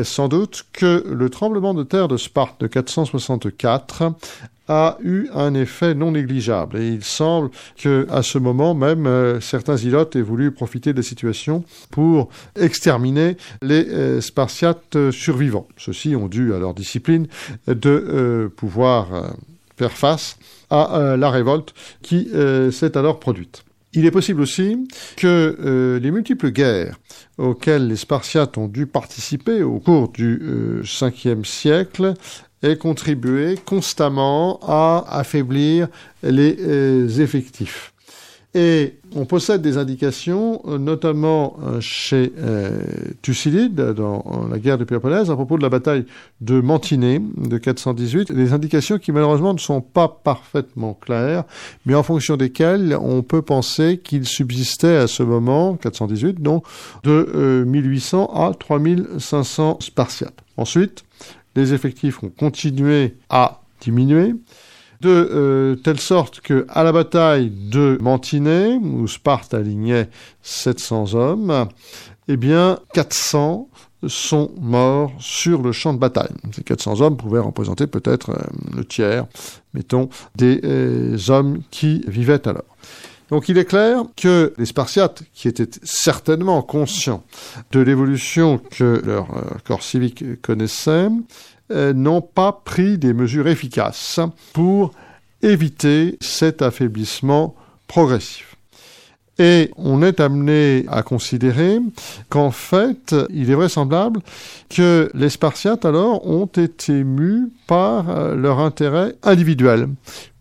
sans 0.03 0.27
doute 0.27 0.63
que 0.73 1.03
le 1.07 1.29
tremblement 1.29 1.73
de 1.73 1.83
terre 1.83 2.07
de 2.07 2.17
Sparte 2.17 2.59
de 2.59 2.67
464 2.67 4.13
a 4.73 4.97
eu 5.03 5.27
un 5.35 5.53
effet 5.53 5.93
non 5.93 6.11
négligeable. 6.11 6.79
Et 6.79 6.87
il 6.89 7.03
semble 7.03 7.51
que, 7.77 8.07
à 8.09 8.23
ce 8.23 8.39
moment 8.39 8.73
même, 8.73 9.05
euh, 9.05 9.39
certains 9.39 9.77
ilotes 9.77 10.15
aient 10.15 10.21
voulu 10.21 10.51
profiter 10.51 10.93
de 10.93 10.97
la 10.97 11.03
situation 11.03 11.63
pour 11.91 12.29
exterminer 12.59 13.37
les 13.61 13.87
euh, 13.87 14.19
Spartiates 14.19 15.11
survivants. 15.11 15.67
Ceux-ci 15.77 16.15
ont 16.15 16.27
dû 16.27 16.53
à 16.55 16.59
leur 16.59 16.73
discipline 16.73 17.27
de 17.67 17.89
euh, 17.89 18.49
pouvoir 18.49 19.33
faire 19.77 19.91
face 19.91 20.37
à 20.69 21.15
la 21.17 21.29
révolte 21.29 21.73
qui 22.01 22.29
s'est 22.71 22.97
alors 22.97 23.19
produite. 23.19 23.63
Il 23.93 24.05
est 24.05 24.11
possible 24.11 24.41
aussi 24.41 24.87
que 25.17 25.99
les 26.01 26.11
multiples 26.11 26.51
guerres 26.51 26.97
auxquelles 27.37 27.87
les 27.87 27.95
Spartiates 27.95 28.57
ont 28.57 28.67
dû 28.67 28.85
participer 28.85 29.63
au 29.63 29.79
cours 29.79 30.09
du 30.09 30.39
euh, 30.43 30.83
5e 30.83 31.45
siècle 31.45 32.13
aient 32.63 32.77
contribué 32.77 33.55
constamment 33.63 34.59
à 34.65 35.05
affaiblir 35.09 35.87
les 36.23 36.57
euh, 36.59 37.07
effectifs. 37.19 37.93
Et 38.55 38.99
on 39.15 39.25
possède 39.25 39.63
des 39.63 39.77
indications, 39.77 40.61
euh, 40.67 40.77
notamment 40.77 41.57
euh, 41.63 41.81
chez 41.81 42.31
Thucydide, 43.23 43.75
dans 43.75 44.47
la 44.49 44.59
guerre 44.59 44.77
de 44.77 44.83
Péloponnèse, 44.83 45.31
à 45.31 45.35
propos 45.35 45.57
de 45.57 45.63
la 45.63 45.69
bataille 45.69 46.05
de 46.41 46.61
Mantinée 46.61 47.19
de 47.37 47.57
418, 47.57 48.31
des 48.31 48.53
indications 48.53 48.99
qui 48.99 49.11
malheureusement 49.11 49.53
ne 49.53 49.59
sont 49.59 49.81
pas 49.81 50.07
parfaitement 50.07 50.93
claires, 50.93 51.45
mais 51.85 51.95
en 51.95 52.03
fonction 52.03 52.37
desquelles 52.37 52.95
on 52.99 53.23
peut 53.23 53.41
penser 53.41 53.99
qu'il 54.03 54.25
subsistait 54.25 54.97
à 54.97 55.07
ce 55.07 55.23
moment, 55.23 55.75
418, 55.75 56.41
donc 56.41 56.65
de 57.03 57.31
euh, 57.33 57.65
1800 57.65 58.31
à 58.35 58.53
3500 58.53 59.79
Spartiates. 59.81 60.43
Ensuite, 60.57 61.03
les 61.55 61.73
effectifs 61.73 62.23
ont 62.23 62.29
continué 62.29 63.15
à 63.29 63.61
diminuer 63.81 64.35
de 65.01 65.09
euh, 65.09 65.75
telle 65.75 65.99
sorte 65.99 66.39
que 66.39 66.65
à 66.69 66.83
la 66.83 66.93
bataille 66.93 67.49
de 67.49 67.97
Mantinée, 68.01 68.79
où 68.81 69.05
Sparte 69.07 69.53
alignait 69.53 70.09
700 70.41 71.13
hommes, 71.13 71.67
eh 72.29 72.37
bien 72.37 72.79
400 72.93 73.67
sont 74.07 74.51
morts 74.59 75.11
sur 75.19 75.61
le 75.61 75.71
champ 75.71 75.93
de 75.93 75.99
bataille. 75.99 76.31
Ces 76.53 76.63
400 76.63 77.01
hommes 77.01 77.17
pouvaient 77.17 77.39
représenter 77.39 77.87
peut-être 77.87 78.31
euh, 78.31 78.43
le 78.75 78.85
tiers, 78.85 79.25
mettons, 79.73 80.09
des 80.35 80.61
euh, 80.63 81.17
hommes 81.29 81.61
qui 81.71 82.03
vivaient 82.07 82.47
alors. 82.47 82.63
Donc 83.29 83.49
il 83.49 83.57
est 83.57 83.65
clair 83.65 84.03
que 84.15 84.53
les 84.57 84.65
Spartiates, 84.65 85.23
qui 85.33 85.47
étaient 85.47 85.69
certainement 85.83 86.61
conscients 86.61 87.23
de 87.71 87.79
l'évolution 87.79 88.57
que 88.57 89.01
leur 89.03 89.35
euh, 89.35 89.41
corps 89.65 89.83
civique 89.83 90.41
connaissait, 90.41 91.07
euh, 91.71 91.93
n'ont 91.93 92.21
pas 92.21 92.51
pris 92.51 92.97
des 92.97 93.13
mesures 93.13 93.47
efficaces 93.47 94.19
pour 94.53 94.91
éviter 95.41 96.17
cet 96.21 96.61
affaiblissement 96.61 97.55
progressif. 97.87 98.53
Et 99.39 99.71
on 99.77 100.03
est 100.03 100.19
amené 100.19 100.85
à 100.89 101.01
considérer 101.01 101.79
qu'en 102.29 102.51
fait, 102.51 103.15
il 103.31 103.49
est 103.49 103.55
vraisemblable 103.55 104.19
que 104.69 105.09
les 105.15 105.29
Spartiates 105.29 105.85
alors 105.85 106.27
ont 106.27 106.45
été 106.45 107.03
mus 107.03 107.51
par 107.65 108.09
euh, 108.09 108.35
leur 108.35 108.59
intérêt 108.59 109.15
individuel 109.23 109.87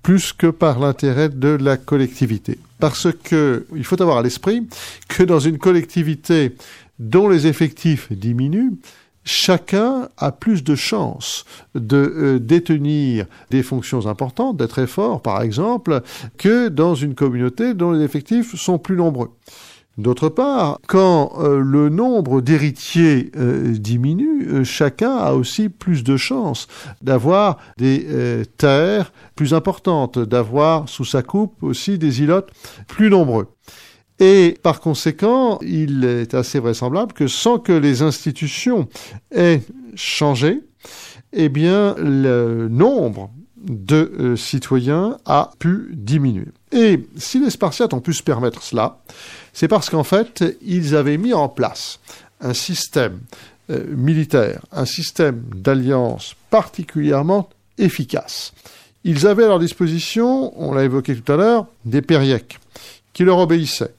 plus 0.03 0.33
que 0.33 0.49
par 0.49 0.79
l'intérêt 0.79 1.29
de 1.29 1.49
la 1.49 1.77
collectivité. 1.77 2.59
Parce 2.83 3.07
que 3.13 3.65
il 3.77 3.85
faut 3.85 4.03
avoir 4.03 4.19
à 4.19 4.23
l'esprit 4.25 4.67
que 5.07 5.23
dans 5.23 5.39
une 5.39 5.57
collectivité 5.57 6.57
dont 6.99 7.29
les 7.29 7.47
effectifs 7.47 8.11
diminuent, 8.13 8.73
chacun 9.23 10.09
a 10.19 10.33
plus 10.33 10.65
de 10.65 10.75
chances 10.75 11.45
de 11.77 11.97
euh, 11.97 12.39
détenir 12.41 13.27
des 13.51 13.63
fonctions 13.63 14.09
importantes, 14.09 14.57
d'être 14.57 14.71
très 14.71 14.89
fort 14.89 15.23
par 15.23 15.43
exemple, 15.43 16.03
que 16.39 16.67
dans 16.67 16.97
une 16.97 17.15
communauté 17.15 17.75
dont 17.75 17.93
les 17.93 18.05
effectifs 18.05 18.57
sont 18.57 18.81
plus 18.81 18.97
nombreux. 18.97 19.31
D'autre 19.99 20.31
part, 20.31 20.79
quand 20.89 21.35
euh, 21.39 21.59
le 21.59 21.91
nombre 21.91 22.41
d'héritiers 22.41 23.31
euh, 23.37 23.73
diminue, 23.73 24.49
euh, 24.49 24.65
chacun 24.65 25.15
a 25.15 25.33
aussi 25.33 25.69
plus 25.69 26.03
de 26.03 26.17
chances 26.17 26.67
d'avoir 27.03 27.59
des 27.77 28.07
terres 28.57 29.13
plus 29.35 29.53
importantes, 29.53 30.19
d'avoir 30.19 30.89
sous 30.89 31.05
sa 31.05 31.23
coupe 31.23 31.63
aussi 31.63 31.99
des 31.99 32.23
ilotes 32.23 32.51
plus 32.89 33.11
nombreux. 33.11 33.49
Et 34.19 34.57
par 34.63 34.81
conséquent, 34.81 35.59
il 35.63 36.05
est 36.05 36.33
assez 36.33 36.59
vraisemblable 36.59 37.13
que 37.13 37.27
sans 37.27 37.59
que 37.59 37.73
les 37.73 38.03
institutions 38.03 38.89
aient 39.31 39.61
changé, 39.95 40.61
eh 41.33 41.49
bien, 41.49 41.95
le 41.99 42.69
nombre 42.69 43.31
de 43.57 44.35
citoyens 44.37 45.19
a 45.25 45.51
pu 45.59 45.91
diminuer. 45.93 46.49
Et 46.73 47.07
si 47.17 47.41
les 47.41 47.51
Spartiates 47.51 47.95
ont 47.95 48.01
pu 48.01 48.13
se 48.13 48.23
permettre 48.23 48.63
cela, 48.63 49.03
c'est 49.53 49.69
parce 49.69 49.91
qu'en 49.91 50.05
fait, 50.05 50.45
ils 50.63 50.97
avaient 50.97 51.19
mis 51.19 51.35
en 51.35 51.49
place 51.49 52.01
un 52.41 52.55
système 52.55 53.21
euh, 53.71 53.85
militaire, 53.89 54.63
un 54.73 54.87
système 54.87 55.43
d'alliance 55.55 56.35
particulièrement 56.51 57.49
efficace. 57.79 58.53
Ils 59.05 59.27
avaient 59.27 59.45
à 59.45 59.49
leur 59.49 59.59
disposition, 59.59 60.53
on 60.61 60.73
l'a 60.73 60.85
évoqué 60.85 61.15
tout 61.15 61.33
à 61.33 61.37
l'heure, 61.37 61.67
des 61.85 62.03
périèques 62.03 62.59
qui 63.13 63.25
leur 63.25 63.39
obéissaient. 63.39 63.95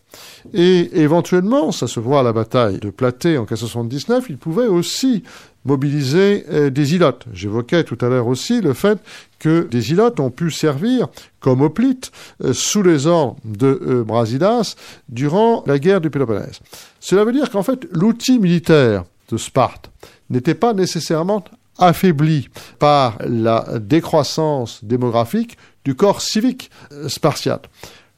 Et 0.53 1.01
éventuellement, 1.01 1.71
ça 1.71 1.87
se 1.87 1.99
voit 1.99 2.19
à 2.19 2.23
la 2.23 2.33
bataille 2.33 2.79
de 2.79 2.89
Platée 2.89 3.37
en 3.37 3.41
1579, 3.41 4.25
ils 4.29 4.37
pouvaient 4.37 4.67
aussi 4.67 5.23
mobiliser 5.65 6.45
euh, 6.51 6.69
des 6.69 6.95
ilotes. 6.95 7.25
J'évoquais 7.33 7.83
tout 7.83 7.97
à 8.01 8.09
l'heure 8.09 8.27
aussi 8.27 8.61
le 8.61 8.73
fait 8.73 8.99
que 9.39 9.67
des 9.69 9.91
ilotes 9.91 10.19
ont 10.19 10.29
pu 10.29 10.51
servir 10.51 11.07
comme 11.39 11.61
hoplites 11.61 12.11
euh, 12.43 12.53
sous 12.53 12.83
les 12.83 13.07
ordres 13.07 13.37
de 13.45 13.81
euh, 13.85 14.03
Brasidas 14.03 14.75
durant 15.09 15.63
la 15.65 15.79
guerre 15.79 16.01
du 16.01 16.09
Péloponnèse. 16.09 16.59
Cela 16.99 17.23
veut 17.23 17.33
dire 17.33 17.49
qu'en 17.49 17.63
fait, 17.63 17.87
l'outil 17.91 18.39
militaire 18.39 19.03
de 19.29 19.37
Sparte 19.37 19.89
n'était 20.29 20.55
pas 20.55 20.73
nécessairement 20.73 21.43
affaibli 21.77 22.49
par 22.79 23.17
la 23.25 23.65
décroissance 23.79 24.83
démographique 24.83 25.57
du 25.85 25.95
corps 25.95 26.21
civique 26.21 26.69
spartiate. 27.07 27.67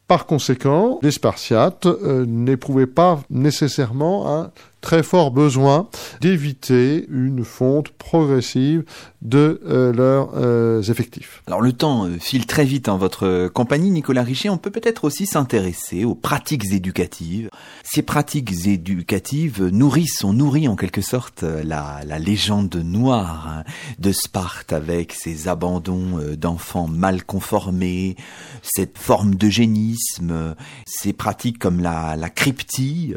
Par 0.07 0.25
conséquent, 0.25 0.99
les 1.01 1.09
Spartiates 1.09 1.87
n'éprouvaient 2.27 2.85
pas 2.85 3.23
nécessairement 3.29 4.39
un 4.39 4.51
très 4.85 5.01
fort 5.01 5.31
besoin 5.31 5.89
d'éviter 6.21 7.07
une 7.09 7.43
fonte 7.43 7.89
progressive 7.89 8.83
de 9.23 9.59
euh, 9.65 9.91
leurs 9.91 10.29
euh, 10.35 10.83
effectifs. 10.83 11.41
Alors 11.47 11.59
le 11.59 11.73
temps 11.73 12.05
euh, 12.05 12.19
file 12.19 12.45
très 12.45 12.65
vite 12.65 12.87
en 12.87 12.99
votre 12.99 13.47
compagnie, 13.47 13.89
Nicolas 13.89 14.21
Richer. 14.21 14.51
On 14.51 14.59
peut 14.59 14.69
peut-être 14.69 15.03
aussi 15.03 15.25
s'intéresser 15.25 16.05
aux 16.05 16.13
pratiques 16.13 16.71
éducatives. 16.71 17.49
Ces 17.83 18.03
pratiques 18.03 18.67
éducatives 18.67 19.63
nourrissent, 19.65 20.23
on 20.23 20.33
nourrit 20.33 20.67
en 20.67 20.75
quelque 20.75 21.01
sorte 21.01 21.41
la, 21.41 22.01
la 22.05 22.19
légende 22.19 22.75
noire 22.75 23.47
hein, 23.49 23.63
de 23.97 24.11
Sparte 24.11 24.71
avec 24.71 25.13
ses 25.13 25.47
abandons 25.47 26.19
d'enfants 26.37 26.87
mal 26.87 27.23
conformés, 27.23 28.17
cette 28.61 28.99
forme 28.99 29.33
d'eugénisme, 29.33 30.53
ces 30.85 31.11
pratiques 31.11 31.57
comme 31.57 31.79
la, 31.79 32.15
la 32.15 32.29
cryptie. 32.29 33.15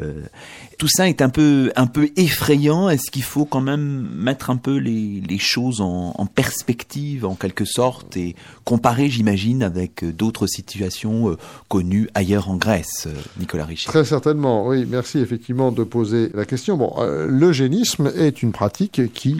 Tout 0.79 0.87
ça 0.87 1.09
est 1.09 1.21
un 1.21 1.29
peu, 1.29 1.71
effrayant. 2.15 2.89
Est-ce 2.89 3.11
qu'il 3.11 3.21
faut 3.21 3.43
quand 3.43 3.59
même 3.61 4.09
mettre 4.15 4.49
un 4.49 4.55
peu 4.55 4.77
les, 4.77 5.37
choses 5.37 5.81
en, 5.81 6.25
perspective, 6.25 7.25
en 7.25 7.35
quelque 7.35 7.65
sorte, 7.65 8.15
et 8.15 8.35
comparer, 8.63 9.09
j'imagine, 9.09 9.61
avec 9.61 10.03
euh, 10.03 10.13
d'autres 10.13 10.47
situations 10.47 11.31
euh, 11.31 11.37
connues 11.67 12.09
ailleurs 12.13 12.49
en 12.49 12.55
Grèce, 12.55 13.07
euh, 13.07 13.13
Nicolas 13.39 13.65
Richer? 13.65 13.87
Très 13.87 14.05
certainement, 14.05 14.67
oui. 14.67 14.85
Merci 14.89 15.19
effectivement 15.19 15.73
de 15.73 15.83
poser 15.83 16.29
la 16.33 16.45
question. 16.45 16.77
Bon, 16.77 16.95
l'eugénisme 17.27 18.11
est 18.15 18.41
une 18.41 18.53
pratique 18.53 19.13
qui 19.13 19.37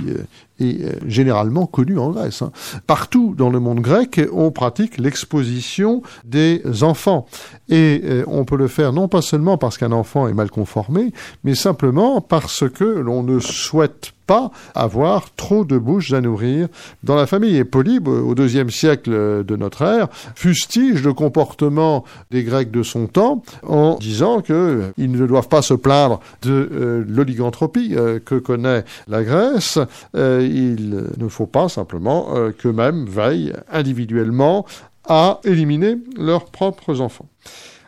est 0.60 0.82
euh, 0.84 0.93
généralement 1.07 1.66
connue 1.66 1.97
en 1.97 2.12
Grèce. 2.12 2.41
hein. 2.41 2.51
Partout 2.88 3.36
dans 3.38 3.49
le 3.49 3.60
monde 3.60 3.80
grec, 3.82 4.20
on 4.34 4.51
pratique 4.51 4.97
l'exposition 4.97 6.01
des 6.26 6.62
enfants. 6.82 7.26
Et 7.70 8.01
euh, 8.03 8.24
on 8.28 8.45
peut 8.45 8.57
le 8.57 8.68
faire 8.68 8.93
non 8.93 9.07
pas 9.07 9.22
seulement 9.22 9.57
parce 9.57 9.78
qu'un 9.78 9.91
enfant 9.91 10.28
est 10.28 10.34
mal 10.34 10.49
conformé, 10.49 11.12
mais 11.43 11.55
simplement 11.55 12.22
parce 12.22 12.70
que 12.70 12.84
l'on 12.84 13.24
ne 13.24 13.39
souhaite 13.39 14.12
pas 14.30 14.52
avoir 14.76 15.34
trop 15.36 15.66
de 15.66 15.80
bouches 15.80 16.14
à 16.14 16.22
nourrir 16.22 16.68
dans 17.04 17.16
la 17.16 17.26
famille. 17.26 17.58
Et 17.58 17.64
Polybe, 17.64 18.08
au 18.08 18.36
deuxième 18.36 18.70
siècle 18.70 19.10
de 19.44 19.56
notre 19.56 19.82
ère, 19.82 20.08
fustige 20.36 21.04
le 21.04 21.14
comportement 21.14 22.04
des 22.30 22.44
Grecs 22.44 22.70
de 22.70 22.84
son 22.84 23.08
temps 23.08 23.42
en 23.64 23.96
disant 23.96 24.42
que 24.42 24.92
ils 24.98 25.12
ne 25.12 25.26
doivent 25.26 25.48
pas 25.48 25.64
se 25.64 25.74
plaindre 25.74 26.20
de 26.44 26.70
euh, 26.72 27.04
l'oliganthropie 27.08 27.96
euh, 27.96 28.20
que 28.20 28.36
connaît 28.36 28.84
la 29.08 29.24
Grèce. 29.24 29.80
Euh, 30.16 30.48
il 30.48 31.08
ne 31.18 31.28
faut 31.28 31.48
pas 31.48 31.68
simplement 31.68 32.28
euh, 32.36 32.52
qu'eux-mêmes 32.52 33.06
veillent 33.06 33.54
individuellement 33.72 34.68
à 35.08 35.40
éliminer 35.44 35.98
leurs 36.18 36.46
propres 36.46 37.02
enfants. 37.02 37.30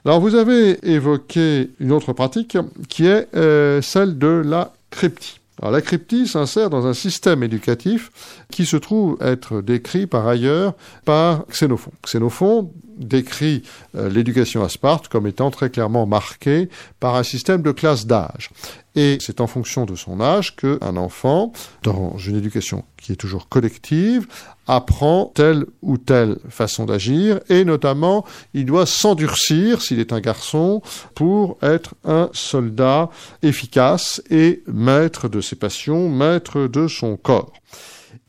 Alors 0.06 0.20
vous 0.20 0.34
avez 0.34 0.80
évoqué 0.89 1.70
une 1.80 1.92
autre 1.92 2.14
pratique 2.14 2.58
qui 2.89 3.06
est 3.06 3.28
euh, 3.36 3.84
celle 3.84 4.18
de 4.18 4.42
la 4.44 4.74
cryptie. 4.89 5.41
Alors 5.62 5.72
la 5.72 5.82
cryptie 5.82 6.28
s'insère 6.28 6.72
dans 6.72 6.88
un 6.88 6.93
système 6.93 7.43
éducatif 7.43 8.12
qui 8.49 8.66
se 8.66 8.78
trouve 8.78 9.18
être 9.22 9.62
décrit 9.62 10.07
par 10.07 10.28
ailleurs 10.28 10.74
par 11.05 11.45
Xénophon. 11.51 11.91
Xénophon 12.03 12.72
décrit 13.08 13.64
euh, 13.95 14.10
l'éducation 14.10 14.64
à 14.64 14.70
Sparte 14.70 15.08
comme 15.08 15.28
étant 15.28 15.52
très 15.52 15.70
clairement 15.70 16.06
marquée 16.06 16.70
par 16.99 17.16
un 17.16 17.24
système 17.24 17.62
de 17.62 17.72
classe 17.72 18.06
d'âge. 18.06 18.49
Et 18.95 19.18
c'est 19.22 19.39
en 19.39 19.47
fonction 19.47 19.86
de 19.86 19.95
son 19.95 20.20
âge 20.20 20.56
qu'un 20.56 20.97
enfant, 20.97 21.54
dans 21.84 22.18
une 22.18 22.36
éducation 22.36 22.84
qui 22.97 23.14
est 23.14 23.16
toujours 23.16 23.47
collective, 23.47 24.28
apprend 24.68 25.32
telle 25.34 25.66
ou 25.82 25.97
telle 25.97 26.38
façon 26.49 26.86
d'agir, 26.86 27.39
et 27.49 27.64
notamment, 27.64 28.26
il 28.54 28.66
doit 28.66 28.86
s'endurcir, 28.86 29.82
s'il 29.82 29.99
est 29.99 30.14
un 30.14 30.20
garçon, 30.20 30.82
pour 31.16 31.58
être 31.62 31.95
un 32.04 32.30
soldat 32.34 33.10
efficace 33.43 34.22
et 34.30 34.62
maître 34.68 35.30
de 35.30 35.41
ses 35.41 35.56
passions, 35.56 36.10
maître 36.10 36.68
de 36.68 36.88
son 36.88 37.16
corps. 37.16 37.54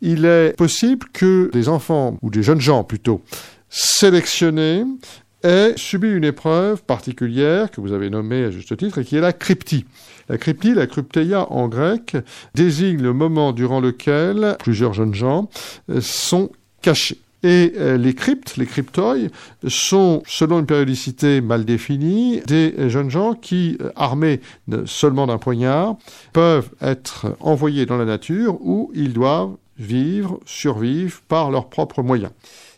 Il 0.00 0.24
est 0.24 0.56
possible 0.56 1.06
que 1.12 1.50
des 1.52 1.68
enfants, 1.68 2.18
ou 2.22 2.30
des 2.30 2.42
jeunes 2.42 2.60
gens 2.60 2.84
plutôt, 2.84 3.22
sélectionnés, 3.72 4.84
aient 5.42 5.72
subi 5.76 6.08
une 6.08 6.24
épreuve 6.24 6.84
particulière 6.84 7.70
que 7.70 7.80
vous 7.80 7.92
avez 7.92 8.10
nommée 8.10 8.44
à 8.44 8.50
juste 8.50 8.76
titre 8.76 8.98
et 8.98 9.04
qui 9.04 9.16
est 9.16 9.20
la 9.20 9.32
cryptie. 9.32 9.86
La 10.28 10.38
cryptie, 10.38 10.74
la 10.74 10.86
crypteia 10.86 11.50
en 11.50 11.68
grec, 11.68 12.16
désigne 12.54 13.02
le 13.02 13.12
moment 13.12 13.52
durant 13.52 13.80
lequel 13.80 14.56
plusieurs 14.60 14.92
jeunes 14.92 15.14
gens 15.14 15.48
euh, 15.90 16.00
sont 16.00 16.50
cachés. 16.82 17.18
Et 17.42 17.72
euh, 17.76 17.96
les 17.96 18.14
cryptes, 18.14 18.56
les 18.56 18.66
cryptoi, 18.66 19.16
sont, 19.66 20.22
selon 20.26 20.60
une 20.60 20.66
périodicité 20.66 21.40
mal 21.40 21.64
définie, 21.64 22.40
des 22.46 22.88
jeunes 22.88 23.10
gens 23.10 23.34
qui, 23.34 23.78
euh, 23.80 23.90
armés 23.96 24.40
seulement 24.84 25.26
d'un 25.26 25.38
poignard, 25.38 25.96
peuvent 26.32 26.70
être 26.80 27.34
envoyés 27.40 27.84
dans 27.84 27.96
la 27.96 28.04
nature 28.04 28.58
où 28.60 28.92
ils 28.94 29.12
doivent 29.12 29.56
vivre, 29.78 30.38
survivre 30.44 31.20
par 31.26 31.50
leurs 31.50 31.68
propres 31.68 32.02
moyens. 32.02 32.30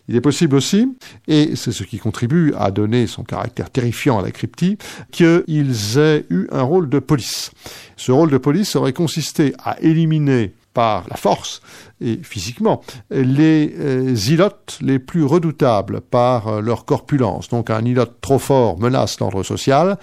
Il 0.09 0.17
est 0.17 0.21
possible 0.21 0.57
aussi, 0.57 0.95
et 1.29 1.57
c'est 1.57 1.73
ce 1.73 1.83
qui 1.83 1.99
contribue 1.99 2.53
à 2.59 2.71
donner 2.71 3.07
son 3.07 3.25
caractère 3.25 3.71
terrifiant 3.71 4.19
à 4.19 4.23
la 4.23 4.33
cryptie, 4.33 4.77
qu'ils 5.11 5.99
aient 5.99 6.27
eu 6.29 6.47
un 6.53 6.63
rôle 6.63 6.91
de 6.91 6.99
police. 6.99 7.53
Ce 7.97 8.13
rôle 8.13 8.31
de 8.31 8.39
police 8.39 8.77
aurait 8.77 8.93
consisté 8.93 9.55
à 9.65 9.81
éliminer 9.81 10.53
par 10.75 11.07
la 11.09 11.17
force 11.17 11.63
et 12.01 12.19
physiquement 12.23 12.83
les 13.11 13.73
euh, 13.79 14.15
ilotes 14.29 14.79
les 14.83 14.99
plus 14.99 15.25
redoutables 15.25 16.01
par 16.01 16.49
euh, 16.49 16.61
leur 16.61 16.85
corpulence. 16.85 17.49
Donc 17.49 17.71
un 17.71 17.85
ilote 17.85 18.21
trop 18.21 18.41
fort 18.41 18.79
menace 18.79 19.19
l'ordre 19.21 19.45
social, 19.45 19.97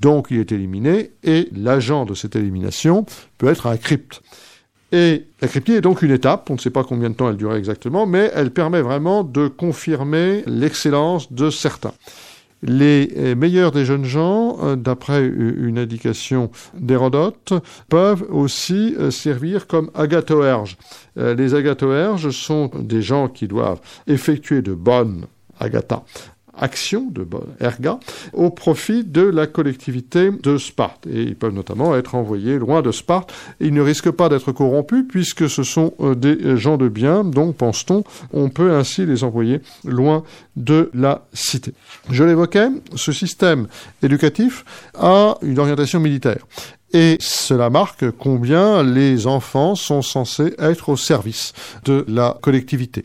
donc 0.00 0.28
il 0.30 0.38
est 0.38 0.52
éliminé, 0.52 1.12
et 1.24 1.48
l'agent 1.52 2.04
de 2.04 2.14
cette 2.14 2.36
élimination 2.36 3.06
peut 3.38 3.48
être 3.48 3.66
un 3.66 3.76
crypte. 3.76 4.22
Et 4.92 5.24
la 5.42 5.48
cryptie 5.48 5.72
est 5.72 5.80
donc 5.82 6.02
une 6.02 6.10
étape, 6.10 6.48
on 6.50 6.54
ne 6.54 6.58
sait 6.58 6.70
pas 6.70 6.82
combien 6.82 7.10
de 7.10 7.14
temps 7.14 7.28
elle 7.28 7.36
durait 7.36 7.58
exactement, 7.58 8.06
mais 8.06 8.30
elle 8.34 8.50
permet 8.50 8.80
vraiment 8.80 9.22
de 9.22 9.48
confirmer 9.48 10.42
l'excellence 10.46 11.30
de 11.32 11.50
certains. 11.50 11.92
Les 12.62 13.12
euh, 13.16 13.36
meilleurs 13.36 13.70
des 13.70 13.84
jeunes 13.84 14.04
gens, 14.04 14.58
euh, 14.62 14.76
d'après 14.76 15.24
une 15.24 15.78
indication 15.78 16.50
d'Hérodote, 16.74 17.52
peuvent 17.88 18.26
aussi 18.30 18.96
euh, 18.98 19.10
servir 19.12 19.68
comme 19.68 19.90
agatoerges. 19.94 20.76
Euh, 21.18 21.34
Les 21.34 21.54
agatoerges 21.54 22.30
sont 22.30 22.68
des 22.74 23.02
gens 23.02 23.28
qui 23.28 23.46
doivent 23.46 23.80
effectuer 24.08 24.62
de 24.62 24.74
bonnes 24.74 25.26
agata 25.60 26.02
actions 26.58 27.08
de 27.10 27.26
erga 27.60 27.98
au 28.32 28.50
profit 28.50 29.04
de 29.04 29.22
la 29.22 29.46
collectivité 29.46 30.30
de 30.30 30.58
Sparte. 30.58 31.06
Et 31.06 31.22
ils 31.22 31.36
peuvent 31.36 31.54
notamment 31.54 31.96
être 31.96 32.14
envoyés 32.14 32.58
loin 32.58 32.82
de 32.82 32.92
Sparte. 32.92 33.32
Ils 33.60 33.74
ne 33.74 33.80
risquent 33.80 34.10
pas 34.10 34.28
d'être 34.28 34.52
corrompus 34.52 35.04
puisque 35.08 35.48
ce 35.48 35.62
sont 35.62 35.94
euh, 36.00 36.14
des 36.14 36.56
gens 36.56 36.76
de 36.76 36.88
bien, 36.88 37.24
donc 37.24 37.56
pense-t-on, 37.56 38.04
on 38.32 38.48
peut 38.48 38.72
ainsi 38.72 39.06
les 39.06 39.24
envoyer 39.24 39.60
loin 39.84 40.22
de 40.56 40.90
la 40.94 41.26
cité. 41.32 41.72
Je 42.10 42.24
l'évoquais, 42.24 42.68
ce 42.94 43.12
système 43.12 43.68
éducatif 44.02 44.64
a 44.98 45.36
une 45.42 45.58
orientation 45.58 46.00
militaire. 46.00 46.44
Et 46.92 47.18
cela 47.20 47.68
marque 47.68 48.10
combien 48.12 48.82
les 48.82 49.26
enfants 49.26 49.74
sont 49.74 50.00
censés 50.00 50.54
être 50.58 50.88
au 50.88 50.96
service 50.96 51.52
de 51.84 52.04
la 52.08 52.38
collectivité. 52.40 53.02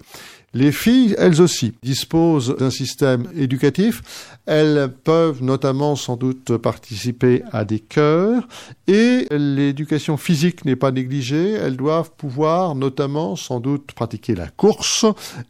Les 0.56 0.72
filles, 0.72 1.16
elles 1.18 1.42
aussi, 1.42 1.74
disposent 1.82 2.56
d'un 2.58 2.70
système 2.70 3.28
éducatif. 3.36 4.04
Elles 4.46 4.94
peuvent 5.04 5.42
notamment 5.42 5.96
sans 5.96 6.16
doute 6.16 6.58
participer 6.58 7.42
à 7.52 7.66
des 7.66 7.80
chœurs 7.80 8.48
et 8.88 9.26
l'éducation 9.32 10.16
physique 10.16 10.64
n'est 10.64 10.76
pas 10.76 10.92
négligée. 10.92 11.54
Elles 11.54 11.78
doivent 11.78 12.12
pouvoir 12.12 12.76
notamment 12.76 13.36
sans 13.36 13.60
doute 13.60 13.94
pratiquer 13.94 14.36
la 14.36 14.48
course 14.48 15.06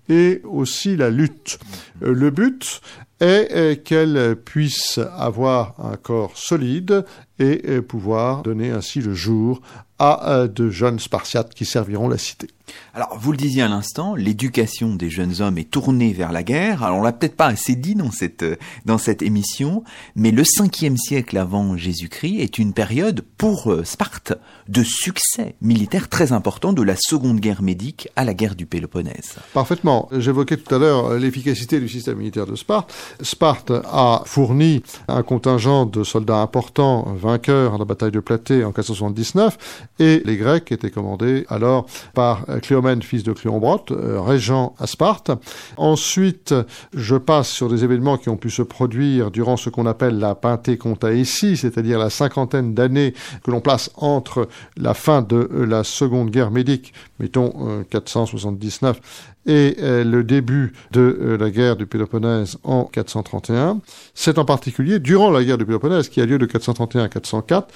et 0.08 0.41
aussi 0.45 0.95
la 0.95 1.10
lutte. 1.10 1.60
Euh, 2.01 2.14
Le 2.14 2.30
but 2.30 2.80
est 3.20 3.49
euh, 3.51 3.76
qu'elles 3.76 4.38
puissent 4.38 4.99
avoir 5.18 5.76
un 5.80 5.97
corps 5.97 6.38
solide 6.38 7.04
et 7.39 7.62
euh, 7.68 7.82
pouvoir 7.82 8.41
donner 8.43 8.72
ainsi 8.72 9.01
le 9.01 9.14
jour 9.14 9.62
à 9.99 10.47
de 10.47 10.70
jeunes 10.70 10.99
Spartiates 10.99 11.54
qui 11.54 11.66
serviront 11.66 12.08
la 12.08 12.18
cité. 12.18 12.47
Alors, 12.95 13.17
vous 13.19 13.32
le 13.32 13.38
disiez 13.38 13.63
à 13.63 13.67
l'instant, 13.67 14.15
l'éducation 14.15 14.95
des 14.95 15.09
jeunes 15.09 15.41
hommes 15.41 15.57
est 15.57 15.69
tournée 15.69 16.13
vers 16.13 16.32
la 16.32 16.43
guerre. 16.43 16.84
Alors, 16.84 16.99
on 16.99 17.01
l'a 17.01 17.11
peut-être 17.11 17.36
pas 17.36 17.47
assez 17.47 17.76
dit 17.76 17.95
dans 17.95 18.11
cette, 18.11 18.43
euh, 18.43 18.55
dans 18.86 18.99
cette 18.99 19.21
émission, 19.21 19.84
mais 20.15 20.32
le 20.32 20.43
cinquième 20.43 20.97
siècle 20.97 21.38
avant 21.38 21.76
Jésus-Christ 21.76 22.39
est 22.39 22.59
une 22.59 22.74
période 22.74 23.21
pour 23.38 23.71
euh, 23.71 23.84
Sparte 23.84 24.34
de 24.67 24.84
succès 24.84 25.55
militaire 25.61 26.07
très 26.07 26.32
important 26.32 26.71
de 26.71 26.84
la 26.84 26.95
seconde 26.95 27.39
guerre 27.39 27.63
médique 27.63 28.09
à 28.15 28.24
la 28.24 28.34
guerre 28.34 28.55
du 28.55 28.65
Péloponnèse. 28.65 29.38
Parfaitement. 29.53 30.07
J'évoquais 30.11 30.57
tout 30.57 30.74
à 30.74 30.78
l'heure 30.78 31.07
euh, 31.07 31.17
l'efficacité 31.17 31.80
du 31.80 31.89
système 31.89 32.17
militaire 32.17 32.45
de 32.45 32.55
Sparte. 32.55 32.93
Sparte 33.21 33.71
a 33.71 34.21
fourni 34.26 34.84
un 35.07 35.24
contingent 35.24 35.86
de 35.86 36.03
soldats 36.03 36.41
importants, 36.41 37.13
vainqueurs 37.15 37.74
à 37.74 37.78
la 37.78 37.86
bataille 37.86 38.11
de 38.11 38.19
Platée 38.19 38.63
en 38.63 38.71
479, 38.71 39.89
et 39.99 40.21
les 40.26 40.38
Grecs 40.38 40.71
étaient 40.71 40.91
commandés 40.91 41.45
alors 41.49 41.88
par 42.13 42.45
Cléomène, 42.64 43.01
fils 43.01 43.24
de 43.24 43.34
Cléombrote, 43.34 43.91
euh, 43.91 44.20
régent 44.20 44.74
à 44.80 44.88
Sparte. 44.88 45.32
Ensuite, 45.78 46.55
je 46.93 47.16
passe 47.16 47.49
sur 47.49 47.70
des 47.70 47.84
événements 47.84 48.18
qui 48.18 48.30
ont 48.30 48.38
pu 48.38 48.49
se 48.49 48.61
produire 48.61 49.32
durant 49.32 49.57
ce 49.57 49.70
qu'on 49.70 49.86
appelle 49.86 50.18
la 50.18 50.36
Pentécontaétie, 50.36 51.57
c'est-à-dire 51.57 51.99
la 51.99 52.09
cinquantaine 52.09 52.74
d'années 52.74 53.14
que 53.43 53.51
l'on 53.51 53.61
place 53.61 53.91
entre 53.95 54.47
la 54.78 54.93
fin 54.93 55.22
de 55.22 55.49
euh, 55.51 55.66
la 55.66 55.84
Seconde 55.84 56.30
Guerre 56.30 56.51
médique, 56.51 56.93
mettons 57.20 57.53
euh, 57.61 57.84
479, 57.89 58.99
et 59.45 59.76
euh, 59.80 60.03
le 60.03 60.24
début 60.24 60.74
de 60.91 61.38
la 61.39 61.49
guerre 61.49 61.76
du 61.76 61.86
Péloponnèse 61.86 62.57
en 62.64 62.86
431. 62.86 63.82
C'est 64.14 64.38
en 64.38 64.45
particulier 64.45 64.99
durant 64.99 65.32
la 65.32 65.43
guerre 65.43 65.57
du 65.57 65.66
Péloponnèse, 65.66 66.09
qui 66.09 66.22
a 66.22 66.26
lieu 66.26 66.38
de 66.38 66.45
431 66.45 67.03
à 67.03 67.09
404, 67.09 67.68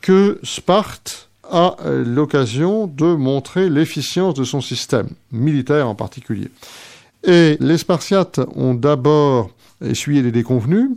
que 0.00 0.40
Sparte 0.42 1.30
a 1.52 1.76
euh, 1.84 2.04
l'occasion 2.04 2.86
de 2.86 3.14
montrer 3.14 3.68
l'efficience 3.68 4.34
de 4.34 4.44
son 4.44 4.60
système, 4.60 5.08
militaire 5.30 5.88
en 5.88 5.94
particulier. 5.94 6.50
Et 7.24 7.56
les 7.60 7.78
Spartiates 7.78 8.40
ont 8.56 8.74
d'abord 8.74 9.50
essuyé 9.84 10.22
des 10.22 10.32
déconvenus, 10.32 10.90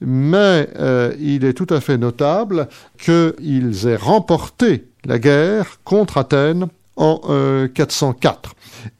mais 0.00 0.68
euh, 0.78 1.14
il 1.20 1.44
est 1.44 1.54
tout 1.54 1.66
à 1.70 1.80
fait 1.80 1.96
notable 1.96 2.68
qu'ils 2.98 3.86
aient 3.86 3.96
remporté 3.96 4.88
la 5.04 5.18
guerre 5.18 5.78
contre 5.84 6.18
Athènes 6.18 6.66
en 6.96 7.20
euh, 7.28 7.68
404. 7.68 8.54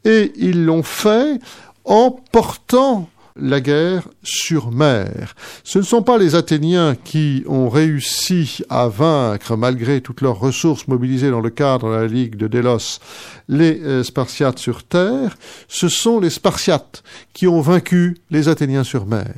Et 0.04 0.32
ils 0.36 0.64
l'ont 0.64 0.82
fait 0.82 1.38
en 1.84 2.11
portant 2.32 3.08
la 3.41 3.61
guerre 3.61 4.09
sur 4.22 4.70
mer. 4.70 5.34
Ce 5.64 5.78
ne 5.78 5.84
sont 5.84 6.03
pas 6.03 6.18
les 6.18 6.34
Athéniens 6.34 6.95
qui 6.95 7.45
ont 7.47 7.68
réussi 7.68 8.62
à 8.68 8.88
vaincre, 8.88 9.57
malgré 9.57 10.01
toutes 10.01 10.20
leurs 10.20 10.38
ressources 10.38 10.88
mobilisées 10.88 11.30
dans 11.30 11.41
le 11.41 11.51
cadre 11.51 11.88
de 11.91 11.95
la 11.95 12.07
Ligue 12.07 12.36
de 12.36 12.47
Délos, 12.47 13.01
les 13.49 13.80
euh, 13.80 14.03
Spartiates 14.03 14.59
sur 14.59 14.84
terre, 14.84 15.36
ce 15.68 15.88
sont 15.88 16.20
les 16.20 16.30
Spartiates 16.30 17.03
qui 17.32 17.47
ont 17.49 17.61
vaincu 17.61 18.16
les 18.30 18.49
Athéniens 18.49 18.84
sur 18.84 19.07
mer. 19.07 19.34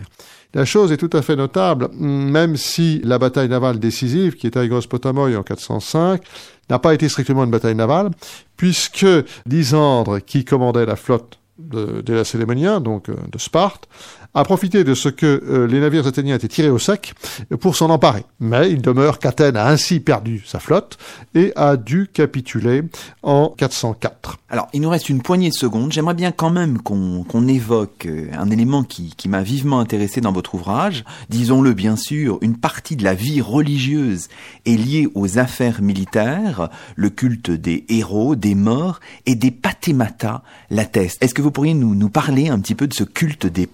La 0.54 0.66
chose 0.66 0.92
est 0.92 0.98
tout 0.98 1.10
à 1.14 1.22
fait 1.22 1.36
notable, 1.36 1.88
même 1.94 2.56
si 2.56 3.00
la 3.04 3.18
bataille 3.18 3.48
navale 3.48 3.78
décisive, 3.78 4.34
qui 4.34 4.46
est 4.46 4.56
à 4.58 4.64
Hygrospotamos 4.64 5.34
en 5.34 5.42
405, 5.42 6.22
n'a 6.68 6.78
pas 6.78 6.92
été 6.92 7.08
strictement 7.08 7.44
une 7.44 7.50
bataille 7.50 7.74
navale, 7.74 8.10
puisque 8.58 9.06
Lysandre, 9.46 10.20
qui 10.20 10.44
commandait 10.44 10.84
la 10.84 10.96
flotte 10.96 11.38
de, 11.62 12.00
des 12.00 12.14
Lacédémoniens, 12.14 12.80
donc 12.80 13.08
euh, 13.08 13.16
de 13.30 13.38
Sparte, 13.38 13.88
a 14.34 14.44
profité 14.44 14.84
de 14.84 14.94
ce 14.94 15.08
que 15.08 15.26
euh, 15.26 15.66
les 15.66 15.80
navires 15.80 16.06
athéniens 16.06 16.36
étaient 16.36 16.48
tirés 16.48 16.70
au 16.70 16.78
sec 16.78 17.14
pour 17.60 17.76
s'en 17.76 17.90
emparer. 17.90 18.24
Mais 18.40 18.70
il 18.70 18.80
demeure 18.80 19.18
qu'Athènes 19.18 19.56
a 19.56 19.68
ainsi 19.68 20.00
perdu 20.00 20.42
sa 20.46 20.58
flotte 20.58 20.98
et 21.34 21.52
a 21.56 21.76
dû 21.76 22.08
capituler 22.12 22.82
en 23.22 23.48
404. 23.56 24.38
Alors, 24.48 24.68
il 24.72 24.80
nous 24.80 24.90
reste 24.90 25.08
une 25.08 25.22
poignée 25.22 25.50
de 25.50 25.54
secondes. 25.54 25.92
J'aimerais 25.92 26.14
bien 26.14 26.32
quand 26.32 26.50
même 26.50 26.80
qu'on 26.80 27.48
évoque 27.48 28.06
euh, 28.06 28.28
un 28.32 28.50
élément 28.50 28.84
qui, 28.84 29.14
qui 29.16 29.28
m'a 29.28 29.42
vivement 29.42 29.80
intéressé 29.80 30.20
dans 30.20 30.32
votre 30.32 30.54
ouvrage. 30.54 31.04
Disons-le 31.28 31.74
bien 31.74 31.96
sûr, 31.96 32.38
une 32.40 32.56
partie 32.56 32.96
de 32.96 33.04
la 33.04 33.14
vie 33.14 33.40
religieuse 33.40 34.28
est 34.66 34.76
liée 34.76 35.08
aux 35.14 35.38
affaires 35.38 35.82
militaires, 35.82 36.68
le 36.96 37.10
culte 37.10 37.50
des 37.50 37.84
héros, 37.88 38.34
des 38.34 38.54
morts 38.54 39.00
et 39.26 39.34
des 39.34 39.50
pathématas 39.50 40.42
l'atteste. 40.70 41.22
Est-ce 41.22 41.34
que 41.34 41.42
vous 41.42 41.50
pourriez 41.50 41.74
nous, 41.74 41.94
nous 41.94 42.08
parler 42.08 42.48
un 42.48 42.58
petit 42.58 42.74
peu 42.74 42.86
de 42.86 42.94
ce 42.94 43.04
culte 43.04 43.46
des 43.46 43.66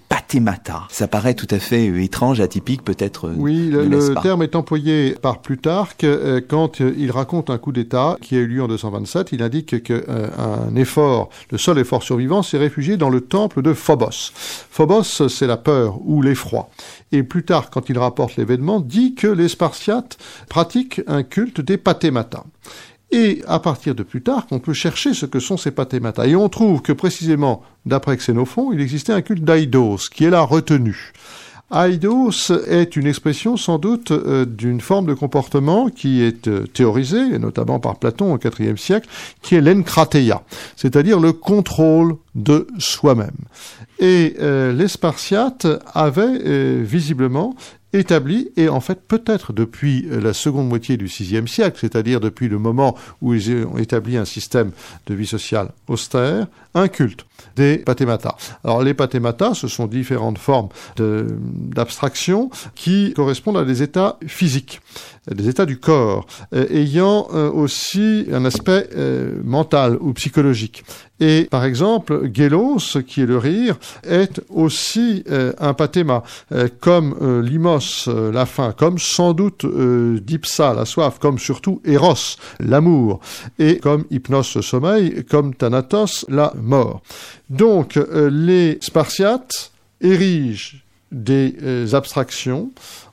Ça 0.89 1.07
paraît 1.07 1.33
tout 1.33 1.47
à 1.51 1.59
fait 1.59 1.89
euh, 1.89 2.01
étrange, 2.01 2.39
atypique 2.41 2.83
peut-être. 2.83 3.27
euh, 3.27 3.33
Oui, 3.37 3.69
le, 3.69 4.13
terme 4.21 4.43
est 4.43 4.55
employé 4.55 5.15
par 5.21 5.41
Plutarque 5.41 6.03
euh, 6.03 6.41
quand 6.45 6.79
il 6.79 7.11
raconte 7.11 7.49
un 7.49 7.57
coup 7.57 7.71
d'État 7.71 8.17
qui 8.21 8.35
a 8.35 8.39
eu 8.39 8.47
lieu 8.47 8.63
en 8.63 8.67
227. 8.67 9.31
Il 9.31 9.43
indique 9.43 9.83
qu'un 9.83 10.75
effort, 10.75 11.29
le 11.51 11.57
seul 11.57 11.79
effort 11.79 12.03
survivant, 12.03 12.43
s'est 12.43 12.57
réfugié 12.57 12.97
dans 12.97 13.09
le 13.09 13.21
temple 13.21 13.61
de 13.61 13.73
Phobos. 13.73 14.31
Phobos, 14.69 15.27
c'est 15.27 15.47
la 15.47 15.57
peur 15.57 15.99
ou 16.05 16.21
l'effroi. 16.21 16.69
Et 17.11 17.23
Plutarque, 17.23 17.73
quand 17.73 17.89
il 17.89 17.97
rapporte 17.97 18.35
l'événement, 18.35 18.79
dit 18.79 19.15
que 19.15 19.27
les 19.27 19.47
Spartiates 19.47 20.17
pratiquent 20.47 21.01
un 21.07 21.23
culte 21.23 21.61
des 21.61 21.77
pathématas. 21.77 22.43
Et 23.11 23.41
à 23.47 23.59
partir 23.59 23.95
de 23.95 24.03
Plutarque, 24.03 24.51
on 24.51 24.59
peut 24.59 24.73
chercher 24.73 25.13
ce 25.13 25.25
que 25.25 25.39
sont 25.39 25.57
ces 25.57 25.71
pathématas. 25.71 26.27
Et 26.27 26.35
on 26.35 26.49
trouve 26.49 26.81
que 26.81 26.93
précisément, 26.93 27.63
d'après 27.85 28.15
Xénophon, 28.17 28.71
il 28.71 28.81
existait 28.81 29.13
un 29.13 29.21
culte 29.21 29.43
d'Aïdos, 29.43 30.09
qui 30.13 30.25
est 30.25 30.29
la 30.29 30.41
retenue. 30.41 31.13
Aidos 31.71 32.51
est 32.67 32.95
une 32.95 33.05
expression 33.05 33.55
sans 33.55 33.77
doute 33.77 34.09
euh, 34.11 34.45
d'une 34.45 34.81
forme 34.81 35.05
de 35.05 35.13
comportement 35.13 35.89
qui 35.89 36.23
est 36.23 36.47
euh, 36.47 36.65
théorisée, 36.65 37.37
notamment 37.37 37.79
par 37.79 37.97
Platon 37.97 38.33
au 38.33 38.39
IVe 38.39 38.77
siècle, 38.77 39.07
qui 39.43 39.53
est 39.55 39.61
l'enkrateia, 39.61 40.41
c'est-à-dire 40.75 41.19
le 41.19 41.31
contrôle 41.31 42.15
de 42.33 42.67
soi-même. 42.79 43.37
Et 43.99 44.35
euh, 44.39 44.71
les 44.73 44.87
Spartiates 44.87 45.67
avaient 45.93 46.41
euh, 46.45 46.81
visiblement 46.83 47.55
établi, 47.93 48.51
et 48.55 48.69
en 48.69 48.79
fait 48.79 49.01
peut-être 49.07 49.53
depuis 49.53 50.05
la 50.09 50.33
seconde 50.33 50.67
moitié 50.67 50.97
du 50.97 51.05
VIe 51.05 51.47
siècle, 51.47 51.77
c'est-à-dire 51.81 52.19
depuis 52.19 52.47
le 52.47 52.59
moment 52.59 52.95
où 53.21 53.33
ils 53.33 53.65
ont 53.65 53.77
établi 53.77 54.17
un 54.17 54.25
système 54.25 54.71
de 55.07 55.13
vie 55.15 55.25
sociale 55.25 55.69
austère, 55.87 56.47
un 56.75 56.87
culte 56.87 57.25
des 57.55 57.77
pathématas. 57.77 58.35
Alors 58.63 58.83
les 58.83 58.93
pathématas, 58.93 59.55
ce 59.55 59.67
sont 59.67 59.87
différentes 59.87 60.37
formes 60.37 60.69
d'abstraction 60.97 62.49
qui 62.75 63.13
correspondent 63.13 63.57
à 63.57 63.65
des 63.65 63.81
états 63.81 64.17
physiques, 64.27 64.81
des 65.33 65.49
états 65.49 65.65
du 65.65 65.79
corps, 65.79 66.25
euh, 66.53 66.67
ayant 66.69 67.27
euh, 67.33 67.49
aussi 67.51 68.25
un 68.31 68.45
aspect 68.45 68.89
euh, 68.95 69.39
mental 69.43 69.97
ou 69.99 70.13
psychologique. 70.13 70.83
Et 71.19 71.47
par 71.51 71.65
exemple, 71.65 72.29
Gélos, 72.33 72.97
qui 73.05 73.21
est 73.21 73.25
le 73.25 73.37
rire, 73.37 73.75
est 74.07 74.39
aussi 74.47 75.25
un 75.59 75.73
pathéma, 75.73 76.23
comme 76.79 77.41
limos, 77.41 78.07
la 78.07 78.45
faim, 78.45 78.73
comme 78.77 78.97
sans 78.97 79.33
doute 79.33 79.65
dipsa, 79.65 80.73
la 80.73 80.85
soif, 80.85 81.19
comme 81.19 81.37
surtout 81.37 81.81
Eros, 81.83 82.37
l'amour, 82.61 83.19
et 83.59 83.79
comme 83.79 84.05
hypnos, 84.09 84.55
le 84.55 84.61
sommeil, 84.61 85.25
comme 85.25 85.53
Thanatos, 85.53 86.25
la 86.29 86.53
mort. 86.55 87.01
Donc, 87.49 87.99
les 88.13 88.77
Spartiates 88.79 89.73
érigent 89.99 90.77
des 91.11 91.93
abstractions 91.93 92.71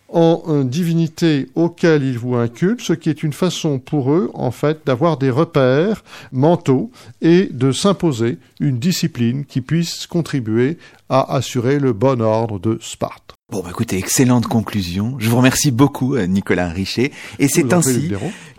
en 0.09 0.65
divinités 0.65 1.49
auxquelles 1.55 2.05
ils 2.05 2.19
vouent 2.19 2.37
un 2.37 2.49
culte, 2.49 2.81
ce 2.81 2.93
qui 2.93 3.11
est 3.11 3.23
une 3.23 3.33
façon 3.33 3.79
pour 3.79 4.13
eux, 4.13 4.31
en 4.35 4.51
fait, 4.51 4.81
d'avoir 4.87 5.17
des 5.17 5.31
repères 5.31 6.05
mentaux 6.33 6.91
et 7.21 7.49
de 7.51 7.73
s'imposer 7.73 8.39
une 8.61 8.79
discipline 8.79 9.45
qui 9.45 9.61
puisse 9.61 10.07
contribuer 10.07 10.79
à 11.09 11.35
assurer 11.35 11.79
le 11.79 11.93
bon 11.93 12.21
ordre 12.21 12.59
de 12.59 12.79
Sparte. 12.81 13.37
Bon, 13.49 13.63
bah, 13.63 13.69
écoutez, 13.71 13.97
excellente 13.97 14.49
conclusion. 14.49 15.15
Je 15.21 15.31
vous 15.31 15.37
remercie 15.37 15.71
beaucoup, 15.71 16.17
euh, 16.17 16.27
Nicolas 16.27 16.69
Richer. 16.69 17.13
Et 17.39 17.47
c'est 17.47 17.73
ainsi. 17.73 18.11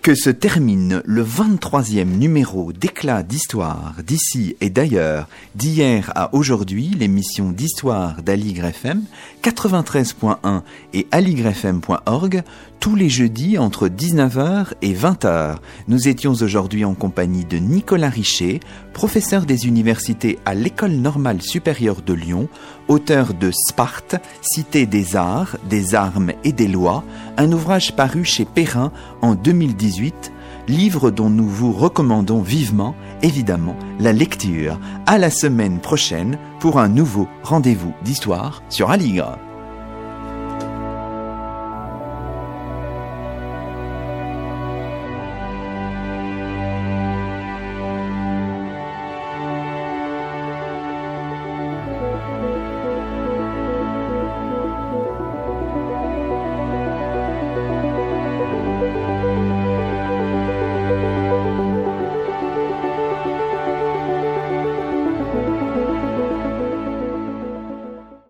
Que 0.08 0.16
se 0.16 0.30
termine 0.30 1.01
le 1.03 1.22
23e 1.22 2.05
numéro 2.05 2.72
d'éclat 2.72 3.24
d'histoire 3.24 3.95
d'ici 4.08 4.55
et 4.62 4.70
d'ailleurs, 4.70 5.28
d'hier 5.55 6.14
à 6.16 6.34
aujourd'hui, 6.34 6.95
l'émission 6.97 7.51
d'histoire 7.51 8.22
d'Aligre 8.22 8.64
FM, 8.64 9.03
93.1 9.43 10.62
et 10.93 11.08
aligrefm.org, 11.12 12.43
tous 12.80 12.95
les 12.95 13.09
jeudis 13.09 13.57
entre 13.57 13.88
19h 13.88 14.73
et 14.82 14.93
20h. 14.93 15.57
Nous 15.88 16.07
étions 16.07 16.32
aujourd'hui 16.32 16.86
en 16.86 16.93
compagnie 16.93 17.45
de 17.45 17.57
Nicolas 17.57 18.09
Richer, 18.09 18.59
professeur 18.93 19.45
des 19.45 19.67
universités 19.67 20.39
à 20.45 20.53
l'École 20.53 20.93
normale 20.93 21.41
supérieure 21.41 22.01
de 22.01 22.13
Lyon, 22.13 22.47
auteur 22.88 23.34
de 23.34 23.51
Sparte, 23.51 24.15
Cité 24.41 24.86
des 24.86 25.15
arts, 25.15 25.57
des 25.69 25.95
armes 25.95 26.32
et 26.43 26.51
des 26.51 26.67
lois, 26.67 27.03
un 27.38 27.51
ouvrage 27.51 27.95
paru 27.95 28.23
chez 28.23 28.45
Perrin 28.45 28.91
en 29.21 29.36
2018, 29.36 30.32
livre 30.67 31.11
dont 31.11 31.30
nous 31.30 31.47
vous 31.47 31.71
recommandons 31.71 32.41
vivement, 32.41 32.95
évidemment, 33.21 33.75
la 33.99 34.13
lecture. 34.13 34.80
À 35.05 35.17
la 35.17 35.30
semaine 35.30 35.80
prochaine 35.80 36.38
pour 36.59 36.80
un 36.80 36.89
nouveau 36.89 37.28
rendez-vous 37.43 37.93
d'histoire 38.03 38.63
sur 38.69 38.91
Aligre. 38.91 39.47